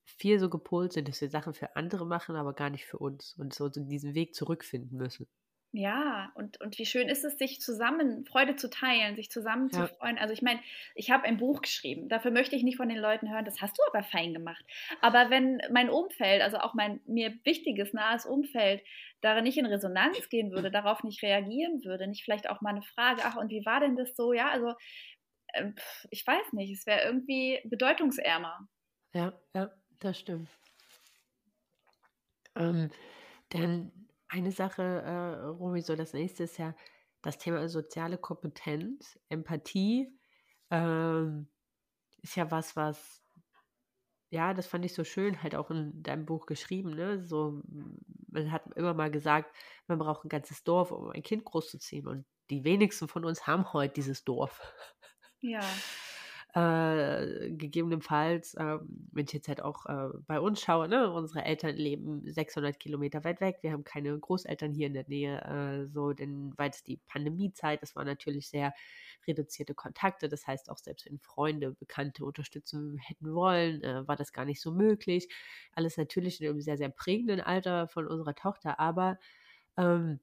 [0.05, 3.33] viel so gepolt sind, dass wir Sachen für andere machen, aber gar nicht für uns
[3.37, 5.27] und so diesen Weg zurückfinden müssen.
[5.73, 9.87] Ja, und, und wie schön ist es, sich zusammen, Freude zu teilen, sich zusammen ja.
[9.87, 10.17] zu freuen.
[10.17, 10.59] Also ich meine,
[10.95, 12.09] ich habe ein Buch geschrieben.
[12.09, 14.65] Dafür möchte ich nicht von den Leuten hören, das hast du aber fein gemacht.
[14.99, 18.83] Aber wenn mein Umfeld, also auch mein mir wichtiges, nahes Umfeld,
[19.21, 22.81] darin nicht in Resonanz gehen würde, darauf nicht reagieren würde, nicht vielleicht auch mal eine
[22.81, 24.33] Frage, ach, und wie war denn das so?
[24.33, 24.73] Ja, also
[25.53, 25.71] äh,
[26.09, 28.67] ich weiß nicht, es wäre irgendwie bedeutungsärmer.
[29.13, 30.49] Ja, ja, das stimmt.
[32.57, 32.91] Ähm,
[33.49, 33.91] dann
[34.31, 36.73] eine Sache, äh, Romy, so das nächste ist ja
[37.21, 40.17] das Thema soziale Kompetenz, Empathie.
[40.69, 41.47] Ähm,
[42.21, 43.21] ist ja was, was,
[44.29, 47.21] ja, das fand ich so schön, halt auch in deinem Buch geschrieben, ne?
[47.21, 47.61] So,
[48.29, 49.53] man hat immer mal gesagt,
[49.87, 52.07] man braucht ein ganzes Dorf, um ein Kind großzuziehen.
[52.07, 54.61] Und die wenigsten von uns haben heute dieses Dorf.
[55.41, 55.61] Ja.
[56.53, 58.77] Äh, gegebenenfalls, äh,
[59.13, 63.23] wenn ich jetzt halt auch äh, bei uns schaue, ne, unsere Eltern leben 600 Kilometer
[63.23, 66.83] weit weg, wir haben keine Großeltern hier in der Nähe, äh, so, denn weil es
[66.83, 68.73] die Pandemiezeit, das war natürlich sehr
[69.27, 74.33] reduzierte Kontakte, das heißt auch selbst wenn Freunde, Bekannte unterstützen hätten wollen, äh, war das
[74.33, 75.29] gar nicht so möglich.
[75.73, 79.17] Alles natürlich in einem sehr, sehr prägenden Alter von unserer Tochter, aber
[79.77, 80.19] ähm,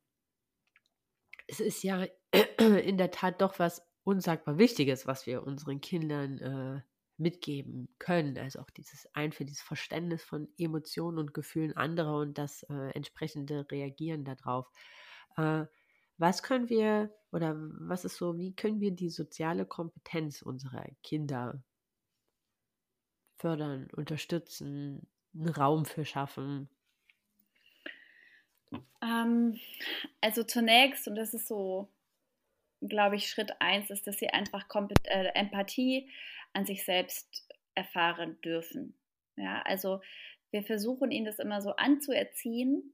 [1.46, 2.06] es ist ja
[2.59, 6.80] in der Tat doch was unsagbar Wichtiges, was wir unseren Kindern äh,
[7.18, 8.39] mitgeben können.
[8.39, 12.90] Also auch dieses ein für dieses Verständnis von Emotionen und Gefühlen anderer und das äh,
[12.94, 14.66] entsprechende Reagieren darauf.
[15.36, 15.66] Äh,
[16.16, 21.62] was können wir oder was ist so, wie können wir die soziale Kompetenz unserer Kinder
[23.36, 26.70] fördern, unterstützen, einen Raum für schaffen?
[29.02, 29.59] Ähm,
[30.22, 31.90] also zunächst, und das ist so
[32.80, 36.10] glaube ich, Schritt eins ist, dass sie einfach Kompet äh, Empathie
[36.52, 38.94] an sich selbst erfahren dürfen.
[39.36, 40.00] Ja, also
[40.50, 42.92] wir versuchen ihnen das immer so anzuerziehen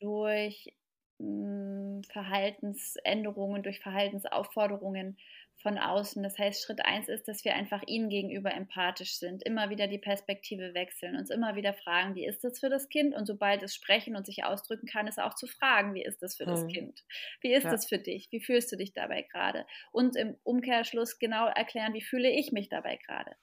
[0.00, 0.72] durch
[1.18, 5.18] mh, hm, Verhaltensänderungen, durch Verhaltensaufforderungen
[5.62, 6.22] von außen.
[6.22, 9.98] Das heißt, Schritt eins ist, dass wir einfach ihnen gegenüber empathisch sind, immer wieder die
[9.98, 13.14] Perspektive wechseln, uns immer wieder fragen, wie ist das für das Kind?
[13.14, 16.36] Und sobald es sprechen und sich ausdrücken kann, ist auch zu fragen, wie ist das
[16.36, 16.68] für das mhm.
[16.68, 17.04] Kind?
[17.40, 17.70] Wie ist ja.
[17.70, 18.28] das für dich?
[18.30, 19.66] Wie fühlst du dich dabei gerade?
[19.92, 23.34] Und im Umkehrschluss genau erklären, wie fühle ich mich dabei gerade?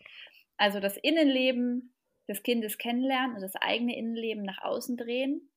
[0.58, 1.96] Also das Innenleben
[2.28, 5.52] des Kindes kennenlernen und das eigene Innenleben nach außen drehen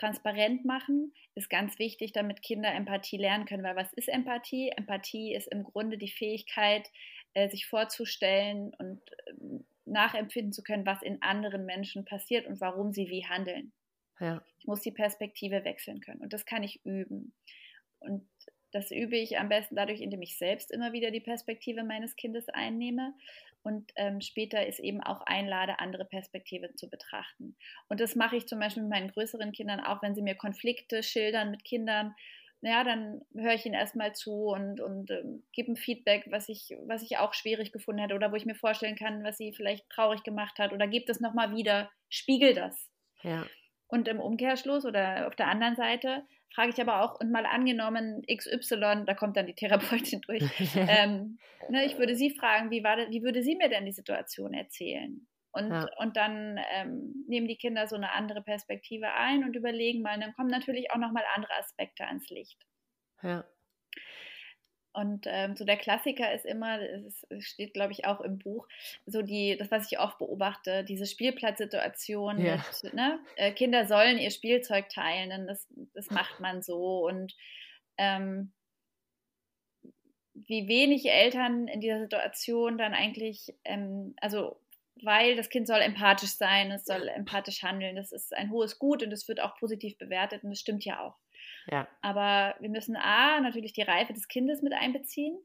[0.00, 3.62] transparent machen, ist ganz wichtig, damit Kinder Empathie lernen können.
[3.62, 4.70] Weil was ist Empathie?
[4.70, 6.90] Empathie ist im Grunde die Fähigkeit,
[7.34, 12.92] äh, sich vorzustellen und ähm, nachempfinden zu können, was in anderen Menschen passiert und warum
[12.92, 13.72] sie wie handeln.
[14.18, 14.42] Ja.
[14.58, 17.32] Ich muss die Perspektive wechseln können und das kann ich üben.
[18.00, 18.26] Und
[18.72, 22.48] das übe ich am besten dadurch, indem ich selbst immer wieder die Perspektive meines Kindes
[22.48, 23.14] einnehme
[23.62, 27.56] und ähm, später ist eben auch einlade, andere Perspektiven zu betrachten.
[27.88, 31.02] Und das mache ich zum Beispiel mit meinen größeren Kindern auch, wenn sie mir Konflikte
[31.02, 32.14] schildern mit Kindern.
[32.62, 36.76] Ja, dann höre ich ihnen erstmal zu und, und ähm, gebe ein Feedback, was ich,
[36.86, 39.88] was ich auch schwierig gefunden hätte oder wo ich mir vorstellen kann, was sie vielleicht
[39.88, 42.90] traurig gemacht hat oder gebe das nochmal wieder, spiegel das.
[43.22, 43.46] Ja.
[43.88, 46.22] Und im Umkehrschluss oder auf der anderen Seite
[46.54, 50.42] frage ich aber auch, und mal angenommen XY, da kommt dann die Therapeutin durch,
[50.76, 53.92] ähm, ne, ich würde sie fragen, wie, war das, wie würde sie mir denn die
[53.92, 55.26] Situation erzählen?
[55.52, 55.88] Und, ja.
[55.98, 60.32] und dann ähm, nehmen die Kinder so eine andere Perspektive ein und überlegen mal, dann
[60.34, 62.64] kommen natürlich auch nochmal andere Aspekte ans Licht.
[63.22, 63.44] Ja.
[64.92, 68.66] Und ähm, so der Klassiker ist immer, es steht glaube ich auch im Buch,
[69.06, 72.64] so die, das was ich oft beobachte, diese Spielplatzsituation ja.
[72.82, 77.36] mit, ne, äh, Kinder sollen ihr Spielzeug teilen, denn das, das macht man so und
[77.98, 78.52] ähm,
[80.34, 84.60] wie wenig Eltern in dieser Situation dann eigentlich, ähm, also
[85.02, 89.02] weil das Kind soll empathisch sein, es soll empathisch handeln, das ist ein hohes Gut
[89.02, 91.16] und es wird auch positiv bewertet und das stimmt ja auch.
[91.68, 91.88] Ja.
[92.00, 95.38] Aber wir müssen A, natürlich die Reife des Kindes mit einbeziehen.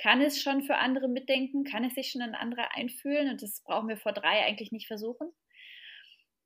[0.00, 3.62] kann es schon für andere mitdenken, kann es sich schon in andere einfühlen und das
[3.62, 5.30] brauchen wir vor drei eigentlich nicht versuchen.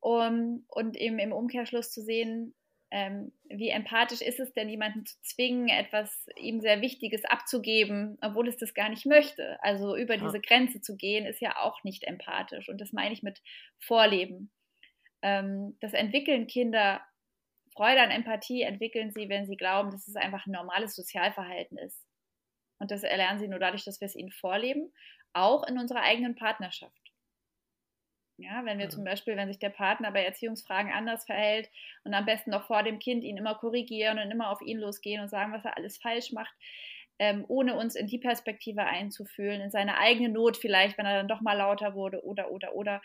[0.00, 2.54] Um, und eben im Umkehrschluss zu sehen,
[2.90, 8.48] ähm, wie empathisch ist es denn, jemanden zu zwingen, etwas ihm sehr Wichtiges abzugeben, obwohl
[8.48, 9.58] es das gar nicht möchte.
[9.62, 10.24] Also über ja.
[10.24, 12.68] diese Grenze zu gehen, ist ja auch nicht empathisch.
[12.68, 13.42] Und das meine ich mit
[13.78, 14.52] Vorleben.
[15.22, 17.00] Ähm, das entwickeln Kinder,
[17.76, 22.02] Freude an Empathie entwickeln sie, wenn sie glauben, dass es einfach ein normales Sozialverhalten ist.
[22.78, 24.92] Und das erlernen sie nur dadurch, dass wir es ihnen vorleben,
[25.32, 27.06] auch in unserer eigenen Partnerschaft.
[28.38, 31.70] Ja, wenn wir zum Beispiel, wenn sich der Partner bei Erziehungsfragen anders verhält
[32.04, 35.22] und am besten noch vor dem Kind ihn immer korrigieren und immer auf ihn losgehen
[35.22, 36.54] und sagen, was er alles falsch macht,
[37.18, 41.28] ähm, ohne uns in die Perspektive einzufühlen, in seine eigene Not vielleicht, wenn er dann
[41.28, 43.00] doch mal lauter wurde oder, oder, oder,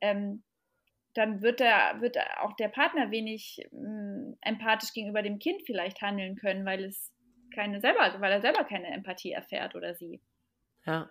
[0.00, 0.44] ähm,
[1.14, 6.36] dann wird, der, wird auch der Partner wenig mh, empathisch gegenüber dem Kind vielleicht handeln
[6.36, 7.12] können, weil es
[7.54, 10.20] keine selber, weil er selber keine Empathie erfährt oder sie.
[10.84, 11.10] Ja.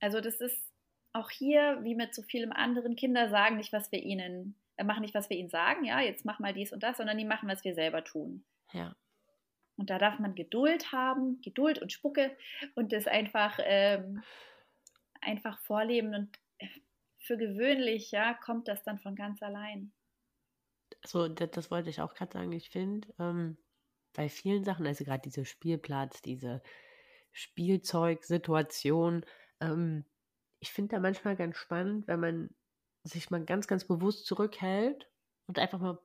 [0.00, 0.72] Also das ist
[1.12, 5.02] auch hier, wie mit so vielem anderen, Kinder sagen nicht, was wir ihnen, äh, machen
[5.02, 7.48] nicht, was wir ihnen sagen, ja, jetzt mach mal dies und das, sondern die machen,
[7.48, 8.44] was wir selber tun.
[8.72, 8.94] Ja.
[9.76, 12.36] Und da darf man Geduld haben, Geduld und Spucke
[12.74, 14.22] und das einfach, ähm,
[15.20, 16.38] einfach vorleben und
[17.24, 19.92] für gewöhnlich, ja, kommt das dann von ganz allein.
[21.04, 22.52] So, das, das wollte ich auch gerade sagen.
[22.52, 23.56] Ich finde, ähm,
[24.12, 26.62] bei vielen Sachen, also gerade diese Spielplatz, diese
[27.32, 29.24] Spielzeugsituation,
[29.60, 30.04] ähm,
[30.60, 32.54] ich finde da manchmal ganz spannend, wenn man
[33.04, 35.10] sich mal ganz, ganz bewusst zurückhält
[35.46, 35.98] und einfach mal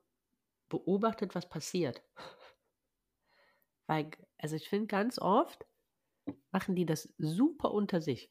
[0.68, 2.02] beobachtet, was passiert.
[3.86, 5.66] Weil, also ich finde ganz oft
[6.52, 8.30] machen die das super unter sich.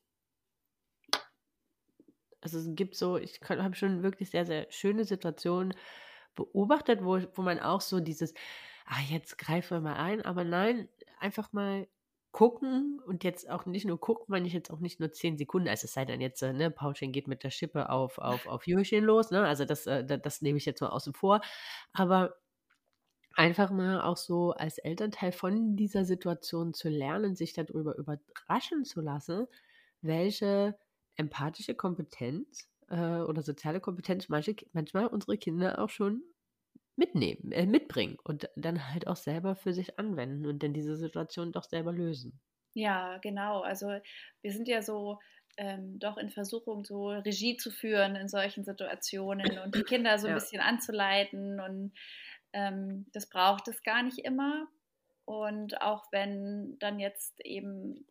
[2.42, 5.74] Also es gibt so, ich habe schon wirklich sehr, sehr schöne Situationen
[6.36, 8.34] beobachtet, wo, wo man auch so dieses,
[8.86, 10.90] ah, jetzt greifen wir mal ein, aber nein,
[11.20, 11.88] einfach mal
[12.32, 15.68] gucken und jetzt auch nicht nur gucken, meine ich jetzt auch nicht nur zehn Sekunden,
[15.68, 18.68] also es sei denn jetzt, äh, ne, Paulchen geht mit der Schippe auf, auf, auf
[18.68, 21.42] Jürchen los, ne, also das, äh, das, das nehme ich jetzt mal außen vor,
[21.92, 22.36] aber
[23.36, 29.02] einfach mal auch so als Elternteil von dieser Situation zu lernen, sich darüber überraschen zu
[29.02, 29.48] lassen,
[30.02, 30.78] welche
[31.20, 36.24] empathische Kompetenz äh, oder soziale Kompetenz manche, manchmal unsere Kinder auch schon
[36.96, 41.52] mitnehmen, äh, mitbringen und dann halt auch selber für sich anwenden und dann diese Situation
[41.52, 42.40] doch selber lösen.
[42.74, 43.62] Ja, genau.
[43.62, 44.00] Also
[44.42, 45.20] wir sind ja so
[45.58, 50.28] ähm, doch in Versuchung, so Regie zu führen in solchen Situationen und die Kinder so
[50.28, 50.36] ein ja.
[50.36, 51.94] bisschen anzuleiten und
[52.54, 54.68] ähm, das braucht es gar nicht immer.
[55.26, 58.06] Und auch wenn dann jetzt eben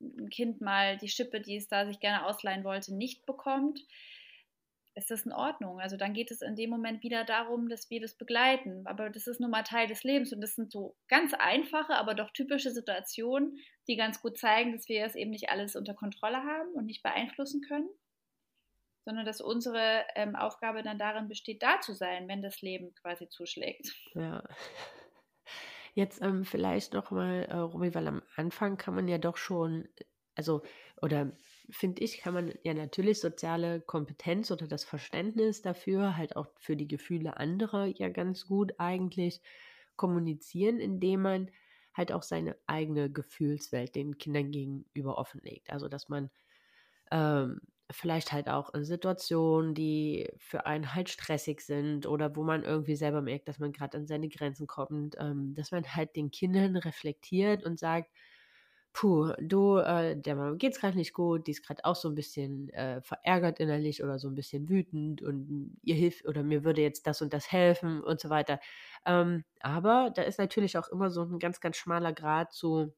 [0.00, 3.80] ein Kind mal die Schippe, die es da sich gerne ausleihen wollte, nicht bekommt,
[4.94, 5.80] ist das in Ordnung.
[5.80, 8.86] Also dann geht es in dem Moment wieder darum, dass wir das begleiten.
[8.86, 12.14] Aber das ist nun mal Teil des Lebens und das sind so ganz einfache, aber
[12.14, 13.58] doch typische Situationen,
[13.88, 17.02] die ganz gut zeigen, dass wir es eben nicht alles unter Kontrolle haben und nicht
[17.02, 17.88] beeinflussen können,
[19.04, 23.28] sondern dass unsere ähm, Aufgabe dann darin besteht, da zu sein, wenn das Leben quasi
[23.28, 23.94] zuschlägt.
[24.14, 24.42] Ja.
[26.00, 29.86] Jetzt ähm, vielleicht nochmal, äh, Romy, weil am Anfang kann man ja doch schon,
[30.34, 30.62] also,
[31.02, 31.36] oder
[31.68, 36.74] finde ich, kann man ja natürlich soziale Kompetenz oder das Verständnis dafür, halt auch für
[36.74, 39.42] die Gefühle anderer ja ganz gut eigentlich
[39.96, 41.50] kommunizieren, indem man
[41.92, 45.68] halt auch seine eigene Gefühlswelt den Kindern gegenüber offenlegt.
[45.70, 46.30] Also dass man
[47.10, 47.60] ähm,
[47.90, 52.96] vielleicht halt auch in Situationen, die für einen halt stressig sind oder wo man irgendwie
[52.96, 56.76] selber merkt, dass man gerade an seine Grenzen kommt, ähm, dass man halt den Kindern
[56.76, 58.10] reflektiert und sagt,
[58.92, 62.14] puh, du, äh, der Mama geht's gerade nicht gut, die ist gerade auch so ein
[62.14, 66.82] bisschen äh, verärgert innerlich oder so ein bisschen wütend und ihr hilft oder mir würde
[66.82, 68.60] jetzt das und das helfen und so weiter.
[69.06, 72.92] Ähm, aber da ist natürlich auch immer so ein ganz, ganz schmaler Grad zu,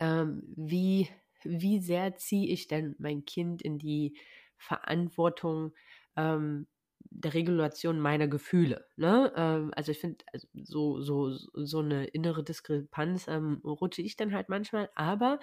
[0.00, 1.08] ähm, wie,
[1.44, 4.16] wie sehr ziehe ich denn mein Kind in die
[4.56, 5.72] Verantwortung,
[6.16, 6.66] ähm,
[7.10, 8.86] der Regulation meiner Gefühle.
[8.96, 9.32] Ne?
[9.36, 14.34] Ähm, also ich finde, also so, so, so eine innere Diskrepanz ähm, rutsche ich dann
[14.34, 15.38] halt manchmal, aber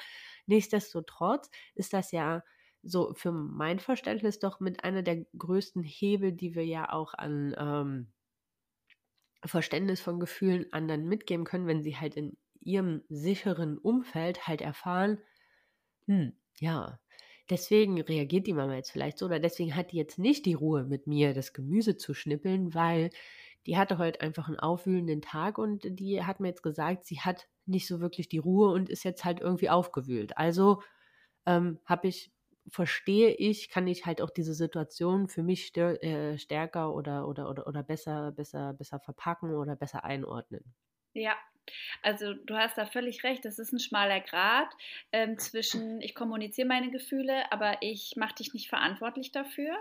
[0.45, 2.43] nichtsdestotrotz ist das ja
[2.83, 7.55] so für mein Verständnis doch mit einer der größten Hebel, die wir ja auch an
[7.57, 8.11] ähm,
[9.43, 15.19] Verständnis von Gefühlen anderen mitgeben können, wenn sie halt in ihrem sicheren Umfeld halt erfahren,
[16.07, 16.99] hm, ja,
[17.51, 20.83] Deswegen reagiert die Mama jetzt vielleicht so oder deswegen hat die jetzt nicht die Ruhe
[20.83, 23.11] mit mir, das Gemüse zu schnippeln, weil
[23.67, 27.47] die hatte heute einfach einen aufwühlenden Tag und die hat mir jetzt gesagt, sie hat
[27.67, 30.37] nicht so wirklich die Ruhe und ist jetzt halt irgendwie aufgewühlt.
[30.37, 30.81] Also
[31.45, 32.33] ähm, habe ich,
[32.69, 37.49] verstehe ich, kann ich halt auch diese Situation für mich stör, äh, stärker oder, oder,
[37.49, 40.73] oder, oder besser, besser, besser verpacken oder besser einordnen.
[41.13, 41.35] Ja,
[42.01, 43.45] also du hast da völlig recht.
[43.45, 44.69] Das ist ein schmaler Grad
[45.11, 49.75] ähm, zwischen, ich kommuniziere meine Gefühle, aber ich mache dich nicht verantwortlich dafür.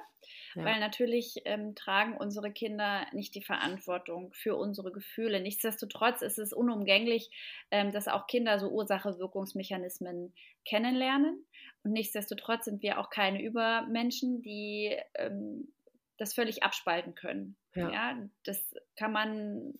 [0.55, 0.65] Ja.
[0.65, 5.41] Weil natürlich ähm, tragen unsere Kinder nicht die Verantwortung für unsere Gefühle.
[5.41, 7.31] Nichtsdestotrotz ist es unumgänglich,
[7.71, 10.33] ähm, dass auch Kinder so Ursache-Wirkungsmechanismen
[10.65, 11.45] kennenlernen.
[11.83, 15.73] Und nichtsdestotrotz sind wir auch keine Übermenschen, die ähm,
[16.17, 17.57] das völlig abspalten können.
[17.75, 17.91] Ja.
[17.91, 18.29] ja.
[18.45, 19.75] das kann man,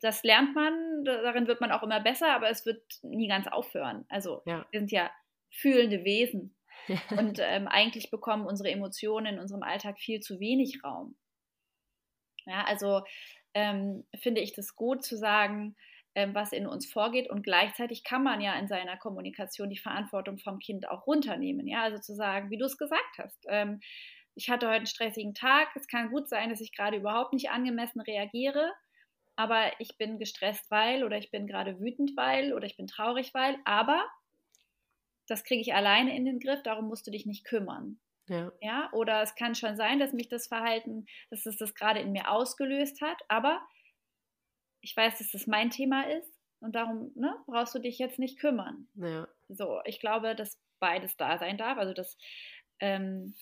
[0.00, 4.04] das lernt man, darin wird man auch immer besser, aber es wird nie ganz aufhören.
[4.08, 4.66] Also ja.
[4.70, 5.10] wir sind ja
[5.50, 6.56] fühlende Wesen.
[7.18, 11.16] Und ähm, eigentlich bekommen unsere Emotionen in unserem Alltag viel zu wenig Raum.
[12.44, 13.02] Ja, also
[13.54, 15.74] ähm, finde ich das gut zu sagen,
[16.14, 20.38] ähm, was in uns vorgeht und gleichzeitig kann man ja in seiner Kommunikation die Verantwortung
[20.38, 21.66] vom Kind auch runternehmen.
[21.66, 23.44] Ja, also zu sagen, wie du es gesagt hast.
[23.48, 23.80] Ähm,
[24.34, 25.68] ich hatte heute einen stressigen Tag.
[25.74, 28.72] Es kann gut sein, dass ich gerade überhaupt nicht angemessen reagiere,
[29.36, 33.32] aber ich bin gestresst, weil oder ich bin gerade wütend, weil oder ich bin traurig,
[33.34, 33.56] weil.
[33.64, 34.04] Aber
[35.28, 38.00] das kriege ich alleine in den Griff, darum musst du dich nicht kümmern.
[38.28, 38.52] Ja.
[38.60, 38.90] ja.
[38.92, 42.30] Oder es kann schon sein, dass mich das Verhalten, dass es das gerade in mir
[42.30, 43.60] ausgelöst hat, aber
[44.80, 48.38] ich weiß, dass das mein Thema ist und darum ne, brauchst du dich jetzt nicht
[48.38, 48.88] kümmern.
[48.94, 49.28] Ja.
[49.48, 51.78] So, ich glaube, dass beides da sein darf.
[51.78, 52.16] Also, dass
[52.80, 53.34] ähm,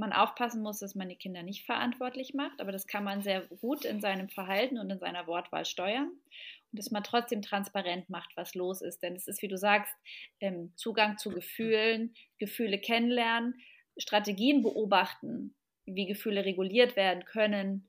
[0.00, 3.42] man aufpassen muss, dass man die Kinder nicht verantwortlich macht, aber das kann man sehr
[3.60, 8.30] gut in seinem Verhalten und in seiner Wortwahl steuern und dass man trotzdem transparent macht,
[8.34, 9.02] was los ist.
[9.02, 9.92] Denn es ist, wie du sagst,
[10.40, 13.60] ähm, Zugang zu Gefühlen, Gefühle kennenlernen,
[13.96, 15.54] Strategien beobachten,
[15.84, 17.88] wie Gefühle reguliert werden können,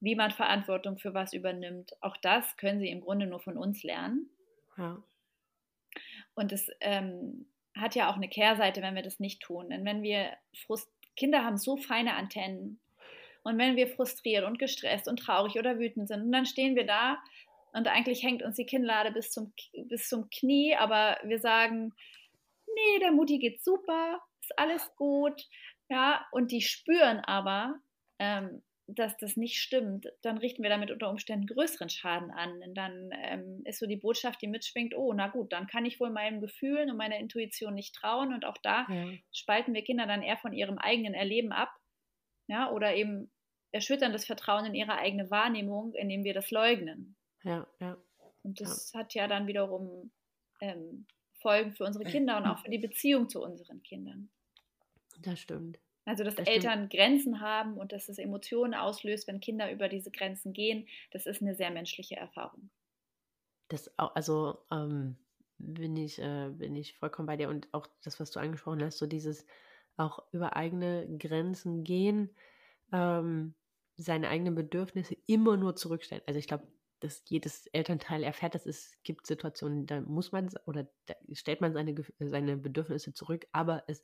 [0.00, 1.92] wie man Verantwortung für was übernimmt.
[2.00, 4.30] Auch das können sie im Grunde nur von uns lernen.
[4.76, 5.02] Ja.
[6.34, 9.70] Und es ähm, hat ja auch eine Kehrseite, wenn wir das nicht tun.
[9.70, 12.80] Denn wenn wir Frust Kinder haben so feine Antennen.
[13.42, 16.86] Und wenn wir frustriert und gestresst und traurig oder wütend sind, und dann stehen wir
[16.86, 17.18] da
[17.72, 19.52] und eigentlich hängt uns die Kinnlade bis zum,
[19.88, 21.92] bis zum Knie, aber wir sagen,
[22.66, 25.46] nee, der Mutti geht super, ist alles gut.
[25.88, 27.80] Ja, und die spüren aber,
[28.18, 32.62] ähm, dass das nicht stimmt, dann richten wir damit unter Umständen größeren Schaden an.
[32.62, 36.00] Und dann ähm, ist so die Botschaft, die mitschwingt, oh, na gut, dann kann ich
[36.00, 38.32] wohl meinen Gefühlen und meiner Intuition nicht trauen.
[38.32, 39.06] Und auch da ja.
[39.30, 41.70] spalten wir Kinder dann eher von ihrem eigenen Erleben ab.
[42.46, 43.30] Ja, oder eben
[43.72, 47.14] erschüttern das Vertrauen in ihre eigene Wahrnehmung, indem wir das leugnen.
[47.44, 47.98] Ja, ja.
[48.42, 49.00] Und das ja.
[49.00, 50.10] hat ja dann wiederum
[50.62, 51.06] ähm,
[51.42, 54.30] Folgen für unsere Kinder und auch für die Beziehung zu unseren Kindern.
[55.20, 55.78] Das stimmt.
[56.08, 56.92] Also, dass das Eltern stimmt.
[56.92, 61.42] Grenzen haben und dass es Emotionen auslöst, wenn Kinder über diese Grenzen gehen, das ist
[61.42, 62.70] eine sehr menschliche Erfahrung.
[63.68, 65.16] Das auch, also ähm,
[65.58, 68.96] bin ich, äh, bin ich vollkommen bei dir und auch das, was du angesprochen hast,
[68.96, 69.44] so dieses
[69.98, 72.34] auch über eigene Grenzen gehen,
[72.90, 73.54] ähm,
[73.98, 76.22] seine eigenen Bedürfnisse immer nur zurückstellen.
[76.26, 76.66] Also ich glaube,
[77.00, 81.74] dass jedes Elternteil erfährt, dass es gibt Situationen, da muss man oder da stellt man
[81.74, 84.02] seine, seine Bedürfnisse zurück, aber es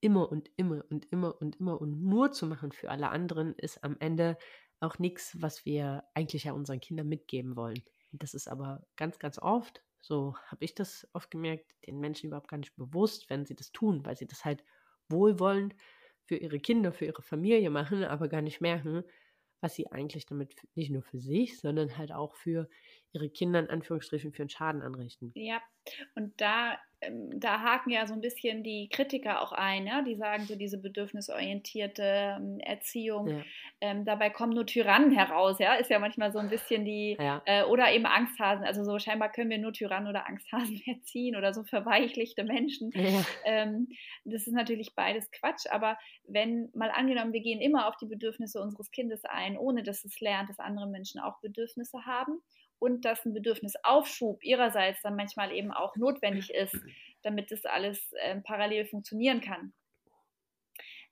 [0.00, 3.82] immer und immer und immer und immer und nur zu machen für alle anderen, ist
[3.84, 4.36] am Ende
[4.80, 7.82] auch nichts, was wir eigentlich ja unseren Kindern mitgeben wollen.
[8.12, 12.48] Das ist aber ganz, ganz oft, so habe ich das oft gemerkt, den Menschen überhaupt
[12.48, 14.62] gar nicht bewusst, wenn sie das tun, weil sie das halt
[15.08, 15.74] wohlwollend
[16.26, 19.04] für ihre Kinder, für ihre Familie machen, aber gar nicht merken,
[19.60, 22.68] was sie eigentlich damit nicht nur für sich, sondern halt auch für
[23.14, 25.32] ihre Kinder in Anführungsstrichen für einen Schaden anrichten.
[25.34, 25.62] Ja,
[26.14, 26.76] und da
[27.06, 30.02] ähm, da haken ja so ein bisschen die Kritiker auch ein, ja?
[30.02, 33.28] die sagen so diese bedürfnisorientierte ähm, Erziehung.
[33.28, 33.42] Ja.
[33.80, 37.42] Ähm, dabei kommen nur Tyrannen heraus, ja, ist ja manchmal so ein bisschen die, ja.
[37.46, 38.64] äh, oder eben Angsthasen.
[38.64, 42.90] Also so scheinbar können wir nur Tyrannen oder Angsthasen erziehen oder so verweichlichte Menschen.
[43.44, 43.88] Ähm,
[44.24, 48.60] das ist natürlich beides Quatsch, aber wenn mal angenommen, wir gehen immer auf die Bedürfnisse
[48.60, 52.40] unseres Kindes ein, ohne dass es lernt, dass andere Menschen auch Bedürfnisse haben
[52.78, 56.76] und dass ein Bedürfnisaufschub ihrerseits dann manchmal eben auch notwendig ist,
[57.22, 59.72] damit das alles äh, parallel funktionieren kann.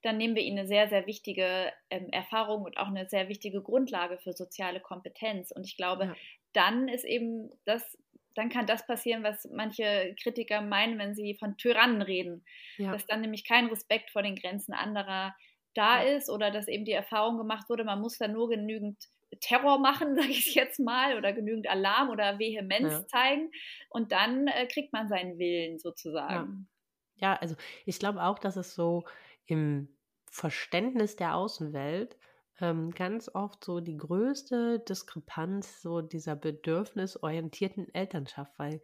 [0.03, 3.63] Dann nehmen wir ihnen eine sehr, sehr wichtige ähm, Erfahrung und auch eine sehr wichtige
[3.63, 5.53] Grundlage für soziale Kompetenz.
[5.53, 6.15] Und ich glaube, ja.
[6.53, 7.97] dann ist eben das,
[8.35, 12.45] dann kann das passieren, was manche Kritiker meinen, wenn sie von Tyrannen reden.
[12.79, 12.93] Ja.
[12.93, 15.35] Dass dann nämlich kein Respekt vor den Grenzen anderer
[15.75, 18.99] da ist oder dass eben die Erfahrung gemacht wurde, man muss da nur genügend
[19.41, 23.07] Terror machen, sage ich jetzt mal, oder genügend Alarm oder Vehemenz ja.
[23.07, 23.51] zeigen
[23.91, 26.69] und dann äh, kriegt man seinen Willen sozusagen.
[27.17, 27.57] Ja, ja also
[27.87, 29.05] ich glaube auch, dass es so
[29.47, 29.89] im
[30.31, 32.17] Verständnis der Außenwelt
[32.61, 38.83] ähm, ganz oft so die größte Diskrepanz so dieser bedürfnisorientierten Elternschaft, weil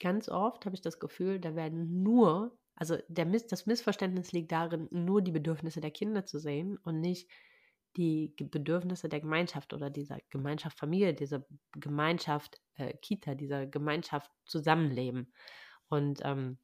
[0.00, 4.52] ganz oft habe ich das Gefühl, da werden nur, also der Miss, das Missverständnis liegt
[4.52, 7.30] darin, nur die Bedürfnisse der Kinder zu sehen und nicht
[7.96, 15.32] die Bedürfnisse der Gemeinschaft oder dieser Gemeinschaft Familie, dieser Gemeinschaft äh, Kita, dieser Gemeinschaft Zusammenleben.
[15.88, 16.58] Und ähm,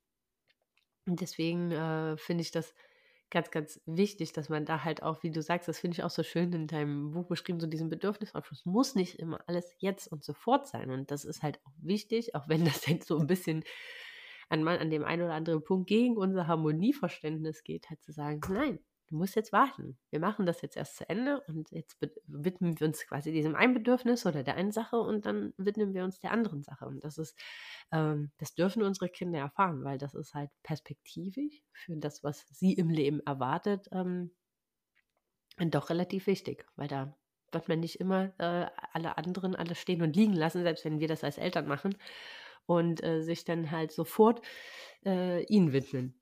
[1.06, 2.74] deswegen äh, finde ich das
[3.30, 6.10] ganz, ganz wichtig, dass man da halt auch, wie du sagst, das finde ich auch
[6.10, 10.22] so schön in deinem Buch beschrieben, so diesen Bedürfnisausschluss muss nicht immer alles jetzt und
[10.22, 10.90] sofort sein.
[10.90, 13.64] Und das ist halt auch wichtig, auch wenn das jetzt so ein bisschen
[14.48, 18.78] an, an dem einen oder anderen Punkt gegen unser Harmonieverständnis geht, halt zu sagen, nein,
[19.14, 19.96] du musst jetzt warten.
[20.10, 21.96] Wir machen das jetzt erst zu Ende und jetzt
[22.26, 26.02] widmen wir uns quasi diesem einen Bedürfnis oder der einen Sache und dann widmen wir
[26.02, 26.86] uns der anderen Sache.
[26.86, 27.38] Und das ist,
[27.92, 32.72] ähm, das dürfen unsere Kinder erfahren, weil das ist halt perspektivisch für das, was sie
[32.72, 34.32] im Leben erwartet, ähm,
[35.58, 37.16] doch relativ wichtig, weil da
[37.52, 41.06] wird man nicht immer äh, alle anderen alles stehen und liegen lassen, selbst wenn wir
[41.06, 41.94] das als Eltern machen
[42.66, 44.42] und äh, sich dann halt sofort
[45.06, 46.20] äh, ihnen widmen.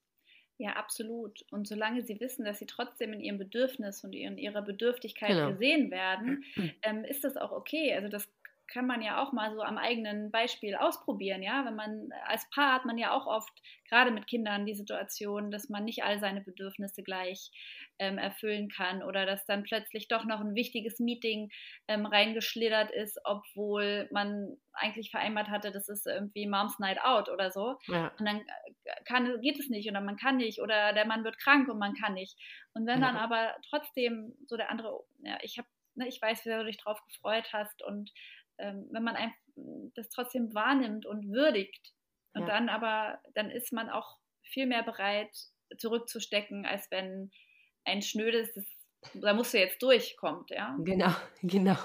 [0.63, 1.45] Ja, absolut.
[1.51, 5.49] Und solange sie wissen, dass sie trotzdem in ihrem Bedürfnis und in ihrer Bedürftigkeit genau.
[5.51, 6.45] gesehen werden,
[6.85, 7.93] ähm, ist das auch okay.
[7.95, 8.29] Also das
[8.73, 11.65] kann man ja auch mal so am eigenen Beispiel ausprobieren, ja.
[11.65, 13.53] Wenn man als Paar hat man ja auch oft,
[13.89, 17.51] gerade mit Kindern, die Situation, dass man nicht all seine Bedürfnisse gleich
[17.99, 21.51] ähm, erfüllen kann oder dass dann plötzlich doch noch ein wichtiges Meeting
[21.87, 27.51] ähm, reingeschlittert ist, obwohl man eigentlich vereinbart hatte, das ist irgendwie Moms Night Out oder
[27.51, 27.77] so.
[27.89, 28.11] Ja.
[28.19, 31.39] Und dann äh, kann, geht es nicht oder man kann nicht oder der Mann wird
[31.39, 32.39] krank und man kann nicht.
[32.73, 33.09] Und wenn ja.
[33.09, 36.79] dann aber trotzdem so der andere, ja, ich habe ne, ich weiß, wie du dich
[36.79, 38.11] drauf gefreut hast und
[38.63, 39.35] ähm, wenn man ein,
[39.95, 41.93] das trotzdem wahrnimmt und würdigt
[42.35, 42.47] und ja.
[42.47, 45.31] dann aber, dann ist man auch viel mehr bereit
[45.79, 47.31] zurückzustecken, als wenn
[47.85, 48.65] ein schnödes, das,
[49.15, 50.77] da musst du jetzt durchkommt, ja.
[50.81, 51.13] Genau,
[51.43, 51.77] genau.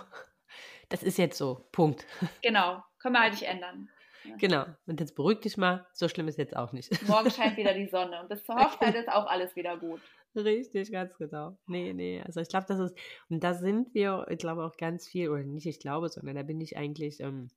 [0.89, 2.05] Das ist jetzt so, Punkt.
[2.41, 3.89] Genau, können wir halt nicht ändern.
[4.37, 6.91] Genau, und jetzt beruhig dich mal, so schlimm ist jetzt auch nicht.
[7.07, 10.01] Morgen scheint wieder die Sonne und bis zur Hochzeit ist auch alles wieder gut.
[10.35, 11.57] Richtig, ganz genau.
[11.65, 12.97] Nee, nee, also ich glaube, das ist,
[13.29, 16.43] und da sind wir, ich glaube auch ganz viel, oder nicht ich glaube, sondern da
[16.43, 17.49] bin ich eigentlich ähm,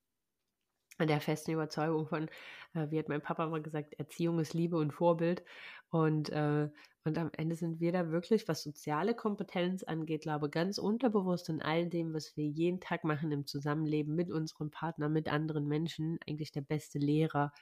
[1.07, 2.29] der festen Überzeugung von,
[2.75, 5.43] äh, wie hat mein Papa mal gesagt, Erziehung ist Liebe und Vorbild.
[5.91, 6.69] Und, äh,
[7.05, 11.49] und am Ende sind wir da wirklich, was soziale Kompetenz angeht, glaube ich, ganz unterbewusst
[11.49, 15.67] in all dem, was wir jeden Tag machen im Zusammenleben mit unserem Partner, mit anderen
[15.67, 17.53] Menschen, eigentlich der beste Lehrer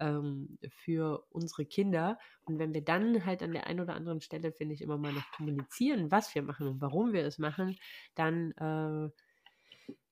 [0.00, 2.18] ähm, für unsere Kinder.
[2.44, 5.12] Und wenn wir dann halt an der einen oder anderen Stelle, finde ich, immer mal
[5.12, 7.76] noch kommunizieren, was wir machen und warum wir es machen,
[8.14, 9.10] dann äh,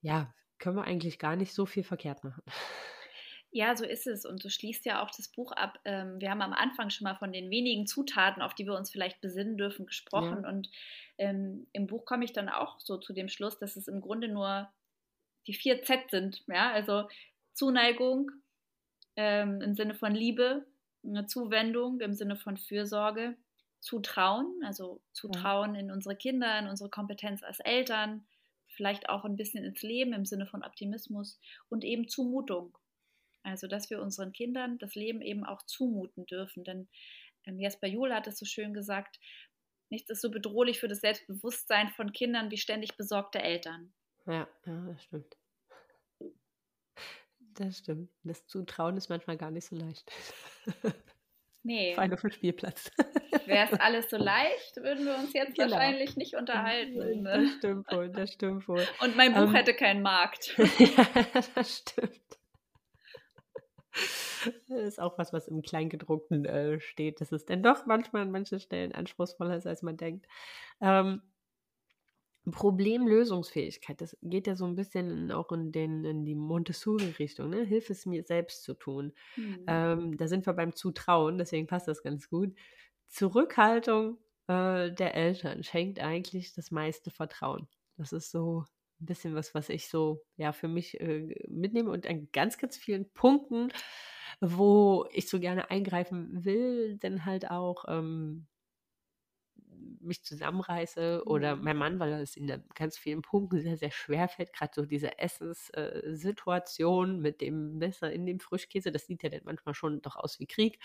[0.03, 2.43] ja, können wir eigentlich gar nicht so viel verkehrt machen.
[3.55, 4.25] Ja, so ist es.
[4.25, 5.79] Und du schließt ja auch das Buch ab.
[5.85, 8.91] Ähm, wir haben am Anfang schon mal von den wenigen Zutaten, auf die wir uns
[8.91, 10.45] vielleicht besinnen dürfen, gesprochen.
[10.45, 10.49] Ja.
[10.49, 10.71] Und
[11.19, 14.29] ähm, im Buch komme ich dann auch so zu dem Schluss, dass es im Grunde
[14.29, 14.71] nur
[15.47, 16.45] die vier Z sind.
[16.47, 17.09] Ja, also
[17.53, 18.31] Zuneigung,
[19.17, 20.65] ähm, im Sinne von Liebe,
[21.05, 23.37] eine Zuwendung im Sinne von Fürsorge,
[23.81, 25.81] Zutrauen, also Zutrauen ja.
[25.81, 28.25] in unsere Kinder, in unsere Kompetenz als Eltern,
[28.73, 31.39] vielleicht auch ein bisschen ins Leben im Sinne von Optimismus
[31.69, 32.77] und eben Zumutung.
[33.43, 36.65] Also, dass wir unseren Kindern das Leben eben auch zumuten dürfen.
[36.65, 36.89] Denn
[37.45, 39.19] ähm, Jesper Juhl hat es so schön gesagt,
[39.91, 43.93] nichts ist so bedrohlich für das Selbstbewusstsein von Kindern wie ständig besorgte Eltern.
[44.27, 45.37] Ja, ja das stimmt.
[47.55, 48.11] Das stimmt.
[48.23, 50.11] Das Zutrauen ist manchmal gar nicht so leicht.
[51.65, 51.95] Nee.
[51.95, 52.91] Vor allem auf dem Spielplatz.
[53.47, 55.71] Wäre es alles so leicht, würden wir uns jetzt genau.
[55.71, 57.23] wahrscheinlich nicht unterhalten.
[57.23, 57.43] Ne?
[57.45, 58.87] Das stimmt wohl, das stimmt wohl.
[59.01, 60.57] Und mein Buch ähm, hätte keinen Markt.
[60.79, 61.07] ja,
[61.55, 62.21] das stimmt.
[64.69, 67.21] Das ist auch was, was im Kleingedruckten äh, steht.
[67.21, 70.27] Das ist denn doch manchmal an manchen Stellen anspruchsvoller ist, als man denkt.
[70.81, 71.23] Ähm,
[72.51, 77.63] Problemlösungsfähigkeit, das geht ja so ein bisschen auch in, den, in die Montessori-Richtung, ne?
[77.63, 79.13] Hilf es mir selbst zu tun.
[79.37, 79.65] Mhm.
[79.69, 82.55] Ähm, da sind wir beim Zutrauen, deswegen passt das ganz gut.
[83.09, 87.69] Zurückhaltung äh, der Eltern schenkt eigentlich das meiste Vertrauen.
[87.97, 88.65] Das ist so
[89.01, 92.77] ein bisschen was, was ich so ja für mich äh, mitnehme und an ganz, ganz
[92.77, 93.69] vielen Punkten,
[94.41, 98.47] wo ich so gerne eingreifen will, denn halt auch ähm,
[100.01, 101.65] mich zusammenreiße oder mhm.
[101.65, 105.19] mein Mann, weil es in ganz vielen Punkten sehr, sehr schwer fällt, gerade so diese
[105.19, 110.41] Essenssituation mit dem Messer in dem Frischkäse, das sieht ja dann manchmal schon doch aus
[110.41, 110.79] wie Krieg,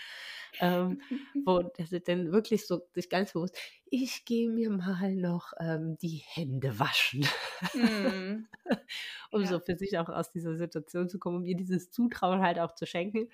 [0.60, 1.00] ähm,
[1.44, 3.58] wo das ist dann wirklich so sich ganz bewusst,
[3.90, 7.26] ich gehe mir mal noch ähm, die Hände waschen,
[7.74, 8.46] mm.
[9.30, 9.46] um ja.
[9.46, 12.74] so für sich auch aus dieser Situation zu kommen, um mir dieses Zutrauen halt auch
[12.74, 13.30] zu schenken.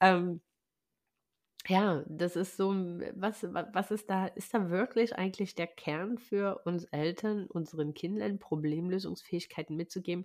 [0.00, 0.40] Ähm,
[1.68, 2.70] ja, das ist so,
[3.14, 8.38] was, was ist da, ist da wirklich eigentlich der Kern für uns Eltern, unseren Kindern
[8.38, 10.24] Problemlösungsfähigkeiten mitzugeben,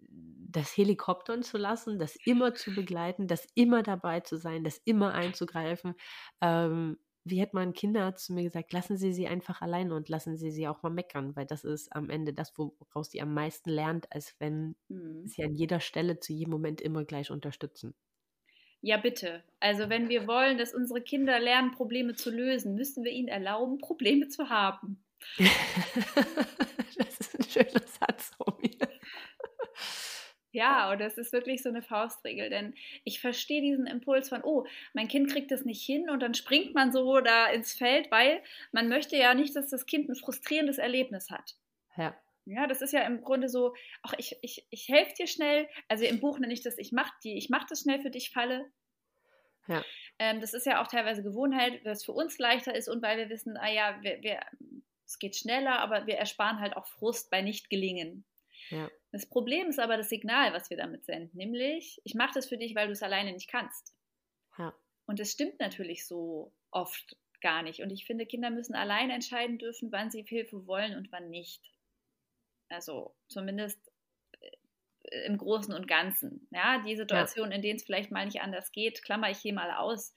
[0.00, 5.14] das Helikoptern zu lassen, das immer zu begleiten, das immer dabei zu sein, das immer
[5.14, 5.94] einzugreifen,
[6.40, 10.36] ähm, wie hätte mein Kinderarzt zu mir gesagt, lassen Sie sie einfach alleine und lassen
[10.36, 13.70] Sie sie auch mal meckern, weil das ist am Ende das, woraus sie am meisten
[13.70, 15.26] lernt, als wenn mhm.
[15.26, 17.94] sie an jeder Stelle zu jedem Moment immer gleich unterstützen.
[18.82, 19.44] Ja, bitte.
[19.60, 23.78] Also wenn wir wollen, dass unsere Kinder lernen, Probleme zu lösen, müssen wir ihnen erlauben,
[23.78, 25.04] Probleme zu haben.
[26.98, 28.88] das ist ein schöner Satz von mir.
[30.50, 34.66] Ja, und das ist wirklich so eine Faustregel, denn ich verstehe diesen Impuls von, oh,
[34.92, 38.42] mein Kind kriegt das nicht hin und dann springt man so da ins Feld, weil
[38.70, 41.54] man möchte ja nicht, dass das Kind ein frustrierendes Erlebnis hat.
[41.96, 42.14] Ja.
[42.44, 45.68] Ja, das ist ja im Grunde so, ach, ich, ich, ich helfe dir schnell.
[45.88, 48.30] Also im Buch nenne ich das, ich mache die, ich mache das schnell für dich,
[48.30, 48.70] Falle.
[49.68, 49.84] Ja.
[50.18, 53.28] Ähm, das ist ja auch teilweise Gewohnheit, was für uns leichter ist und weil wir
[53.28, 54.40] wissen, ah ja, wir, wir,
[55.06, 58.24] es geht schneller, aber wir ersparen halt auch Frust bei Nicht-Gelingen.
[58.70, 58.90] Ja.
[59.12, 62.56] Das Problem ist aber das Signal, was wir damit senden, nämlich, ich mache das für
[62.56, 63.94] dich, weil du es alleine nicht kannst.
[64.58, 64.74] Ja.
[65.06, 67.80] Und das stimmt natürlich so oft gar nicht.
[67.80, 71.60] Und ich finde, Kinder müssen alleine entscheiden dürfen, wann sie Hilfe wollen und wann nicht.
[72.72, 73.78] Also zumindest
[74.40, 76.46] äh, im Großen und Ganzen.
[76.50, 77.56] Ja, die Situation, ja.
[77.56, 80.14] in denen es vielleicht mal nicht anders geht, klammer ich hier mal aus.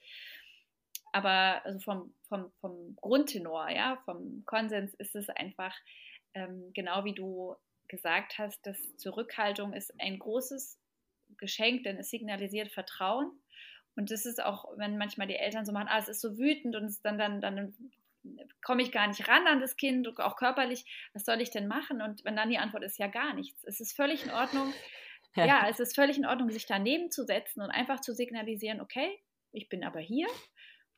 [1.11, 5.73] Aber also vom, vom, vom Grundtenor, ja, vom Konsens ist es einfach
[6.35, 7.55] ähm, genau wie du
[7.87, 10.77] gesagt hast, dass Zurückhaltung ist ein großes
[11.37, 13.31] Geschenk, denn es signalisiert Vertrauen.
[13.95, 16.75] Und das ist auch, wenn manchmal die Eltern so machen, ah, es ist so wütend
[16.75, 17.73] und dann, dann, dann
[18.63, 22.01] komme ich gar nicht ran an das Kind, auch körperlich, was soll ich denn machen?
[22.01, 23.63] Und wenn dann die Antwort ist ja gar nichts.
[23.63, 24.73] Es ist völlig in Ordnung,
[25.35, 28.81] ja, ja es ist völlig in Ordnung, sich daneben zu setzen und einfach zu signalisieren,
[28.81, 29.19] okay,
[29.51, 30.27] ich bin aber hier,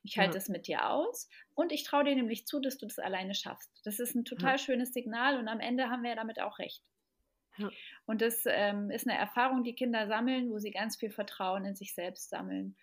[0.02, 0.52] ich halte es ja.
[0.52, 3.70] mit dir aus und ich traue dir nämlich zu, dass du das alleine schaffst.
[3.84, 4.58] Das ist ein total ja.
[4.58, 6.82] schönes Signal und am Ende haben wir ja damit auch recht.
[8.06, 11.74] Und das ähm, ist eine Erfahrung, die Kinder sammeln, wo sie ganz viel Vertrauen in
[11.74, 12.76] sich selbst sammeln.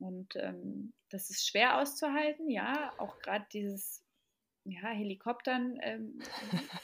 [0.00, 4.04] Und ähm, das ist schwer auszuhalten, ja, auch gerade dieses
[4.64, 6.18] ja, Helikoptern, ähm,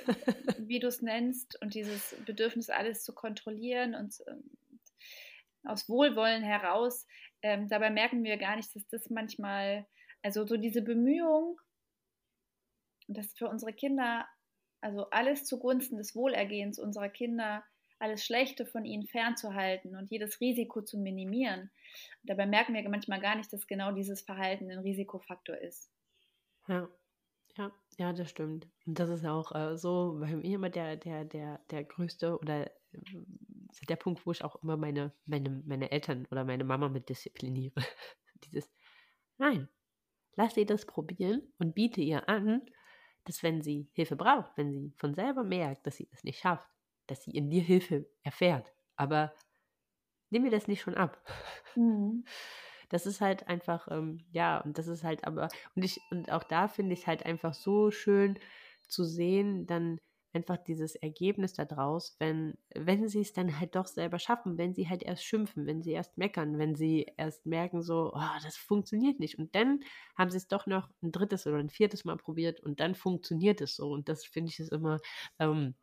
[0.59, 4.51] wie du es nennst, und dieses Bedürfnis, alles zu kontrollieren und ähm,
[5.65, 7.07] aus Wohlwollen heraus
[7.43, 9.87] ähm, dabei merken wir gar nicht, dass das manchmal,
[10.23, 11.61] also so diese Bemühung,
[13.09, 14.27] dass für unsere Kinder,
[14.81, 17.65] also alles zugunsten des Wohlergehens unserer Kinder,
[17.99, 21.71] alles Schlechte von ihnen fernzuhalten und jedes Risiko zu minimieren.
[22.23, 25.91] Dabei merken wir manchmal gar nicht, dass genau dieses Verhalten ein Risikofaktor ist.
[26.69, 26.89] Ja,
[27.57, 28.69] ja, ja, das stimmt.
[28.87, 32.71] Und das ist auch äh, so bei mir immer der, der, der, der größte oder
[33.89, 37.75] der Punkt, wo ich auch immer meine, meine, meine Eltern oder meine Mama mit diszipliniere.
[38.45, 38.71] Dieses,
[39.39, 39.69] nein,
[40.35, 42.63] lass sie das probieren und biete ihr an,
[43.25, 46.69] dass wenn sie Hilfe braucht, wenn sie von selber merkt, dass sie das nicht schafft,
[47.07, 48.73] dass sie in dir Hilfe erfährt.
[48.97, 49.33] Aber
[50.31, 51.21] nimm mir das nicht schon ab.
[51.75, 52.25] Mhm.
[52.89, 56.45] Das ist halt einfach, ähm, ja, und das ist halt aber, und ich, und auch
[56.45, 58.39] da finde ich es halt einfach so schön
[58.87, 59.99] zu sehen, dann
[60.37, 64.89] einfach dieses Ergebnis daraus, wenn, wenn sie es dann halt doch selber schaffen, wenn sie
[64.89, 69.19] halt erst schimpfen, wenn sie erst meckern, wenn sie erst merken, so, oh, das funktioniert
[69.19, 69.39] nicht.
[69.39, 69.81] Und dann
[70.17, 73.61] haben sie es doch noch ein drittes oder ein viertes Mal probiert und dann funktioniert
[73.63, 73.91] es so.
[73.91, 74.99] Und das finde ich ist immer
[75.41, 75.75] ähm,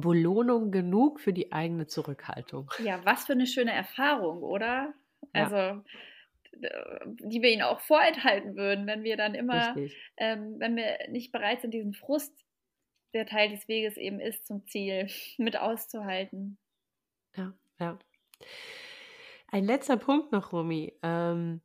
[0.00, 2.70] Belohnung genug für die eigene Zurückhaltung.
[2.82, 4.94] Ja, was für eine schöne Erfahrung, oder?
[5.34, 5.44] Ja.
[5.44, 5.82] Also
[6.54, 9.74] die wir ihnen auch vorenthalten würden, wenn wir dann immer,
[10.16, 12.32] ähm, wenn wir nicht bereit sind, diesen Frust
[13.14, 15.08] der Teil des Weges eben ist zum Ziel,
[15.38, 16.58] mit auszuhalten.
[17.36, 17.98] Ja, ja.
[19.48, 20.94] Ein letzter Punkt noch, Romy.
[21.02, 21.60] Ähm,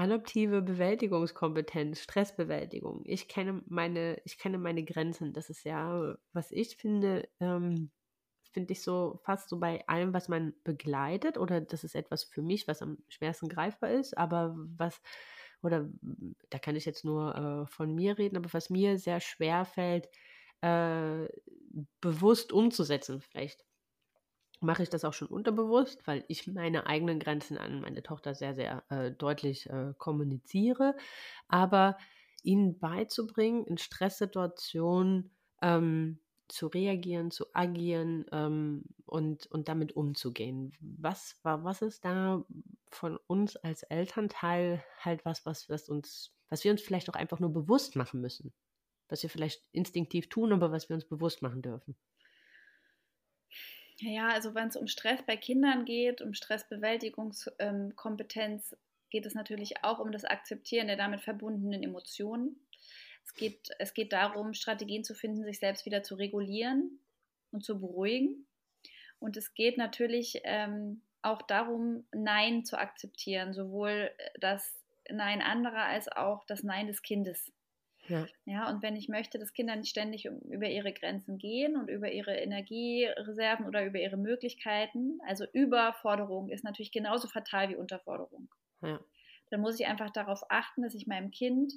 [0.00, 3.02] adoptive Bewältigungskompetenz, Stressbewältigung.
[3.04, 5.34] Ich kenne meine, ich kenne meine Grenzen.
[5.34, 7.90] Das ist ja, was ich finde, ähm,
[8.50, 12.40] finde ich so fast so bei allem, was man begleitet, oder das ist etwas für
[12.40, 15.02] mich, was am schwersten greifbar ist, aber was,
[15.62, 15.86] oder
[16.48, 20.08] da kann ich jetzt nur äh, von mir reden, aber was mir sehr schwer fällt,
[20.62, 21.28] äh,
[22.00, 23.20] bewusst umzusetzen.
[23.20, 23.66] Vielleicht
[24.60, 28.54] mache ich das auch schon unterbewusst, weil ich meine eigenen Grenzen an meine Tochter sehr,
[28.54, 30.96] sehr äh, deutlich äh, kommuniziere.
[31.48, 31.96] Aber
[32.42, 35.30] ihnen beizubringen, in Stresssituationen
[35.62, 40.72] ähm, zu reagieren, zu agieren ähm, und, und damit umzugehen.
[40.80, 42.44] Was war, was ist da
[42.90, 47.38] von uns als Elternteil halt was, was, was uns, was wir uns vielleicht auch einfach
[47.38, 48.52] nur bewusst machen müssen?
[49.10, 51.96] was wir vielleicht instinktiv tun, aber was wir uns bewusst machen dürfen.
[54.00, 58.76] Ja, also wenn es um Stress bei Kindern geht, um Stressbewältigungskompetenz,
[59.10, 62.64] geht es natürlich auch um das Akzeptieren der damit verbundenen Emotionen.
[63.24, 67.00] Es geht, es geht darum, Strategien zu finden, sich selbst wieder zu regulieren
[67.50, 68.46] und zu beruhigen.
[69.18, 74.10] Und es geht natürlich ähm, auch darum, Nein zu akzeptieren, sowohl
[74.40, 77.52] das Nein anderer als auch das Nein des Kindes.
[78.10, 78.26] Ja.
[78.46, 82.10] ja, und wenn ich möchte, dass Kinder nicht ständig über ihre Grenzen gehen und über
[82.12, 88.48] ihre Energiereserven oder über ihre Möglichkeiten, also Überforderung ist natürlich genauso fatal wie Unterforderung.
[88.82, 89.00] Ja.
[89.50, 91.74] Dann muss ich einfach darauf achten, dass ich meinem Kind,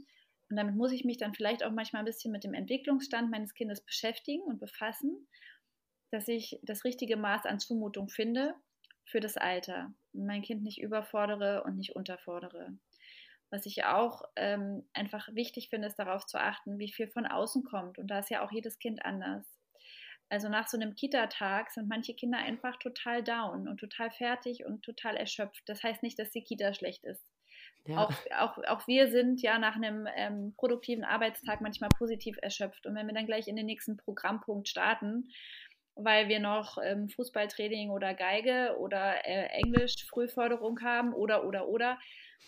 [0.50, 3.54] und damit muss ich mich dann vielleicht auch manchmal ein bisschen mit dem Entwicklungsstand meines
[3.54, 5.28] Kindes beschäftigen und befassen,
[6.12, 8.56] dass ich das richtige Maß an Zumutung finde
[9.06, 12.78] für das Alter und mein Kind nicht überfordere und nicht unterfordere.
[13.54, 17.64] Was ich auch ähm, einfach wichtig finde, ist darauf zu achten, wie viel von außen
[17.64, 18.00] kommt.
[18.00, 19.46] Und da ist ja auch jedes Kind anders.
[20.28, 24.82] Also nach so einem Kita-Tag sind manche Kinder einfach total down und total fertig und
[24.82, 25.62] total erschöpft.
[25.68, 27.24] Das heißt nicht, dass die Kita schlecht ist.
[27.86, 28.00] Ja.
[28.00, 32.88] Auch, auch, auch wir sind ja nach einem ähm, produktiven Arbeitstag manchmal positiv erschöpft.
[32.88, 35.30] Und wenn wir dann gleich in den nächsten Programmpunkt starten,
[35.96, 42.00] weil wir noch ähm, Fußballtraining oder Geige oder äh, Englisch Frühförderung haben oder oder oder,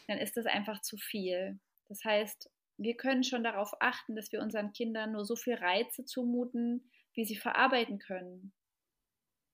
[0.07, 1.59] dann ist das einfach zu viel.
[1.87, 6.05] Das heißt, wir können schon darauf achten, dass wir unseren Kindern nur so viel Reize
[6.05, 8.53] zumuten, wie sie verarbeiten können.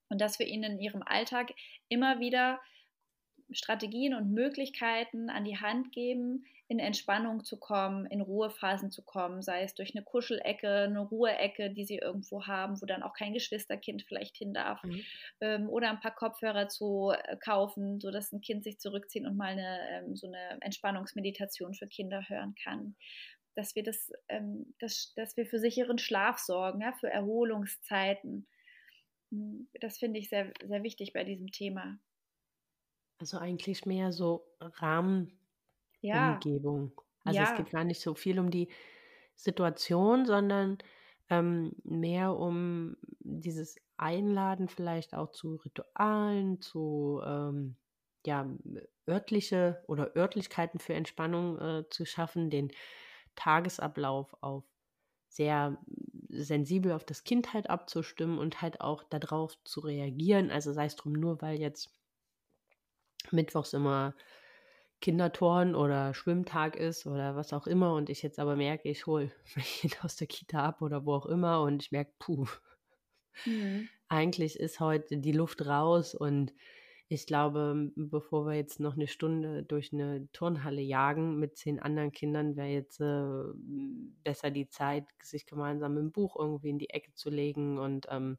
[0.09, 1.51] Und dass wir ihnen in ihrem Alltag
[1.87, 2.59] immer wieder
[3.53, 9.41] Strategien und Möglichkeiten an die Hand geben, in Entspannung zu kommen, in Ruhephasen zu kommen,
[9.41, 13.33] sei es durch eine Kuschelecke, eine Ruheecke, die sie irgendwo haben, wo dann auch kein
[13.33, 15.03] Geschwisterkind vielleicht hin darf, mhm.
[15.41, 19.51] ähm, oder ein paar Kopfhörer zu äh, kaufen, sodass ein Kind sich zurückziehen und mal
[19.51, 22.95] eine, ähm, so eine Entspannungsmeditation für Kinder hören kann.
[23.53, 28.47] Dass wir das, ähm, das, dass wir für sicheren Schlaf sorgen, ja, für Erholungszeiten.
[29.29, 31.99] Hm, das finde ich sehr, sehr wichtig bei diesem Thema.
[33.21, 35.31] Also eigentlich mehr so Rahmen
[36.01, 36.33] ja.
[36.33, 36.91] Umgebung.
[37.23, 37.51] Also ja.
[37.51, 38.67] es geht gar nicht so viel um die
[39.35, 40.79] Situation, sondern
[41.29, 47.75] ähm, mehr um dieses Einladen vielleicht auch zu Ritualen, zu ähm,
[48.25, 48.49] ja,
[49.07, 52.71] örtliche oder Örtlichkeiten für Entspannung äh, zu schaffen, den
[53.35, 54.63] Tagesablauf auf
[55.27, 55.77] sehr
[56.29, 60.49] sensibel auf das Kind halt abzustimmen und halt auch darauf zu reagieren.
[60.49, 62.00] Also sei es drum, nur weil jetzt
[63.33, 64.13] mittwochs immer
[65.01, 69.31] Kinderturn oder Schwimmtag ist oder was auch immer und ich jetzt aber merke, ich hole
[69.79, 72.45] Kind aus der Kita ab oder wo auch immer und ich merke, puh,
[73.45, 73.89] mhm.
[74.07, 76.53] eigentlich ist heute die Luft raus und
[77.13, 82.13] ich glaube, bevor wir jetzt noch eine Stunde durch eine Turnhalle jagen mit zehn anderen
[82.13, 83.51] Kindern, wäre jetzt äh,
[84.23, 88.37] besser die Zeit, sich gemeinsam im Buch irgendwie in die Ecke zu legen und ähm,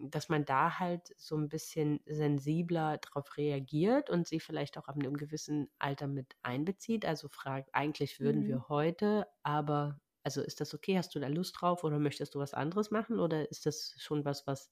[0.00, 4.96] dass man da halt so ein bisschen sensibler darauf reagiert und sie vielleicht auch ab
[4.96, 7.04] einem gewissen Alter mit einbezieht.
[7.04, 8.48] Also fragt, eigentlich würden mhm.
[8.48, 10.96] wir heute, aber also ist das okay?
[10.96, 14.24] Hast du da Lust drauf oder möchtest du was anderes machen oder ist das schon
[14.24, 14.70] was, was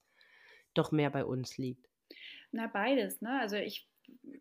[0.74, 1.88] doch mehr bei uns liegt?
[2.52, 3.40] Na, beides, ne?
[3.40, 3.88] Also ich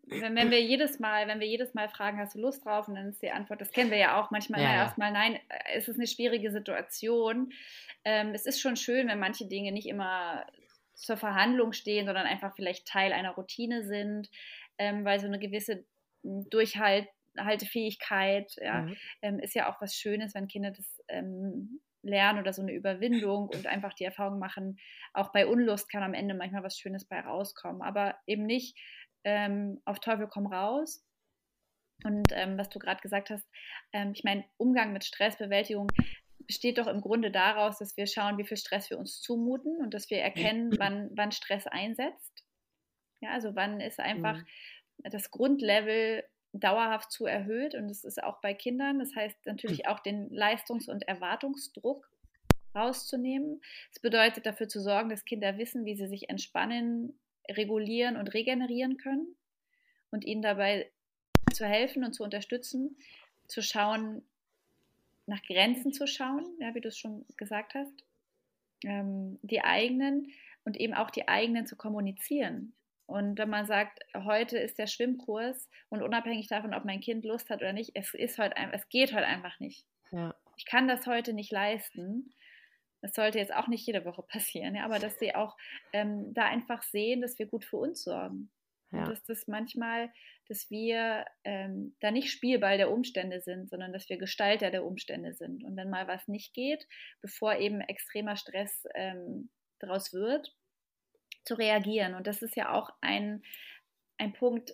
[0.04, 2.88] wenn, wenn, wir jedes Mal, wenn wir jedes Mal fragen, hast du Lust drauf?
[2.88, 5.34] Und dann ist die Antwort, das kennen wir ja auch manchmal, ja, na, erstmal nein,
[5.34, 7.52] äh, es ist eine schwierige Situation.
[8.04, 10.46] Ähm, es ist schon schön, wenn manche Dinge nicht immer
[10.96, 14.28] zur Verhandlung stehen, sondern einfach vielleicht Teil einer Routine sind,
[14.78, 15.84] ähm, weil so eine gewisse
[16.22, 18.96] hm, Durchhaltefähigkeit ja, mhm.
[19.22, 23.48] ähm, ist ja auch was Schönes, wenn Kinder das ähm, lernen oder so eine Überwindung
[23.48, 24.78] und einfach die Erfahrung machen,
[25.12, 28.78] auch bei Unlust kann am Ende manchmal was Schönes bei rauskommen, aber eben nicht
[29.24, 31.02] ähm, auf Teufel komm raus.
[32.04, 33.48] Und ähm, was du gerade gesagt hast,
[33.92, 35.88] ähm, ich meine, Umgang mit Stressbewältigung
[36.46, 39.94] besteht doch im Grunde daraus, dass wir schauen, wie viel Stress wir uns zumuten und
[39.94, 42.44] dass wir erkennen, wann, wann Stress einsetzt.
[43.20, 45.10] Ja, also wann ist einfach mhm.
[45.10, 48.98] das Grundlevel dauerhaft zu erhöht und das ist auch bei Kindern.
[48.98, 52.08] Das heißt natürlich auch den Leistungs- und Erwartungsdruck
[52.74, 53.60] rauszunehmen.
[53.92, 57.18] Es bedeutet dafür zu sorgen, dass Kinder wissen, wie sie sich entspannen,
[57.50, 59.36] regulieren und regenerieren können
[60.10, 60.90] und ihnen dabei
[61.52, 62.96] zu helfen und zu unterstützen,
[63.46, 64.22] zu schauen,
[65.26, 67.92] nach Grenzen zu schauen, ja, wie du es schon gesagt hast,
[68.84, 70.32] ähm, die eigenen
[70.64, 72.74] und eben auch die eigenen zu kommunizieren.
[73.06, 77.50] Und wenn man sagt, heute ist der Schwimmkurs und unabhängig davon, ob mein Kind Lust
[77.50, 79.86] hat oder nicht, es ist heute es geht heute einfach nicht.
[80.10, 80.34] Ja.
[80.56, 82.34] Ich kann das heute nicht leisten.
[83.02, 85.56] Das sollte jetzt auch nicht jede Woche passieren, ja, aber dass sie auch
[85.92, 88.50] ähm, da einfach sehen, dass wir gut für uns sorgen.
[88.92, 89.04] Ja.
[89.04, 90.12] Dass das manchmal,
[90.48, 95.34] dass wir ähm, da nicht Spielball der Umstände sind, sondern dass wir Gestalter der Umstände
[95.34, 95.64] sind.
[95.64, 96.86] Und wenn mal was nicht geht,
[97.20, 99.50] bevor eben extremer Stress ähm,
[99.80, 100.54] daraus wird,
[101.44, 102.14] zu reagieren.
[102.14, 103.42] Und das ist ja auch ein,
[104.18, 104.72] ein Punkt,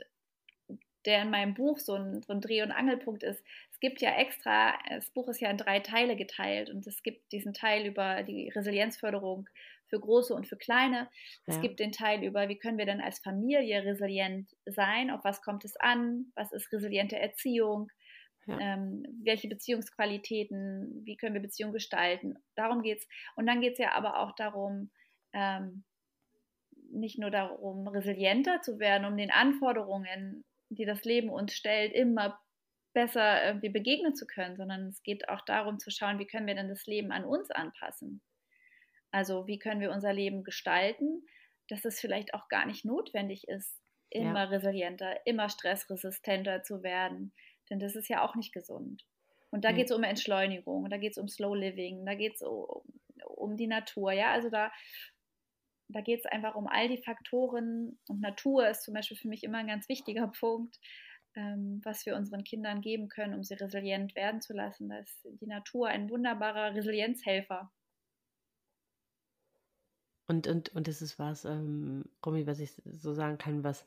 [1.04, 3.42] der in meinem Buch so ein, so ein Dreh- und Angelpunkt ist.
[3.72, 7.32] Es gibt ja extra, das Buch ist ja in drei Teile geteilt und es gibt
[7.32, 9.48] diesen Teil über die Resilienzförderung
[9.92, 11.10] für große und für kleine.
[11.44, 15.42] Es gibt den Teil über, wie können wir denn als Familie resilient sein, auf was
[15.42, 17.90] kommt es an, was ist resiliente Erziehung,
[18.46, 18.58] ja.
[18.58, 22.38] ähm, welche Beziehungsqualitäten, wie können wir Beziehungen gestalten.
[22.54, 23.08] Darum geht es.
[23.36, 24.90] Und dann geht es ja aber auch darum,
[25.34, 25.84] ähm,
[26.90, 32.40] nicht nur darum, resilienter zu werden, um den Anforderungen, die das Leben uns stellt, immer
[32.94, 36.54] besser irgendwie begegnen zu können, sondern es geht auch darum zu schauen, wie können wir
[36.54, 38.22] denn das Leben an uns anpassen.
[39.12, 41.24] Also wie können wir unser Leben gestalten,
[41.68, 43.80] dass es vielleicht auch gar nicht notwendig ist,
[44.10, 44.48] immer ja.
[44.48, 47.32] resilienter, immer stressresistenter zu werden,
[47.70, 49.06] denn das ist ja auch nicht gesund.
[49.50, 49.76] Und da mhm.
[49.76, 52.82] geht es um Entschleunigung, da geht es um Slow Living, da geht es um,
[53.26, 54.72] um die Natur, ja, also da
[55.92, 59.44] da geht es einfach um all die Faktoren und Natur ist zum Beispiel für mich
[59.44, 60.78] immer ein ganz wichtiger Punkt,
[61.34, 64.88] ähm, was wir unseren Kindern geben können, um sie resilient werden zu lassen.
[64.88, 67.70] Da ist die Natur ein wunderbarer Resilienzhelfer.
[70.32, 73.84] Und, und, und das ist was, ähm, Romy, was ich so sagen kann, was,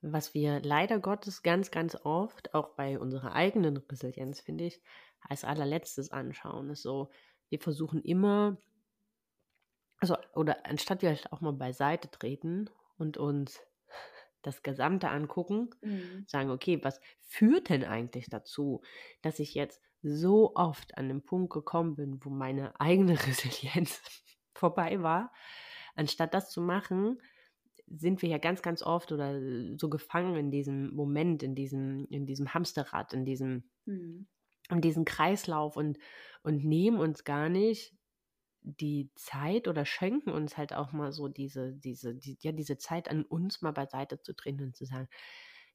[0.00, 4.80] was wir leider Gottes ganz, ganz oft, auch bei unserer eigenen Resilienz, finde ich,
[5.28, 7.10] als allerletztes anschauen, ist so,
[7.48, 8.58] wir versuchen immer
[10.02, 12.68] also, oder anstatt wir auch mal beiseite treten
[12.98, 13.60] und uns
[14.42, 16.24] das Gesamte angucken, mhm.
[16.26, 18.82] sagen, okay, was führt denn eigentlich dazu,
[19.22, 24.00] dass ich jetzt so oft an den Punkt gekommen bin, wo meine eigene Resilienz
[24.54, 25.32] vorbei war,
[25.94, 27.20] anstatt das zu machen,
[27.86, 29.40] sind wir ja ganz, ganz oft oder
[29.78, 34.26] so gefangen in diesem Moment, in diesem, in diesem Hamsterrad, in diesem, mhm.
[34.70, 35.98] in diesem Kreislauf und,
[36.42, 37.94] und nehmen uns gar nicht
[38.62, 43.10] die Zeit oder schenken uns halt auch mal so diese, diese, die, ja, diese Zeit
[43.10, 45.08] an uns mal beiseite zu treten und zu sagen,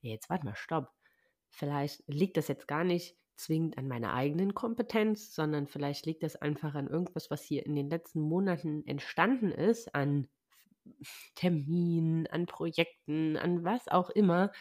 [0.02, 0.92] jetzt warte mal, stopp.
[1.50, 6.36] Vielleicht liegt das jetzt gar nicht zwingend an meiner eigenen Kompetenz, sondern vielleicht liegt das
[6.36, 10.28] einfach an irgendwas, was hier in den letzten Monaten entstanden ist, an
[11.36, 14.52] Terminen, an Projekten, an was auch immer,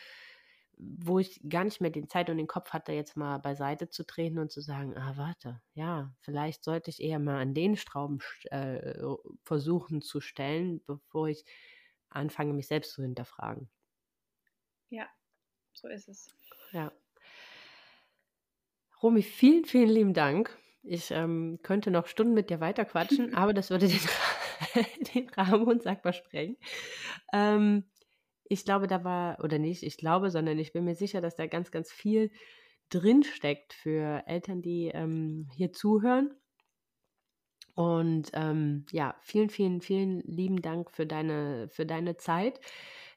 [0.78, 4.04] wo ich gar nicht mehr die Zeit und den Kopf hatte, jetzt mal beiseite zu
[4.06, 8.18] treten und zu sagen, ah, warte, ja, vielleicht sollte ich eher mal an den Strauben
[8.50, 9.02] äh,
[9.44, 11.44] versuchen zu stellen, bevor ich
[12.10, 13.70] anfange, mich selbst zu hinterfragen.
[14.90, 15.08] Ja,
[15.72, 16.28] so ist es.
[16.72, 16.92] Ja.
[19.02, 20.56] Romy, vielen, vielen lieben Dank.
[20.82, 24.00] Ich ähm, könnte noch Stunden mit dir weiterquatschen, aber das würde den,
[25.14, 26.56] den Rahmen unsagbar sprengen.
[27.32, 27.84] Ähm,
[28.48, 31.46] ich glaube, da war, oder nicht, ich glaube, sondern ich bin mir sicher, dass da
[31.46, 32.30] ganz, ganz viel
[32.90, 36.30] drinsteckt für Eltern, die ähm, hier zuhören.
[37.74, 42.60] Und ähm, ja, vielen, vielen, vielen lieben Dank für deine, für deine Zeit.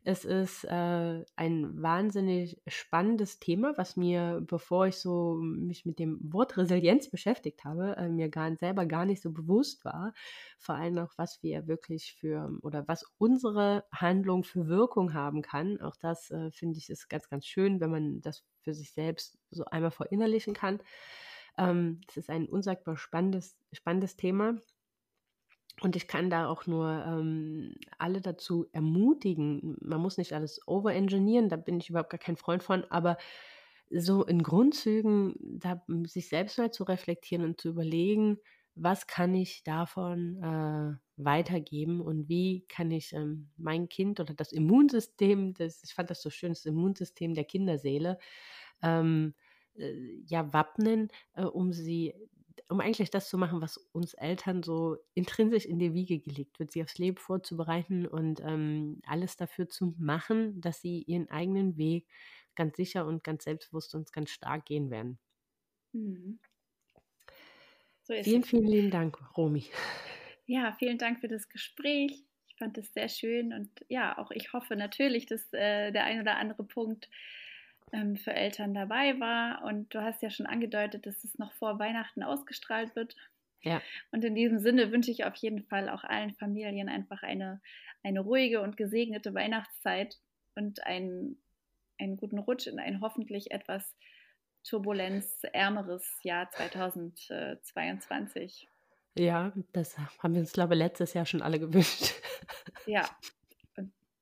[0.05, 6.19] Es ist äh, ein wahnsinnig spannendes Thema, was mir, bevor ich so mich mit dem
[6.21, 10.13] Wort Resilienz beschäftigt habe, äh, mir gar, selber gar nicht so bewusst war.
[10.57, 15.81] Vor allem auch, was wir wirklich für oder was unsere Handlung für Wirkung haben kann.
[15.81, 19.37] Auch das äh, finde ich ist ganz, ganz schön, wenn man das für sich selbst
[19.51, 20.79] so einmal verinnerlichen kann.
[21.57, 24.55] Ähm, es ist ein unsagbar spannendes, spannendes Thema.
[25.81, 29.77] Und ich kann da auch nur ähm, alle dazu ermutigen.
[29.81, 33.17] Man muss nicht alles overengineeren, da bin ich überhaupt gar kein Freund von, aber
[33.89, 38.37] so in Grundzügen da, sich selbst mal zu reflektieren und zu überlegen,
[38.75, 44.51] was kann ich davon äh, weitergeben und wie kann ich ähm, mein Kind oder das
[44.51, 48.19] Immunsystem, das, ich fand das so schön, das Immunsystem der Kinderseele,
[48.83, 49.33] ähm,
[49.75, 49.93] äh,
[50.27, 52.13] ja, wappnen, äh, um sie
[52.69, 56.71] um eigentlich das zu machen, was uns Eltern so intrinsisch in die Wiege gelegt wird,
[56.71, 62.07] sie aufs Leben vorzubereiten und ähm, alles dafür zu machen, dass sie ihren eigenen Weg
[62.55, 65.17] ganz sicher und ganz selbstbewusst und ganz stark gehen werden.
[65.93, 66.39] Mhm.
[68.03, 69.65] So vielen, vielen lieben Dank, Romy.
[70.45, 72.23] Ja, vielen Dank für das Gespräch.
[72.47, 76.21] Ich fand es sehr schön und ja, auch ich hoffe natürlich, dass äh, der ein
[76.21, 77.09] oder andere Punkt
[77.93, 79.63] ähm, für Eltern dabei war.
[79.63, 83.15] Und du hast ja schon angedeutet, dass es noch vor Weihnachten ausgestrahlt wird.
[83.61, 83.81] Ja.
[84.11, 87.61] Und in diesem Sinne wünsche ich auf jeden Fall auch allen Familien einfach eine,
[88.03, 90.17] eine ruhige und gesegnete Weihnachtszeit
[90.55, 91.41] und einen,
[91.97, 93.95] einen guten Rutsch in ein hoffentlich etwas
[94.63, 98.69] turbulenzärmeres Jahr 2022.
[99.15, 102.13] Ja, das haben wir uns, glaube ich, letztes Jahr schon alle gewünscht.
[102.85, 103.03] Ja,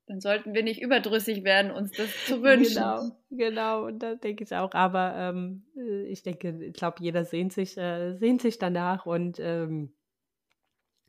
[0.08, 2.74] dann sollten wir nicht überdrüssig werden, uns das zu wünschen.
[2.74, 4.72] Genau, genau, und da denke ich auch.
[4.72, 9.38] Aber ähm, äh, ich denke, ich glaube, jeder sehnt sich, äh, sehnt sich danach und
[9.38, 9.92] ähm,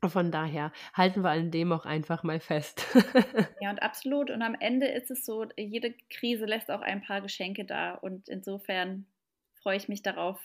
[0.08, 2.86] von daher halten wir an dem auch einfach mal fest.
[3.60, 4.30] ja, und absolut.
[4.30, 7.94] Und am Ende ist es so, jede Krise lässt auch ein paar Geschenke da.
[7.94, 9.06] Und insofern
[9.62, 10.38] freue ich mich darauf,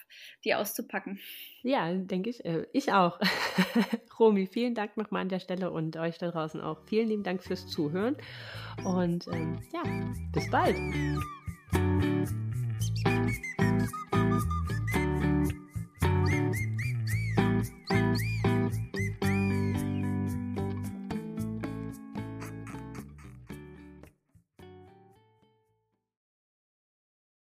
[0.43, 1.19] die auszupacken.
[1.63, 2.43] Ja, denke ich.
[2.45, 3.19] Äh, ich auch.
[4.19, 6.81] Romy, vielen Dank nochmal an der Stelle und euch da draußen auch.
[6.85, 8.15] Vielen lieben Dank fürs Zuhören
[8.83, 9.83] und ähm, ja,
[10.31, 10.75] bis bald.